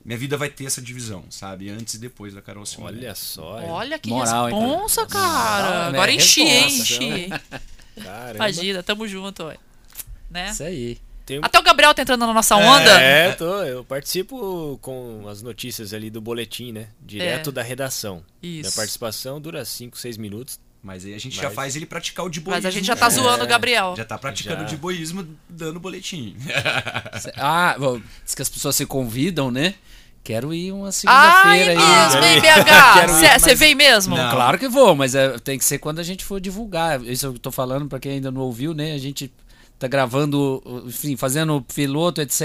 [0.04, 1.70] minha vida vai ter essa divisão, sabe?
[1.70, 2.98] Antes e depois da Carol Simone.
[2.98, 3.62] Olha só.
[3.64, 4.68] Olha que Moral, hein, cara?
[4.68, 5.64] responsa, cara.
[5.68, 5.98] Moral, né?
[5.98, 6.64] Agora enchi, hein?
[6.64, 6.82] Responsa.
[6.82, 7.30] Enchi, hein?
[8.04, 8.36] Caramba.
[8.36, 9.58] Imagina, tamo junto, ué.
[10.30, 10.50] Né?
[10.50, 10.98] Isso aí.
[11.26, 13.00] Tem Até o Gabriel tá entrando na nossa onda.
[13.00, 16.88] É, tô, eu participo com as notícias ali do boletim, né?
[17.00, 17.54] Direto É.
[17.54, 18.24] da redação.
[18.42, 18.62] Isso.
[18.62, 20.60] Minha participação dura 5, 6 minutos.
[20.84, 22.58] Mas aí a gente Mas- já faz ele praticar o de boísmo.
[22.58, 23.94] Mas a gente já tá É, zoando o Gabriel.
[23.96, 24.66] Já tá praticando Já.
[24.66, 26.36] o de boísmo dando boletim.
[27.38, 29.76] Ah, bom, diz que as pessoas se convidam, né?
[30.24, 31.78] Quero ir uma segunda-feira aí.
[31.78, 32.42] mesmo, hein,
[32.94, 33.40] Quero BH?
[33.40, 34.16] Você vem mesmo?
[34.16, 34.32] Não.
[34.32, 37.02] Claro que vou, mas é, tem que ser quando a gente for divulgar.
[37.04, 38.94] Isso eu tô falando pra quem ainda não ouviu, né?
[38.94, 39.32] A gente
[39.80, 42.42] tá gravando, enfim, fazendo piloto, etc.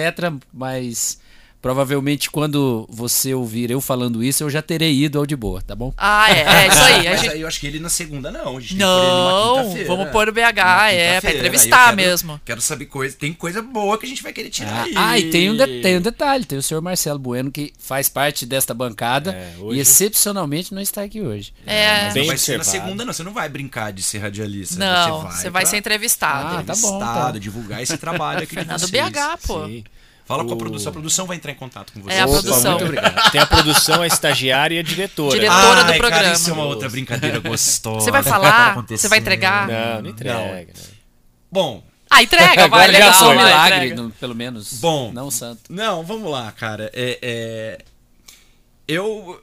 [0.53, 1.21] Mas
[1.67, 5.75] provavelmente quando você ouvir eu falando isso, eu já terei ido ao de boa, tá
[5.75, 5.93] bom?
[5.97, 7.07] Ah, é, é isso aí.
[7.07, 7.33] A Mas gente...
[7.33, 8.57] aí eu acho que ele na segunda não.
[8.57, 9.89] A gente tem que pôr ele numa Não, quinta-feira.
[9.89, 12.41] vamos pôr o BH, é, pra entrevistar quero- mesmo.
[12.45, 13.17] Quero saber coisa.
[13.19, 14.95] Tem coisa boa que a gente vai querer tirar Ah, aí.
[14.97, 18.09] ah, e tem um, de- tem um detalhe, tem o senhor Marcelo Bueno que faz
[18.09, 21.53] parte desta bancada É, hoje- e excepcionalmente não está aqui hoje.
[21.67, 22.05] É.
[22.05, 23.13] Mas Bem não vai ser na segunda, não.
[23.13, 24.79] Você não vai brincar de ser radialista.
[24.79, 26.47] Não, você vai, você vai pra ser entrevistado.
[26.59, 27.39] Ah, tá bom, entrevistado, tá.
[27.39, 28.91] divulgar esse trabalho aqui de Fernando vocês.
[29.11, 29.67] BH, pô.
[29.67, 29.85] Sim.
[30.27, 30.91] Fala com a O- produção.
[30.91, 32.19] A produção vai entrar em contato com vocês.
[32.19, 32.73] É a Opa, produção.
[32.73, 33.31] muito obrigado.
[33.31, 35.31] Tem a produção, a estagiária e a diretora.
[35.39, 35.85] Diretora.
[35.85, 36.23] do Ai, programa.
[36.25, 38.01] Cara, isso é uma outra brincadeira gostosa.
[38.01, 38.75] Você vai falar?
[38.89, 39.69] Você vai entregar?
[39.69, 40.73] Não, não entrega.
[40.73, 40.75] né?
[41.51, 43.15] Bom, Ah, entrega, vai, Agora já legal.
[43.15, 44.03] sou um vai, milagre, entrega.
[44.03, 44.73] no- pelo menos.
[44.75, 45.13] Bom.
[45.13, 45.73] Não santo.
[45.73, 46.91] Não, vamos lá, cara.
[46.93, 47.85] É, é,
[48.89, 49.41] Eu,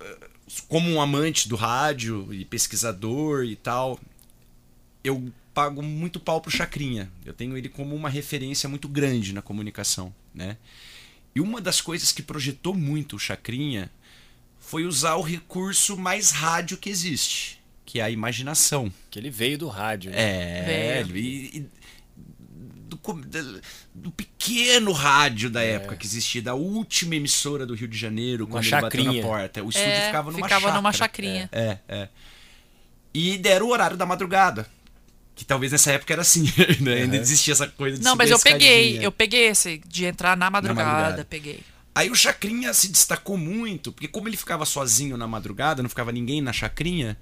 [0.69, 3.99] como um amante do rádio e pesquisador e tal,
[5.03, 7.09] eu pago muito pau pro Chacrinha.
[7.25, 10.57] Eu tenho ele como uma referência muito grande na comunicação, né?
[11.35, 13.89] E uma das coisas que projetou muito o Chacrinha
[14.59, 18.91] foi usar o recurso mais rádio que existe, que é a imaginação.
[19.09, 20.11] Que ele veio do rádio.
[20.11, 20.17] né?
[20.17, 21.17] É, Veio.
[21.17, 21.69] e, e
[22.87, 22.99] do,
[23.93, 28.63] do pequeno rádio da época que existia, da última emissora do Rio de Janeiro, quando
[28.63, 29.21] ele bateu chacrinha.
[29.21, 29.63] na porta.
[29.63, 30.75] O estúdio É, ficava numa ficava chácara.
[30.77, 31.49] numa chacrinha.
[31.51, 32.09] É, é.
[33.13, 34.67] E deram o horário da madrugada.
[35.35, 36.43] Que talvez nessa época era assim,
[36.79, 36.93] né?
[37.03, 40.49] Ainda existia essa coisa de Não, mas eu peguei, eu peguei esse de entrar na
[40.49, 41.25] madrugada, madrugada.
[41.25, 41.59] peguei.
[41.95, 46.11] Aí o Chacrinha se destacou muito, porque como ele ficava sozinho na madrugada, não ficava
[46.11, 47.17] ninguém na Chacrinha,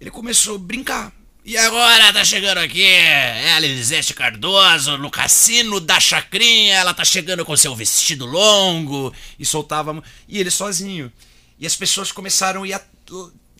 [0.00, 1.12] ele começou a brincar.
[1.44, 7.44] E agora tá chegando aqui ela, Elisete Cardoso, no cassino da Chacrinha, ela tá chegando
[7.44, 10.02] com seu vestido longo, e soltava.
[10.28, 11.10] E ele sozinho.
[11.58, 12.82] E as pessoas começaram a ir a-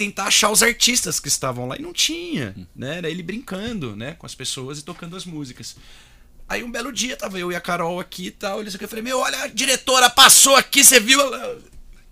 [0.00, 2.96] tentar achar os artistas que estavam lá, e não tinha, né?
[2.96, 5.76] Era ele brincando, né, com as pessoas e tocando as músicas.
[6.48, 8.62] Aí um belo dia, tava eu e a Carol aqui e tal.
[8.62, 11.20] Eles eu falei, meu, olha, a diretora passou aqui, você viu?
[11.20, 11.60] O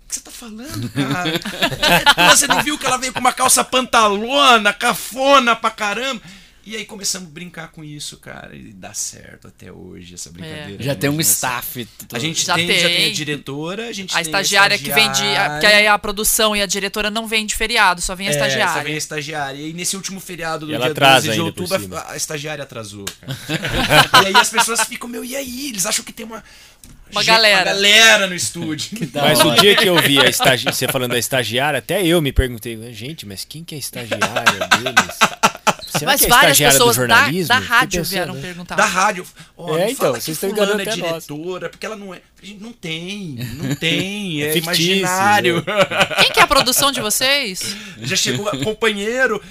[0.07, 2.29] que você tá falando, cara?
[2.29, 6.21] você não viu que ela veio com uma calça pantalona, cafona pra caramba?
[6.69, 8.55] E aí começamos a brincar com isso, cara.
[8.55, 10.83] E dá certo até hoje essa brincadeira.
[10.83, 11.81] Já tem um staff.
[11.81, 13.09] essa- A gente Já tem, já tem tem.
[13.09, 15.23] a diretora, a gente A tem estagiária que vem de.
[15.23, 15.93] a- Que aí estagiária.
[15.93, 18.73] a produção e a diretora não vem de feriado, só vem a É, estagiária.
[18.75, 19.57] só vem a estagiária.
[19.59, 23.05] E nesse último feriado do E dia atrasa 12 de outubro, a, a estagiária atrasou,
[24.23, 25.69] e aí as pessoas ficam, meu, e aí?
[25.69, 26.43] Eles acham que tem uma.
[27.11, 27.71] Uma gente- galera.
[27.71, 28.91] Uma galera no estúdio.
[29.15, 30.65] Mas o dia que eu vi a estagi...
[30.65, 34.67] você falando da estagiária, até eu me perguntei, gente, mas quem que é a estagiária
[34.77, 35.17] deles?
[35.87, 38.41] Será Mas que é várias pessoas do da, da rádio vieram né?
[38.41, 38.75] perguntar.
[38.75, 39.25] Da rádio.
[39.57, 41.25] Ó, É, então, fala vocês estão fulana enganando é até nós.
[41.25, 42.21] diretora, porque ela não é.
[42.41, 44.43] Gente, Não tem, não tem.
[44.43, 45.63] É, É fictício, imaginário.
[46.21, 47.75] Quem que é a produção de vocês?
[48.01, 49.37] Já chegou companheiro.
[49.37, 49.41] O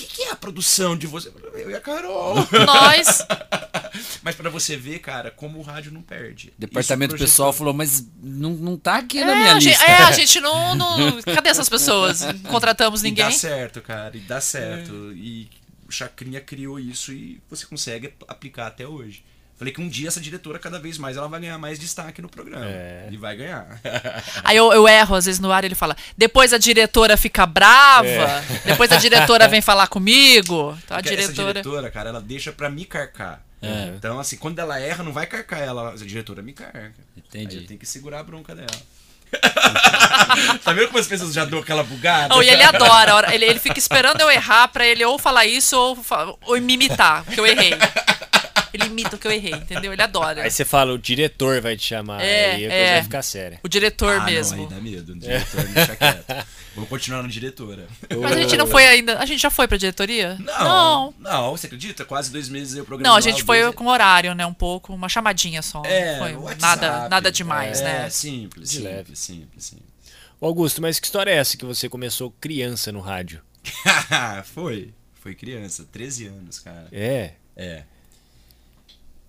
[0.00, 1.32] que, que é a produção de você?
[1.54, 2.36] Eu e a Carol.
[2.64, 3.26] Nós.
[4.22, 6.52] Mas pra você ver, cara, como o rádio não perde.
[6.56, 9.70] Departamento Isso pessoal projetou- falou, mas não, não tá aqui É, na minha a gente,
[9.72, 9.84] lista.
[9.90, 12.20] é, a gente não, não- Cadê essas pessoas?
[12.20, 13.36] Não contratamos E dá ninguém?
[13.38, 15.12] certo, cara, e dá certo.
[15.14, 15.48] E
[15.88, 19.24] o Chacrinha criou isso e você consegue aplicar até hoje.
[19.56, 22.28] Falei que um dia essa diretora, cada vez mais, ela vai ganhar mais destaque no
[22.28, 22.64] programa.
[22.64, 23.08] É.
[23.10, 23.80] E vai ganhar.
[24.44, 25.96] Aí eu, eu erro, às vezes no ar ele fala.
[26.16, 28.06] Depois a diretora fica brava.
[28.64, 30.78] Depois a diretora vem falar comigo.
[30.84, 31.52] Então a Porque Essa diretora.
[31.54, 33.42] diretora, cara, ela deixa pra me carcar.
[33.60, 33.92] É.
[33.96, 35.90] Então, assim, quando ela erra, não vai carcar ela.
[35.90, 36.94] A diretora me carca.
[37.16, 37.56] Entendi.
[37.56, 38.68] Aí eu tenho que segurar a bronca dela.
[40.64, 42.34] tá vendo como as pessoas já dão aquela bugada?
[42.42, 43.34] E ele adora.
[43.34, 45.98] Ele, ele fica esperando eu errar pra ele ou falar isso ou,
[46.42, 47.74] ou me imitar, que eu errei.
[48.72, 49.92] Ele imita o que eu errei, entendeu?
[49.92, 50.42] Ele adora.
[50.42, 52.92] Aí você fala, o diretor vai te chamar, É, aí a coisa é.
[52.94, 53.60] vai ficar séria.
[53.62, 54.56] O diretor Ah, mesmo.
[54.56, 55.14] Não, aí dá medo.
[55.14, 56.46] No diretor, deixa quieto.
[56.74, 57.86] Vamos continuar no diretora.
[58.20, 59.18] Mas a gente não foi ainda.
[59.18, 60.36] A gente já foi pra diretoria?
[60.40, 62.04] Não, não, você acredita?
[62.04, 63.10] Quase dois meses aí o programa.
[63.10, 64.46] Não, a gente foi Dois- com horário, né?
[64.46, 65.82] Um pouco, uma chamadinha só.
[65.84, 68.10] É, foi o WhatsApp, nada, nada demais, é, né?
[68.10, 69.16] simples, De simples, leve.
[69.16, 69.88] simples, simples.
[70.40, 73.40] Ô, Augusto, mas que história é essa que você começou criança no rádio?
[74.54, 76.86] foi, foi criança, 13 anos, cara.
[76.92, 77.32] É.
[77.56, 77.82] É.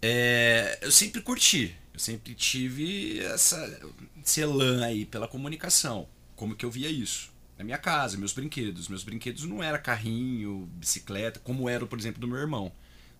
[0.01, 3.80] É, eu sempre curti, eu sempre tive essa
[4.23, 6.07] esse elan aí pela comunicação.
[6.35, 7.31] Como que eu via isso?
[7.57, 8.88] Na minha casa, meus brinquedos.
[8.88, 12.71] Meus brinquedos não era carrinho, bicicleta, como era, por exemplo, do meu irmão.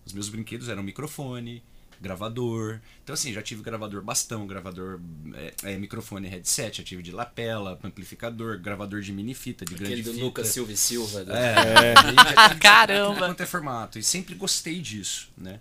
[0.06, 1.62] Os meus brinquedos eram microfone,
[2.00, 2.80] gravador.
[3.04, 4.98] Então, assim, já tive gravador bastão, gravador,
[5.34, 9.90] é, é, microfone headset, já tive de lapela, amplificador, gravador de mini fita, de Aquele
[9.90, 10.24] grande do fita.
[10.24, 11.24] Lucas Silva e Silva.
[11.24, 11.34] né?
[11.34, 13.18] É, de Caramba.
[13.18, 13.98] quanto é formato.
[13.98, 15.60] E sempre gostei disso, né?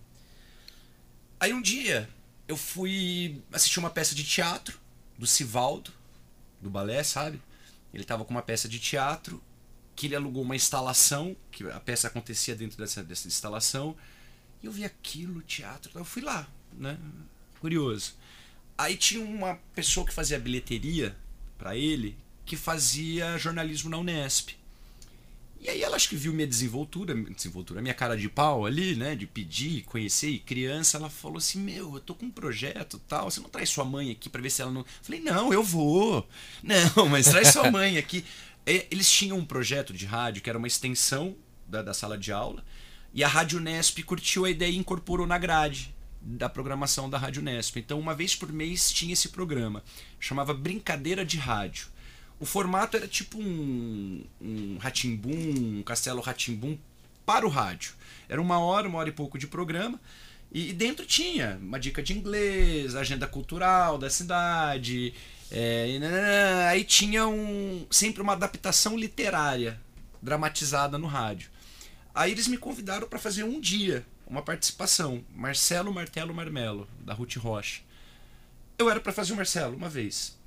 [1.39, 2.09] Aí um dia
[2.47, 4.79] eu fui assistir uma peça de teatro
[5.17, 5.91] do Sivaldo,
[6.61, 7.41] do balé, sabe?
[7.93, 9.41] Ele tava com uma peça de teatro
[9.95, 13.95] que ele alugou uma instalação, que a peça acontecia dentro dessa, dessa instalação.
[14.61, 16.97] E eu vi aquilo, teatro, eu fui lá, né?
[17.59, 18.15] Curioso.
[18.77, 21.15] Aí tinha uma pessoa que fazia bilheteria
[21.57, 24.58] pra ele, que fazia jornalismo na Unesp.
[25.61, 29.15] E aí ela acho que viu minha desenvoltura, desenvoltura, minha cara de pau ali, né?
[29.15, 33.29] De pedir, conhecer, e criança, ela falou assim, meu, eu tô com um projeto tal,
[33.29, 34.85] você não traz sua mãe aqui pra ver se ela não.
[35.01, 36.27] Falei, não, eu vou.
[36.63, 38.23] Não, mas traz sua mãe aqui.
[38.65, 41.35] É, Eles tinham um projeto de rádio que era uma extensão
[41.67, 42.63] da, da sala de aula,
[43.13, 47.41] e a Rádio Nesp curtiu a ideia e incorporou na grade da programação da Rádio
[47.41, 47.77] Nesp.
[47.77, 49.83] Então, uma vez por mês tinha esse programa.
[50.19, 51.87] Chamava Brincadeira de Rádio.
[52.39, 56.77] O formato era tipo um, um Ratimbum, um Castelo Ratimbum
[57.25, 57.93] para o rádio.
[58.29, 59.99] Era uma hora, uma hora e pouco de programa.
[60.51, 65.13] E, e dentro tinha uma dica de inglês, agenda cultural da cidade.
[65.51, 69.79] é, aí tinha um, sempre uma adaptação literária
[70.21, 71.49] dramatizada no rádio.
[72.13, 75.23] Aí eles me convidaram para fazer um dia, uma participação.
[75.35, 77.81] Marcelo Martelo Marmelo, da Ruth Rocha.
[78.77, 80.37] Eu era para fazer o Marcelo uma vez.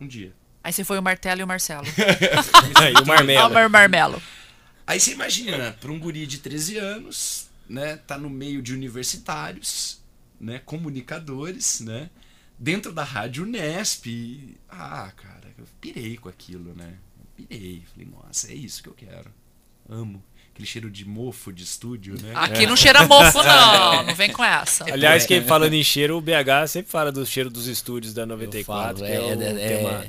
[0.00, 0.34] Um dia.
[0.62, 1.86] Aí você foi o Martelo e o Marcelo.
[2.76, 3.56] Aí, o Marmelo.
[3.56, 4.22] Ah, o Marmelo.
[4.86, 10.00] Aí você imagina, para um guri de 13 anos, né, tá no meio de universitários,
[10.40, 12.10] né, comunicadores, né,
[12.58, 14.06] dentro da rádio Nesp.
[14.08, 16.94] e- Ah, cara, eu pirei com aquilo, né?
[17.18, 17.82] Eu pirei.
[17.92, 19.30] Falei, nossa, é isso que eu quero.
[19.88, 20.22] Amo.
[20.52, 22.32] Aquele cheiro de mofo de estúdio, né?
[22.34, 24.02] Aqui não cheira mofo, não.
[24.10, 24.84] Não vem com essa.
[24.92, 28.98] Aliás, quem falando em cheiro, o BH sempre fala do cheiro dos estúdios da 94,
[28.98, 30.06] falo, que é, é- o é- tema...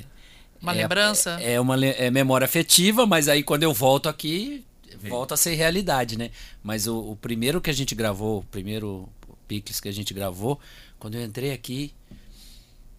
[0.62, 1.32] Uma É- lembrança?
[1.42, 4.64] É, uma le- é memória afetiva, mas aí quando eu volto aqui,
[5.10, 6.30] volta a ser realidade, né?
[6.64, 9.10] Mas o, o primeiro que a gente gravou, o primeiro
[9.48, 10.60] Pix que a gente gravou,
[11.00, 11.92] quando eu entrei aqui,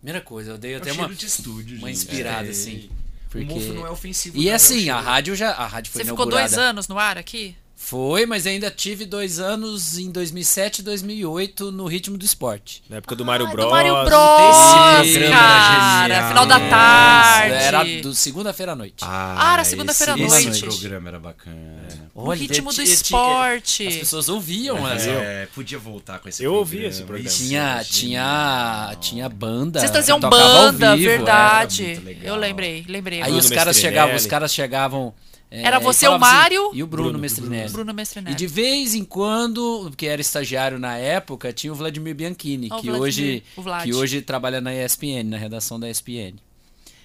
[0.01, 2.51] primeira coisa, eu dei É o até uma, de estúdio, uma inspirada, É.
[2.51, 2.90] assim.
[3.26, 3.44] O Porque...
[3.47, 4.36] mofo não é ofensivo.
[4.36, 6.48] E não, é o assim, a rádio já, a rádio foi Você ficou inaugurada.
[6.56, 7.56] dois anos no ar aqui?
[7.84, 12.82] Foi, mas ainda tive dois anos em 2007 e 2008 no ritmo do esporte.
[12.88, 13.64] Na época do Mario Ah, Bros.
[13.66, 16.14] Do Mario Esse Bros, programa era cara.
[16.14, 16.28] genial.
[16.28, 17.54] Final da tarde.
[17.54, 18.96] Era do segunda-feira à noite.
[19.02, 20.48] Ah, era segunda-feira à esse, noite.
[20.48, 21.82] Esse programa era bacana.
[22.14, 23.86] O ritmo do esporte.
[23.86, 26.94] As pessoas ouviam, mas É, podia voltar com esse Eu ouvi programa.
[26.94, 27.30] esse programa.
[27.30, 29.80] Tinha, era tinha, tinha banda.
[29.80, 32.00] Vocês traziam banda, vivo, verdade.
[32.06, 32.18] era.
[32.26, 33.20] Eu lembrei, lembrei.
[33.22, 35.12] Aí os caras chegavam, os caras chegavam.
[35.54, 36.70] É, Era e você, o falavam assim, Mário?
[36.72, 37.70] e o Bruno, Bruno, Mestrinelli.
[37.72, 37.94] Bruno
[38.30, 42.76] E de vez em quando, que era estagiário na época, tinha o Vladimir Bianchini, Ah,
[42.76, 43.84] o que, Vladimir, hoje, o Vlad.
[43.84, 46.36] que hoje trabalha na ESPN, na redação da ESPN.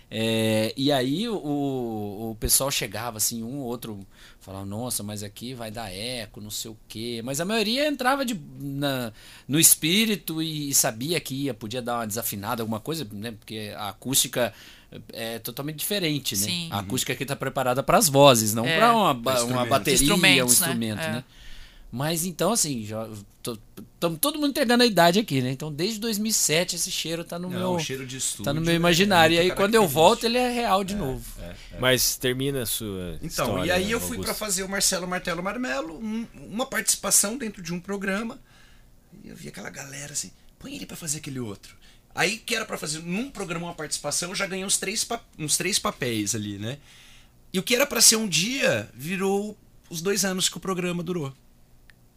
[0.09, 3.99] É, e aí o, o pessoal chegava assim, um ou outro
[4.39, 7.21] falava, nossa, mas aqui vai dar eco, não sei o quê.
[7.25, 9.11] Mas a maioria entrava de, na-
[9.45, 13.33] no espírito e, sabia que ia, podia dar uma desafinada, alguma coisa, né?
[13.37, 14.53] Porque a acústica
[15.13, 16.43] é totalmente diferente, né?
[16.45, 16.67] Sim.
[16.71, 18.77] A acústica aqui está preparada para as vozes, não É.
[18.77, 20.37] para uma, ba- uma bateria, um né?
[20.39, 21.11] instrumento, É.
[21.11, 21.23] né?
[21.91, 23.07] Mas então, assim, já
[23.93, 25.51] estamos todo mundo entregando a idade aqui, né?
[25.51, 28.43] Então, desde 2007, esse cheiro tá no Não, meu cheiro de estúdio.
[28.43, 29.35] tá no meu é imaginário.
[29.35, 31.23] e muito aí, quando eu volto, ele é real de novo.
[31.79, 34.25] Mas termina a sua Então, história, e aí eu fui Augusto.
[34.25, 38.37] pra fazer o Marcelo Martelo Marmelo, um- uma participação dentro de um programa.
[39.23, 41.76] E eu vi aquela galera assim, põe ele pra fazer aquele outro.
[42.17, 45.07] Aí que era pra fazer num programa uma participação, eu já ganhei uns três,
[45.37, 46.79] uns três papéis ali, né?
[47.53, 49.55] E o que era pra ser um dia, virou
[49.87, 51.31] os dois anos que o programa durou.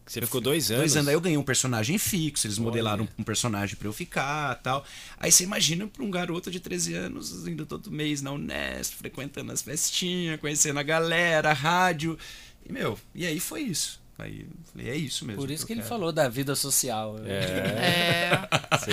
[0.03, 0.81] Você ficou dois anos.
[0.81, 1.07] Dois anos.
[1.07, 4.83] Aí eu ganhei um personagem fixo, eles modelaram um personagem pra eu ficar tal.
[5.19, 9.51] Aí você imagina pra um garoto de 13 anos indo todo mês na Unesp, frequentando
[9.51, 12.17] as festinhas, conhecendo a galera, a rádio.
[12.65, 14.00] E, meu, e aí foi isso.
[14.21, 15.41] Aí eu falei, é isso mesmo.
[15.41, 15.89] Por isso que eu ele quero.
[15.89, 17.15] falou da vida social.
[17.25, 18.29] É,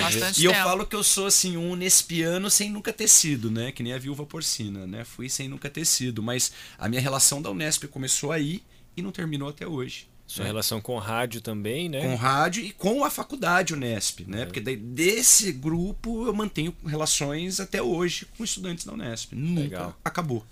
[0.00, 0.64] bastante E eu tempo.
[0.64, 3.72] falo que eu sou assim, um nespiano sem nunca ter sido, né?
[3.72, 5.04] Que nem a viúva porcina, né?
[5.04, 6.22] Fui sem nunca ter sido.
[6.22, 8.62] Mas a minha relação da Unesp começou aí
[8.96, 10.08] e não terminou até hoje.
[10.26, 10.50] Sua né?
[10.50, 12.02] relação com rádio também, né?
[12.02, 14.24] com rádio e com a faculdade Unesp, É.
[14.30, 14.44] né?
[14.44, 19.32] Porque daí, desse grupo eu mantenho relações até hoje com estudantes da Unesp.
[19.34, 19.98] Nunca Legal.
[20.04, 20.44] acabou.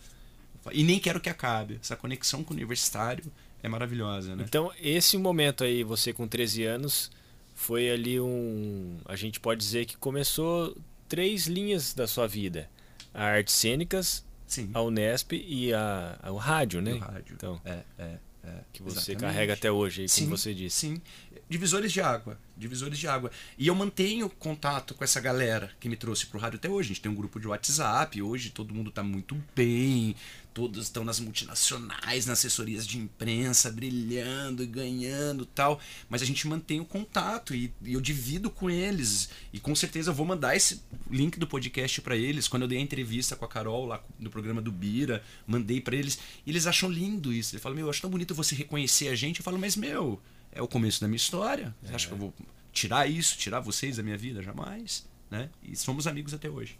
[0.73, 1.79] E nem quero que acabe.
[1.81, 3.25] Essa conexão com o universitário
[3.67, 4.45] é maravilhosa, né?
[4.47, 7.11] Então, esse momento aí, você com 13 anos,
[7.55, 8.99] foi ali um.
[9.05, 10.77] A gente pode dizer que começou
[11.09, 12.69] três linhas da sua vida:
[13.13, 14.71] a artes cênicas, Sim.
[14.75, 16.95] a Unesp e a, a- o rádio, né?
[16.95, 17.35] O rádio.
[17.35, 18.61] Então, É, é, é.
[18.73, 19.21] que você exatamente.
[19.21, 20.77] carrega até hoje, aí, como Sim, você disse.
[20.89, 21.01] Sim.
[21.49, 22.37] Divisores de água.
[22.57, 23.31] Divisores de água.
[23.57, 26.87] E eu mantenho contato com essa galera que me trouxe pro rádio até hoje.
[26.87, 28.21] A gente tem um grupo de WhatsApp.
[28.21, 30.17] Hoje todo mundo tá muito bem.
[30.57, 35.79] Todos estão nas multinacionais, nas assessorias de imprensa, brilhando e ganhando tal.
[36.09, 39.29] Mas a gente mantém o contato e, e eu divido com eles.
[39.53, 40.81] E com certeza eu vou mandar esse
[41.11, 42.49] link do podcast para eles.
[42.49, 45.95] Quando eu dei a entrevista com a Carol lá no programa do Bira, mandei para
[45.95, 46.19] eles.
[46.47, 47.55] E eles acham lindo isso.
[47.55, 49.41] Eles falam, meu, eu acho tão bonito você reconhecer a gente.
[49.41, 50.19] Eu falo, mas meu,
[50.53, 51.77] é o começo da minha história.
[51.83, 52.35] Você acha que eu vou
[52.73, 54.43] tirar isso, tirar vocês da minha vida?
[54.43, 55.07] Jamais.
[55.31, 55.51] Né?
[55.63, 56.79] E somos amigos até hoje.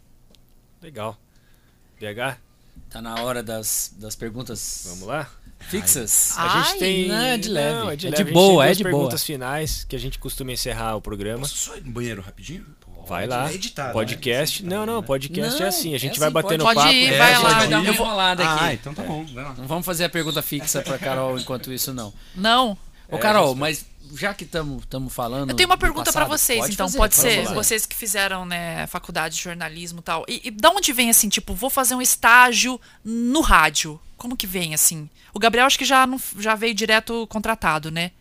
[0.81, 1.15] Legal.
[1.99, 2.39] BH,
[2.89, 5.27] Tá na hora das, das perguntas vamos lá?
[5.69, 6.33] fixas.
[6.37, 7.07] Ai, a gente tem.
[7.07, 7.75] não, é de leve.
[7.79, 8.15] Não, é de, É leve.
[8.15, 8.93] de A gente boa, tem é duas de boa.
[8.95, 11.39] perguntas finais que a gente costuma encerrar o programa.
[11.41, 12.65] Posso só ir no banheiro rapidinho?
[13.07, 13.39] Vai Pode.
[13.41, 13.49] lá.
[13.51, 14.63] É editado, podcast.
[14.63, 14.75] né?
[14.75, 15.95] Não, não, podcast Não, é assim.
[15.95, 16.91] A gente é vai assim, batendo pode papo.
[16.91, 17.49] ir, É, vai pode lá.
[17.51, 17.55] ir.
[17.55, 18.63] Vai dar uma Eu vou- enrolada aqui.
[18.65, 19.25] Ah, então tá bom.
[19.33, 19.53] Vai lá.
[19.57, 22.13] Não vamos fazer a pergunta fixa pra Carol enquanto isso, não.
[22.35, 22.77] Não.
[23.09, 25.49] Ô, É, Carol, respe- mas já que estamos falando.
[25.49, 26.87] Eu tenho uma pergunta pra passado, vocês, pode então.
[26.87, 27.53] fazer, pode ser?
[27.53, 30.25] Vocês que fizeram, né, faculdade de jornalismo e tal.
[30.27, 33.99] E, e da onde vem, assim, tipo, vou fazer um estágio no rádio?
[34.15, 35.09] Como que vem, assim?
[35.33, 38.11] O Gabriel acho que já, não, já veio direto contratado, né?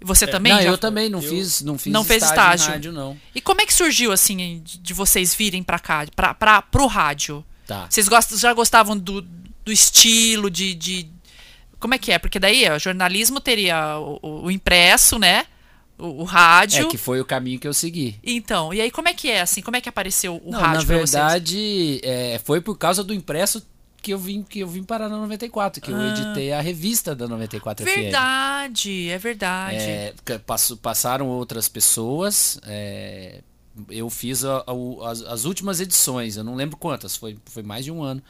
[0.00, 0.52] E você também?
[0.52, 2.68] É, Não, já- eu também não eu- fiz, não fiz Não fez estágio, estágio.
[2.68, 3.16] em rádio, não.
[3.34, 6.86] E como é que surgiu, assim, de, de vocês virem pra cá, pra, pra, pro
[6.86, 7.44] rádio?
[7.66, 7.86] Tá.
[7.88, 11.08] Vocês gostam, já gostavam do, do estilo, de, de.
[11.82, 12.18] Como é que é?
[12.18, 15.44] Porque daí, ó, jornalismo teria o, o- o impresso, né?
[15.98, 16.86] O, o rádio.
[16.86, 18.16] É que foi o caminho que eu segui.
[18.24, 19.60] Então, e aí como é que é, assim?
[19.60, 23.62] Como é que apareceu o Não, rádio na verdade, é, foi por causa do impresso
[24.00, 26.08] que eu vim que eu vim parar na 94, que eu Ah.
[26.08, 27.94] editei a revista da 94 FM.
[27.94, 29.76] Verdade, é verdade.
[29.76, 30.14] É,
[30.80, 32.58] passaram outras pessoas.
[32.66, 33.42] é,
[33.88, 37.62] eu fiz a- a- o- as, as últimas edições, eu não lembro quantas, foi, foi
[37.62, 38.20] mais de um ano.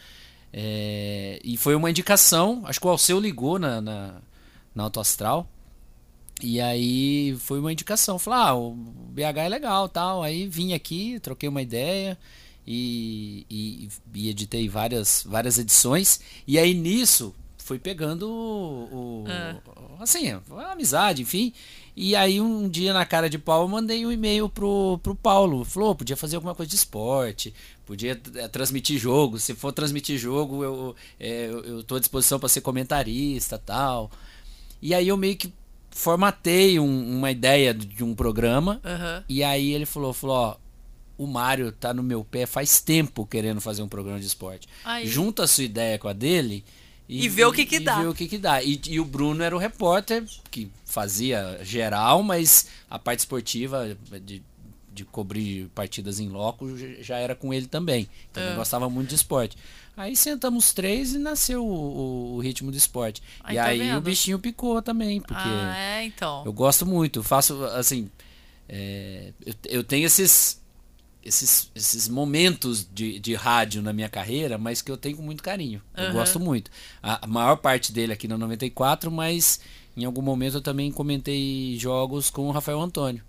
[0.53, 4.15] É, e foi uma indicação, acho que o Alceu ligou na, na,
[4.75, 5.49] na Auto Astral.
[6.43, 8.19] E aí foi uma indicação.
[8.19, 10.23] Falei, ah, o BH é legal tal.
[10.23, 12.19] Aí vim aqui, troquei uma ideia
[12.67, 16.21] e, e, e editei várias, várias edições.
[16.47, 17.35] E aí nisso
[17.65, 19.57] fui pegando o, o- Ah.
[20.01, 20.41] assim, a
[20.73, 21.53] amizade, enfim.
[21.97, 25.65] E aí um dia na cara de pau eu mandei um e-mail pro, pro Paulo.
[25.65, 27.53] Falou, podia fazer alguma coisa de esporte,
[27.85, 29.39] podia eh, transmitir jogo.
[29.39, 34.11] Se for transmitir jogo, eu, eh, eu, tô à disposição para ser comentarista tal.
[34.81, 35.53] E aí eu meio que
[35.91, 38.81] formatei um- uma ideia de um programa.
[38.85, 39.23] Aham.
[39.29, 40.57] E aí ele falou, falou, ó,
[41.19, 44.67] o Mário tá no meu pé faz tempo querendo fazer um programa de esporte.
[44.85, 45.07] Aí.
[45.07, 46.65] Junta a sua ideia com a dele
[47.09, 48.01] E vê o que que e dá.
[48.01, 48.63] vê o que que dá.
[48.63, 54.43] E, e o Bruno era o repórter que fazia geral, mas a parte esportiva de,
[54.95, 56.69] de cobrir partidas em loco
[57.01, 58.09] já era com ele também.
[58.33, 58.57] Também É.
[58.57, 59.57] gostava muito de esporte.
[59.95, 63.23] Aí sentamos os três e nasceu o, o- o ritmo do esporte.
[63.45, 64.01] Aí e tá aí o vendo?
[64.01, 66.43] bichinho picou também, porque Ah, é, então.
[66.47, 68.09] eu gosto muito, faço assim.
[68.69, 70.62] é, eu, eu tenho esses,
[71.25, 75.43] esses, esses momentos de, de rádio na minha carreira, mas que eu tenho com muito
[75.43, 75.81] carinho.
[75.97, 76.71] Eu gosto muito.
[77.03, 79.61] A, a maior parte dele aqui na 94, mas
[79.97, 83.23] em algum momento eu também comentei jogos com o Rafael Antônio,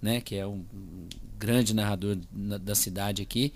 [0.00, 0.20] né?
[0.20, 3.52] Que é um, um grande narrador na- da cidade aqui.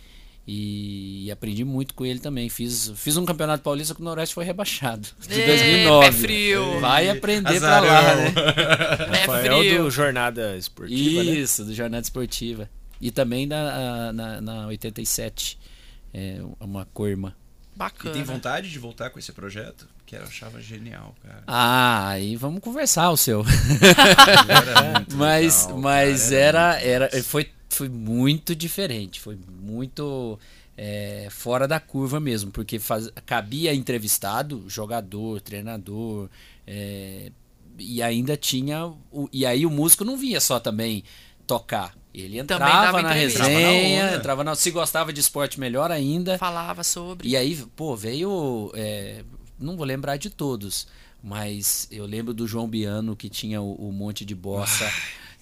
[0.47, 2.49] E, aprendi muito com ele também.
[2.49, 5.07] Fiz, fiz um campeonato paulista que o Noroeste foi rebaixado.
[5.29, 6.05] De Ê, 2009.
[6.07, 6.81] pé frio.
[6.81, 7.87] Vai aprender Azarão.
[7.87, 8.31] pra lá, né?
[9.07, 9.83] Pé Rafael frio.
[9.85, 11.31] do Jornada Esportiva, né?
[11.31, 12.69] Isso, do Jornada Esportiva.
[13.03, 15.59] E também na, na, na 87,
[16.15, 17.35] é, uma co-irmã.
[17.75, 18.15] E Bacana.
[18.15, 19.89] tem vontade de voltar com esse projeto?
[20.07, 21.43] Que eu achava genial, cara.
[21.45, 23.45] Ah, aí vamos conversar o seu.
[25.17, 30.39] Mas legal, mas cara, era, era, foi, foi muito diferente, foi muito
[30.77, 36.29] é, fora da curva mesmo, porque faz, cabia entrevistado, jogador, treinador,
[36.67, 37.33] é,
[37.79, 38.87] e ainda tinha.
[39.11, 41.03] O, e aí o músico não vinha só também
[41.59, 41.95] tocar.
[42.15, 44.17] Ele entrava na resenha, Entrava na onda.
[44.17, 46.37] entrava na, se gostava de esporte melhor ainda.
[46.39, 47.29] Falava sobre.
[47.29, 48.71] E aí, pô, veio.
[48.75, 49.25] é,
[49.59, 50.87] não vou lembrar de todos,
[51.23, 54.91] mas eu lembro do João Biano que tinha o, o monte de bossa.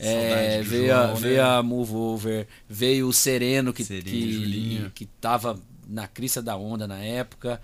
[0.02, 1.20] É, saudade do veio, a, João, né?
[1.20, 6.56] veio a Move Over, veio o Sereno que, Sereno, que, que tava na crista da
[6.56, 7.60] onda na época.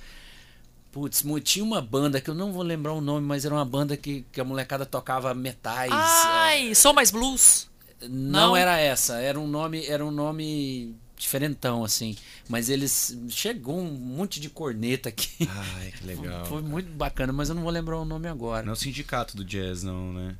[0.92, 3.96] Putz, tinha uma banda que eu não vou lembrar o nome, mas era uma banda
[3.96, 5.90] que, que a molecada tocava metais.
[5.92, 7.70] Ai, sou mais blues.
[8.02, 8.08] Não,
[8.48, 8.56] Não?
[8.56, 12.14] era essa, era um nome, era um nome diferentão assim,
[12.46, 15.48] mas eles chegou um monte de corneta aqui.
[15.78, 16.44] Ai, que legal.
[16.44, 18.62] Foi muito bacana, mas eu não vou lembrar o nome agora.
[18.64, 20.36] Não é o sindicato do jazz, não, né?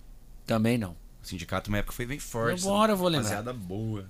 [0.47, 0.91] Também não.
[1.23, 2.63] O sindicato, uma época, foi bem forte.
[2.65, 3.31] Uma hora eu vou lembrar.
[3.31, 4.05] Rapaziada boa.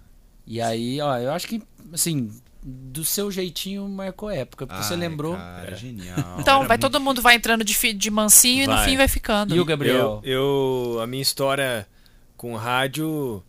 [0.47, 1.63] E aí, ó, eu acho que
[1.93, 2.31] assim,
[2.63, 5.37] do seu jeitinho marcou época, porque você Ai, lembrou.
[5.37, 6.37] Cara, genial.
[6.41, 8.85] Então, Era vai muito- todo mundo vai entrando de, fi- de mansinho e no Vai.
[8.89, 9.55] fim vai ficando.
[9.55, 10.21] E o Gabriel?
[10.25, 11.87] Eu, eu, a minha história
[12.37, 13.43] com rádio,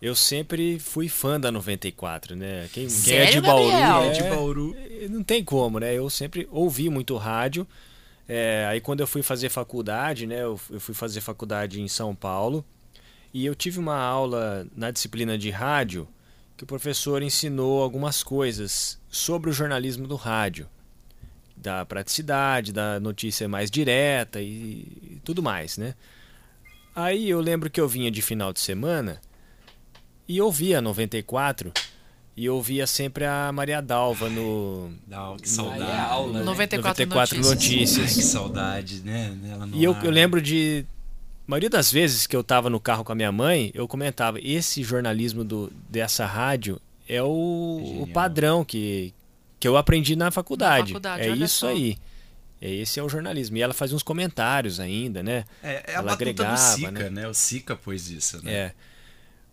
[0.00, 2.68] eu sempre fui fã da 94, né?
[2.72, 4.76] Quem, quem é Sério, de Bauru, é, de Bauru.
[5.10, 5.94] não tem como, né?
[5.94, 7.66] Eu sempre ouvi muito rádio.
[8.26, 10.42] É, aí quando eu fui fazer faculdade, né?
[10.42, 12.64] Eu, eu fui fazer faculdade em São Paulo
[13.34, 16.08] e eu tive uma aula na disciplina de rádio
[16.56, 20.68] que o professor ensinou algumas coisas sobre o jornalismo do rádio,
[21.56, 25.94] da praticidade, da notícia mais direta e, e tudo mais, né?
[26.94, 29.20] Aí eu lembro que eu vinha de final de semana
[30.28, 31.72] e ouvia 94
[32.36, 35.82] e ouvia sempre a Maria Dalva no Não, que saudade.
[35.82, 36.44] aula, né?
[36.44, 37.54] 94, 94 notícias.
[37.54, 38.08] notícias.
[38.08, 39.36] Ai, que saudade, né?
[39.72, 40.86] E eu, eu lembro de.
[41.46, 44.38] A maioria das vezes que eu tava no carro com a minha mãe, eu comentava:
[44.40, 49.12] esse jornalismo do, dessa rádio é o, o padrão que,
[49.58, 50.92] que eu aprendi na faculdade.
[50.92, 51.68] faculdade, é isso só.
[51.68, 51.98] aí.
[52.60, 53.56] É, esse é o jornalismo.
[53.56, 55.44] E ela fazia uns comentários ainda, né?
[55.62, 57.10] É, é a Ela agregava, Sica, né?
[57.10, 57.28] né?
[57.28, 58.52] O Sica pôs isso, né?
[58.52, 58.72] É.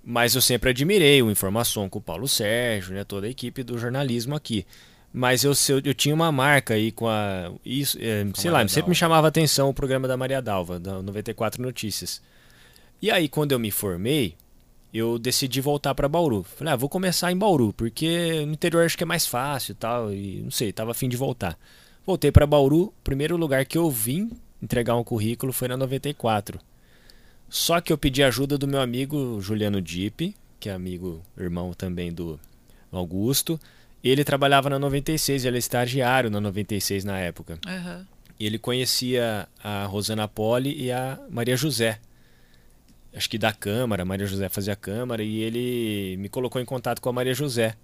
[0.04, 3.04] Mas eu sempre admirei o Informação com o Paulo Sérgio, né?
[3.04, 4.66] Toda a equipe do jornalismo aqui.
[5.14, 7.52] Mas eu, eu, eu tinha uma marca aí com a.
[7.66, 8.90] Isso, é, sei lá, Maria sempre Dalva.
[8.90, 12.22] me chamava a atenção o programa da Maria Dalva, da 94 Notícias.
[13.02, 14.36] E aí, quando eu me formei,
[14.94, 16.44] eu decidi voltar para Bauru.
[16.44, 19.76] Falei, ah, vou começar em Bauru, porque no interior acho que é mais fácil e
[19.76, 20.14] tal.
[20.14, 21.58] E não sei, tava afim de voltar.
[22.08, 24.32] Voltei para Bauru, primeiro lugar que eu vim
[24.64, 26.58] entregar um currículo foi na 94.
[27.50, 32.14] Só que eu pedi ajuda do meu amigo Juliano Dipe, que é amigo, irmão também
[32.14, 32.40] do
[32.94, 33.60] Augusto.
[34.02, 37.60] Ele trabalhava na 96, ele é estagiário na 96 na época.
[38.40, 42.00] E ele conhecia a Rosana Poli e a Maria José.
[43.14, 47.02] Acho que da Câmara, a Maria José fazia Câmara, e ele me colocou em contato
[47.02, 47.76] com a Maria José.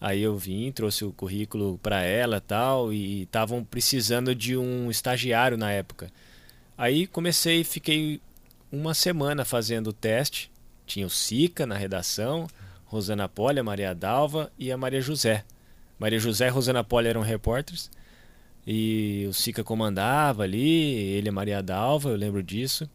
[0.00, 5.56] Aí eu vim, trouxe o currículo para ela tal, e estavam precisando de um estagiário
[5.56, 6.10] na época.
[6.76, 8.20] Aí comecei, fiquei
[8.70, 10.50] uma semana fazendo o teste.
[10.86, 12.46] Tinha o Sica na redação,
[12.84, 15.44] Rosana Poli, a Maria Dalva e a Maria José.
[15.98, 17.90] Maria José e Rosana Poli eram repórteres.
[18.66, 22.88] E o Sica comandava ali, ele e a Maria Dalva, eu lembro disso.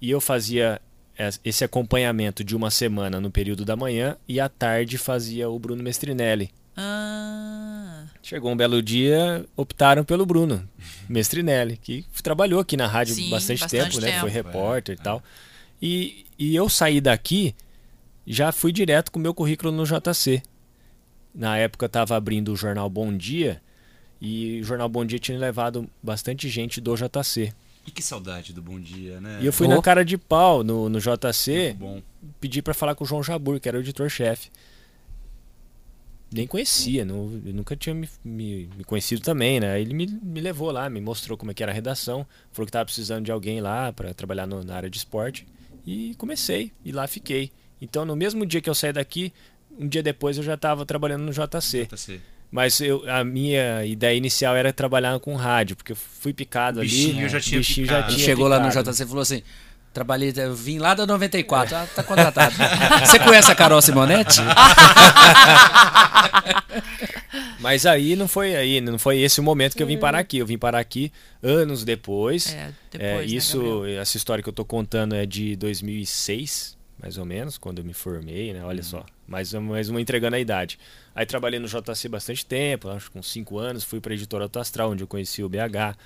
[0.00, 0.80] E eu fazia
[1.44, 5.82] esse acompanhamento de uma semana no período da manhã e à tarde fazia o Bruno
[5.82, 6.50] Mestrinelli.
[6.76, 10.68] Ah, Chegou um belo dia, optaram pelo Bruno
[11.08, 14.12] Mestrinelli, que trabalhou aqui na rádio Sim, bastante, bastante tempo, né?
[14.12, 14.20] tempo.
[14.20, 15.22] Foi repórter e tal.
[15.82, 17.54] E, e eu saí daqui,
[18.26, 20.42] já fui direto com o meu currículo no JC.
[21.34, 23.60] Na época estava abrindo o jornal Bom Dia
[24.20, 27.52] e o jornal Bom Dia tinha levado bastante gente do JC.
[27.88, 29.38] E que saudade do Bom Dia, né?
[29.40, 29.70] E eu fui Oh.
[29.70, 31.74] na cara de pau no, no JC,
[32.38, 34.50] pedi para falar com o João Jabur, que era o editor-chefe.
[36.30, 39.80] Nem conhecia, não, eu nunca tinha me, me- me conhecido também, né?
[39.80, 42.70] Ele me, me levou lá, me mostrou como é que era a redação, falou que
[42.70, 45.46] estava precisando de alguém lá para trabalhar no- na área de esporte
[45.86, 47.50] e comecei e lá fiquei.
[47.80, 49.32] Então, no mesmo dia que eu saí daqui,
[49.78, 51.86] um dia depois eu já estava trabalhando no JC.
[51.86, 52.20] JC.
[52.50, 56.82] Mas eu, a minha ideia inicial era trabalhar com rádio, porque eu fui picado O
[56.82, 56.88] ali.
[56.88, 58.06] bichinho já tinha bichinho picado.
[58.06, 58.90] Ele tinha chegou lá no picado.
[58.90, 59.42] JC e falou assim:
[59.92, 62.54] trabalhei, eu vim lá da 94, ah, tá contratado.
[63.04, 64.40] Você conhece a Carol Simonetti?
[67.60, 70.38] Mas aí não foi aí, não foi esse o momento que eu vim parar aqui.
[70.38, 71.12] Eu vim parar aqui
[71.42, 72.54] anos depois.
[72.54, 74.00] É, É, depois, né, isso, Gabriel?
[74.00, 77.92] essa história que eu tô contando é de 2006, mais ou menos, quando eu me
[77.94, 78.60] formei, né?
[78.62, 78.68] Uhum.
[78.68, 80.78] Olha só, mais, uma- mais uma entregando a idade.
[81.14, 84.44] Aí trabalhei no JC bastante tempo, acho que com 5 anos, fui para a editora
[84.44, 85.96] Auto Astral, onde eu conheci o BH,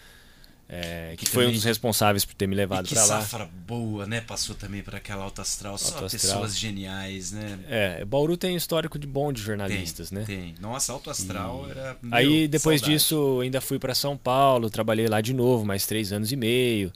[0.68, 3.20] é, que, Que foi um dos responsáveis por ter me levado que para lá.
[3.20, 4.22] safra boa, né?
[4.22, 5.76] Passou também para aquela alta astral.
[5.76, 6.34] Só Alta Astral.
[6.40, 7.58] pessoas geniais, né?
[7.68, 10.24] É, Bauru tem histórico de bom de Tem, jornalistas, né?
[10.24, 10.54] Tem.
[10.60, 11.96] Nossa, alto astral era.
[12.00, 12.98] meu, Aí depois saudade.
[12.98, 16.90] disso ainda fui para São Paulo, trabalhei lá de novo, mais três anos e meio.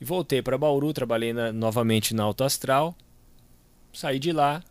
[0.00, 2.96] E voltei para Bauru, trabalhei na- novamente na Alto Astral.
[3.92, 4.62] Saí de lá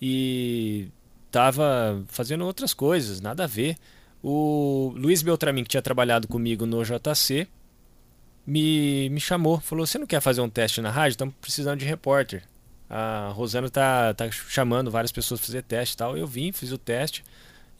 [0.00, 0.88] e
[1.30, 3.76] tava fazendo outras coisas, nada a ver.
[4.22, 7.46] O Luiz Beltramin, que tinha trabalhado comigo no JC,
[8.46, 11.14] me, me chamou, falou: Você não quer fazer um teste na rádio?
[11.14, 12.42] Estamos precisando de repórter.
[12.88, 16.16] A Rosana tá, tá chamando várias pessoas para fazer teste e tal.
[16.16, 17.24] Eu vim, fiz o teste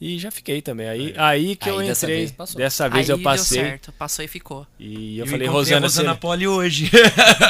[0.01, 0.89] e já fiquei também.
[0.89, 2.19] Aí, aí que Aí eu dessa entrei.
[2.19, 2.59] vez passou.
[2.59, 3.59] Dessa vez eu Aí passei.
[3.59, 4.67] Deu certo, passou e ficou.
[4.79, 6.21] E eu, Eu falei, Rosana, a Rosana você...
[6.21, 6.91] Poli hoje.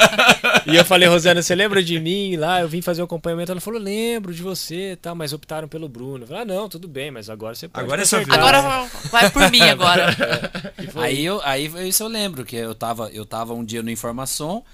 [0.66, 2.60] e eu falei, Rosana, você lembra de mim lá?
[2.60, 3.50] Eu vim fazer um acompanhamento.
[3.50, 6.24] Ela falou, lembro de você, e tal, mas optaram pelo Bruno.
[6.24, 8.28] Eu falei, ah, não, tudo bem, mas agora você pode Agora é vez.
[8.28, 10.14] Agora vai por mim agora.
[10.92, 13.90] Foi- Aí, eu, aí isso eu lembro, que eu tava, eu tava um dia no
[13.90, 14.64] Informação,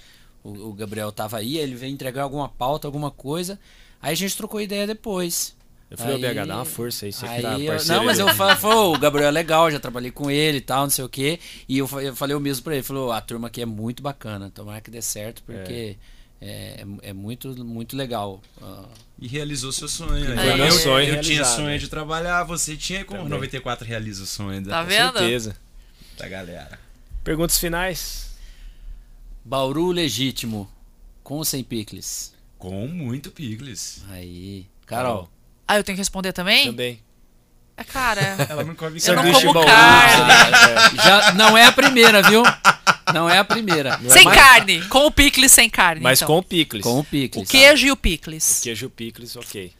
[0.43, 3.59] o, o Gabriel tava aí, ele veio entregar alguma pauta, alguma coisa,
[4.01, 5.55] aí a gente trocou ideia depois.
[5.91, 7.93] Eu falei, ô Aí- BH, dá uma força aí, você que Aí tá eu- parceiro.
[7.99, 8.25] não, mas aí.
[8.25, 11.09] eu falei, o Gabriel é legal, já trabalhei com ele e tal, não sei o
[11.09, 11.37] quê.
[11.67, 14.01] E eu, fa- eu falei o mesmo pra ele, falou, a turma aqui é muito
[14.01, 15.97] bacana, tomara que dê certo, porque
[16.41, 18.41] é, é, é muito, muito legal.
[19.19, 20.25] E realizou seu sonho.
[20.33, 21.77] Foi eu, meu eu- sonho eu tinha sonho né?
[21.77, 23.33] de trabalhar, você tinha como Também.
[23.33, 25.17] 94 realiza o sonho da, Tá Com vendo?
[25.19, 25.55] certeza.
[26.17, 26.79] da galera.
[27.23, 28.31] Perguntas finais?
[29.43, 30.69] Bauru legítimo,
[31.23, 32.33] com ou sem picles?
[32.57, 34.03] Com muito picles.
[34.09, 35.29] Aí, Carol.
[35.71, 36.65] Ah, eu tenho que responder também?
[36.65, 36.99] Também.
[37.77, 38.21] É, cara.
[38.49, 40.55] Ela não come Eu não como Bauru, carne.
[40.57, 42.43] sanduíche- Já não é a primeira, viu?
[43.13, 43.99] Não é a primeira.
[44.09, 44.81] sem Mas- carne.
[44.87, 46.01] Com o picles sem carne.
[46.01, 46.27] Mas então.
[46.27, 46.83] com o picles.
[46.83, 47.49] Com o o picles.
[47.49, 48.59] queijo e o picles.
[48.61, 49.73] Queijo picles, ok.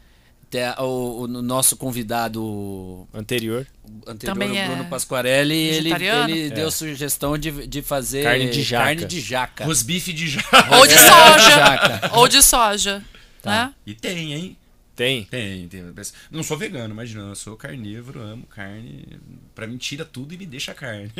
[0.80, 3.66] O, o nosso convidado Anterior.
[4.06, 8.62] anterior, Também o é Bruno Pasquarelli, ele, ele deu sugestão de, de fazer Carne de
[8.62, 8.84] jaca.
[8.84, 9.64] carne de jaca.
[9.64, 10.40] Rosbife de já.
[10.78, 11.50] Ou de É, soja.
[11.50, 12.10] jaca.
[12.18, 13.02] Ou de soja.
[13.40, 13.50] Tá.
[13.50, 13.74] Né?
[13.86, 14.56] E tem, hein?
[15.02, 15.24] Tem.
[15.24, 15.82] Tem, tem.
[16.30, 17.22] Não sou vegano, imagina.
[17.22, 19.04] Eu sou carnívoro, amo carne.
[19.54, 21.10] Pra mim, tira tudo e me deixa carne.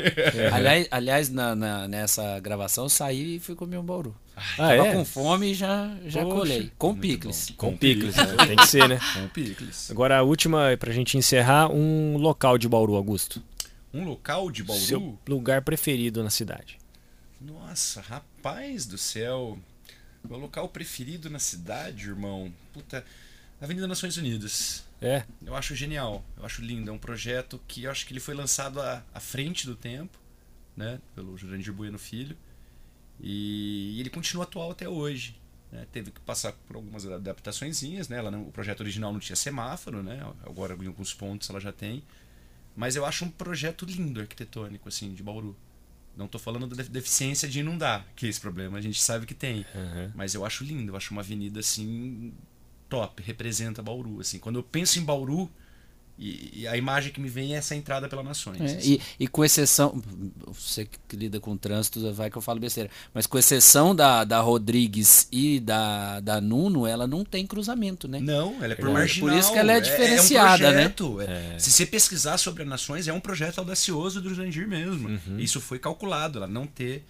[0.52, 4.14] Aliás, aliás na, na- nessa gravação eu saí e fui comer um bauru.
[4.36, 4.92] Ah, Tava é?
[4.94, 6.70] com fome e já, já Poxa, colei.
[6.78, 7.50] Com muito picles.
[7.50, 7.56] bom.
[7.56, 8.24] Com picles, né?
[8.46, 8.98] tem que ser, né?
[9.14, 9.90] Com picles.
[9.90, 13.42] Agora a última, pra gente encerrar, um local de Bauru, Augusto.
[13.92, 14.80] Um local de Bauru.
[14.82, 16.78] Seu lugar preferido na cidade.
[17.40, 19.58] Nossa, rapaz do céu.
[20.26, 22.50] Meu local preferido na cidade, irmão.
[22.72, 23.04] Puta.
[23.62, 24.84] Avenida Nações Unidas.
[25.00, 26.90] É, Eu acho genial, eu acho lindo.
[26.90, 30.18] É um projeto que eu acho que ele foi lançado à, à frente do tempo,
[30.76, 31.00] né?
[31.14, 32.36] Pelo Jurandir Bueno Filho.
[33.20, 35.40] E, ele continua atual até hoje.
[35.70, 35.86] né?
[35.92, 38.20] Teve que passar por algumas adaptações, né?
[38.30, 40.20] Não- o projeto original não tinha semáforo, né?
[40.44, 42.02] Agora em alguns pontos ela já tem.
[42.76, 45.56] Mas eu acho um projeto lindo arquitetônico, assim, de Bauru.
[46.16, 49.34] Não estou falando da def- deficiência de inundar, que esse problema a gente sabe que
[49.34, 49.64] tem.
[49.74, 50.12] Uhum.
[50.14, 52.32] Mas eu acho lindo, eu acho uma avenida assim
[52.92, 54.20] top, representa Bauru.
[54.20, 55.50] Assim, quando eu penso em Bauru,
[56.18, 58.60] e, e a imagem que me vem é essa entrada pela Nações.
[58.60, 59.00] É, assim.
[59.18, 60.00] e, e com exceção,
[60.46, 64.40] você que lida com trânsito, vai que eu falo besteira, mas com exceção da, da
[64.40, 68.20] Rodrigues e da, da Nuno, ela não tem cruzamento, né?
[68.20, 69.30] Não, ela é por É, marginal.
[69.30, 70.88] por isso que ela é um diferenciada, né?
[70.90, 71.58] projeto, é.
[71.58, 75.08] Se você pesquisar sobre a Nações, é um projeto audacioso do Jurandir mesmo.
[75.08, 75.38] Uhum.
[75.38, 77.06] Isso foi calculado, ela não ter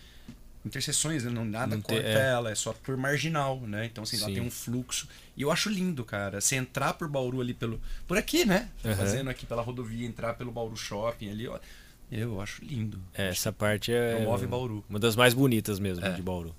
[0.64, 1.30] interseções, né?
[1.30, 2.28] não nada Não corta é.
[2.30, 3.86] ela, é só por marginal, né?
[3.86, 4.34] Então assim, lá Sim.
[4.34, 5.08] tem um fluxo.
[5.36, 6.40] E eu acho lindo, cara.
[6.40, 8.68] Você entrar por Bauru ali pelo por aqui, né?
[8.84, 8.94] Aham.
[8.96, 11.58] Fazendo aqui pela rodovia, entrar pelo Bauru Shopping ali, ó.
[12.10, 13.00] Eu acho lindo.
[13.14, 14.84] É, essa parte é Promove Bauru.
[14.88, 16.10] uma das mais bonitas mesmo É.
[16.10, 16.54] de Bauru.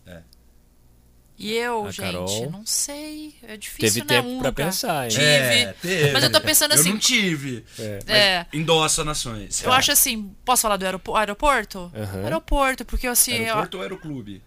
[1.38, 3.34] E eu, A gente, Carol não sei.
[3.44, 4.22] É difícil, Teve né?
[4.22, 4.66] tempo um pra lugar.
[4.66, 5.10] pensar, hein?
[5.10, 5.24] Tive.
[5.26, 6.12] É, teve.
[6.12, 7.66] Mas eu tô pensando assim- Eu não tive.
[7.80, 8.00] É.
[8.06, 8.46] Mas É.
[8.54, 9.64] Endossa nações.
[9.64, 11.92] Eu acho assim, posso falar do aeropo- aeroporto?
[11.96, 12.24] Aham.
[12.24, 14.42] Aeroporto, porque assim, eu- Aeroporto ou Aeroclube?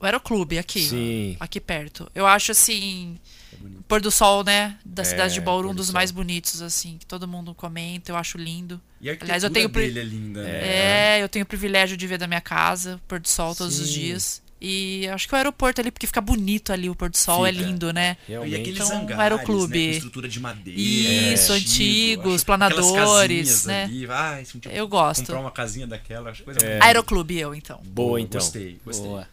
[0.00, 1.36] o aeroclube aqui, Sim.
[1.40, 2.08] aqui perto.
[2.14, 3.18] Eu acho assim,
[3.52, 3.56] É
[3.88, 6.98] pôr do sol, né, da É, cidade de Bauru, um do dos mais bonitos assim,
[6.98, 8.80] que todo mundo comenta, eu acho lindo.
[9.00, 11.16] E a Aliás, eu tenho pri- dele é linda, né?
[11.16, 13.88] É, eu tenho o privilégio de ver da minha casa, pôr do sol todos os
[13.88, 13.94] Sim.
[13.94, 14.42] dias.
[14.60, 17.52] E acho que o aeroporto ali, porque fica bonito ali, o pôr do sol é
[17.52, 17.64] Fica.
[17.64, 18.16] lindo, né?
[18.28, 18.60] E Realmente.
[18.60, 19.78] aqueles Então, hangares, aeroclube.
[19.86, 20.80] né, estrutura de madeira.
[20.80, 23.84] Isso, antigo, antigos, planadores, né?
[23.84, 24.06] Ali.
[24.10, 25.20] Ai, se dia Eu gosto.
[25.26, 26.80] Comprar uma casinha daquela, acho coisa É.
[26.82, 27.80] Aeroclube eu, então.
[27.84, 28.40] Boa, então.
[28.40, 29.06] Gostei, gostei.
[29.06, 29.28] Boa.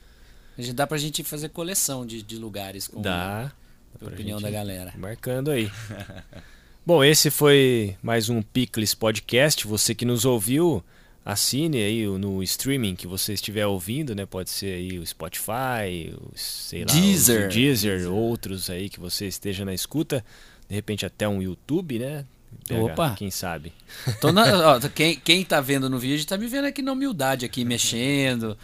[0.57, 3.51] A gente- Dá pra gente fazer coleção de, de lugares com Dá.
[4.01, 4.93] a opinião da galera.
[4.95, 5.71] Marcando aí.
[6.85, 9.65] Bom, esse foi mais um Picles Podcast.
[9.65, 10.83] Você que nos ouviu,
[11.25, 14.25] assine aí no streaming que você estiver ouvindo, né?
[14.25, 17.45] Pode ser aí o Spotify, o, sei lá, Deezer.
[17.47, 20.23] o Deezer, outros aí que você esteja na escuta.
[20.69, 22.25] De repente até um YouTube, né?
[22.67, 23.15] PH, Opa.
[23.17, 23.73] Quem sabe?
[24.21, 24.45] Tô na-
[24.77, 28.57] ó, quem, quem tá vendo no vídeo tá me vendo aqui na humildade, aqui mexendo.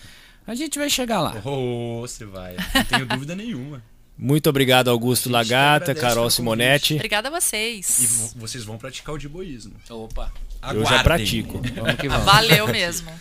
[0.47, 1.39] A gente vai chegar lá.
[1.45, 2.55] Oh, você vai.
[2.73, 3.83] Não tenho dúvida nenhuma.
[4.17, 6.95] Muito obrigado, Augusto Lagata, Carol Simonetti.
[6.95, 8.31] Obrigada a E vocês.
[8.33, 9.73] vo- vocês vão praticar o diboísmo.
[9.89, 10.31] Opa,
[10.63, 11.03] Eu já Aguardem.
[11.03, 11.61] pratico.
[11.75, 12.25] vamos que vamos.
[12.25, 13.11] Valeu mesmo.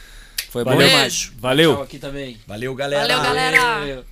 [0.50, 0.88] Foi bom Valeu.
[0.88, 1.12] demais.
[1.26, 1.32] Beijo.
[1.38, 1.74] Valeu.
[1.74, 2.38] Tchau aqui também.
[2.46, 3.06] Valeu, galera.
[3.06, 3.60] Valeu, galera.
[3.78, 4.04] Valeu.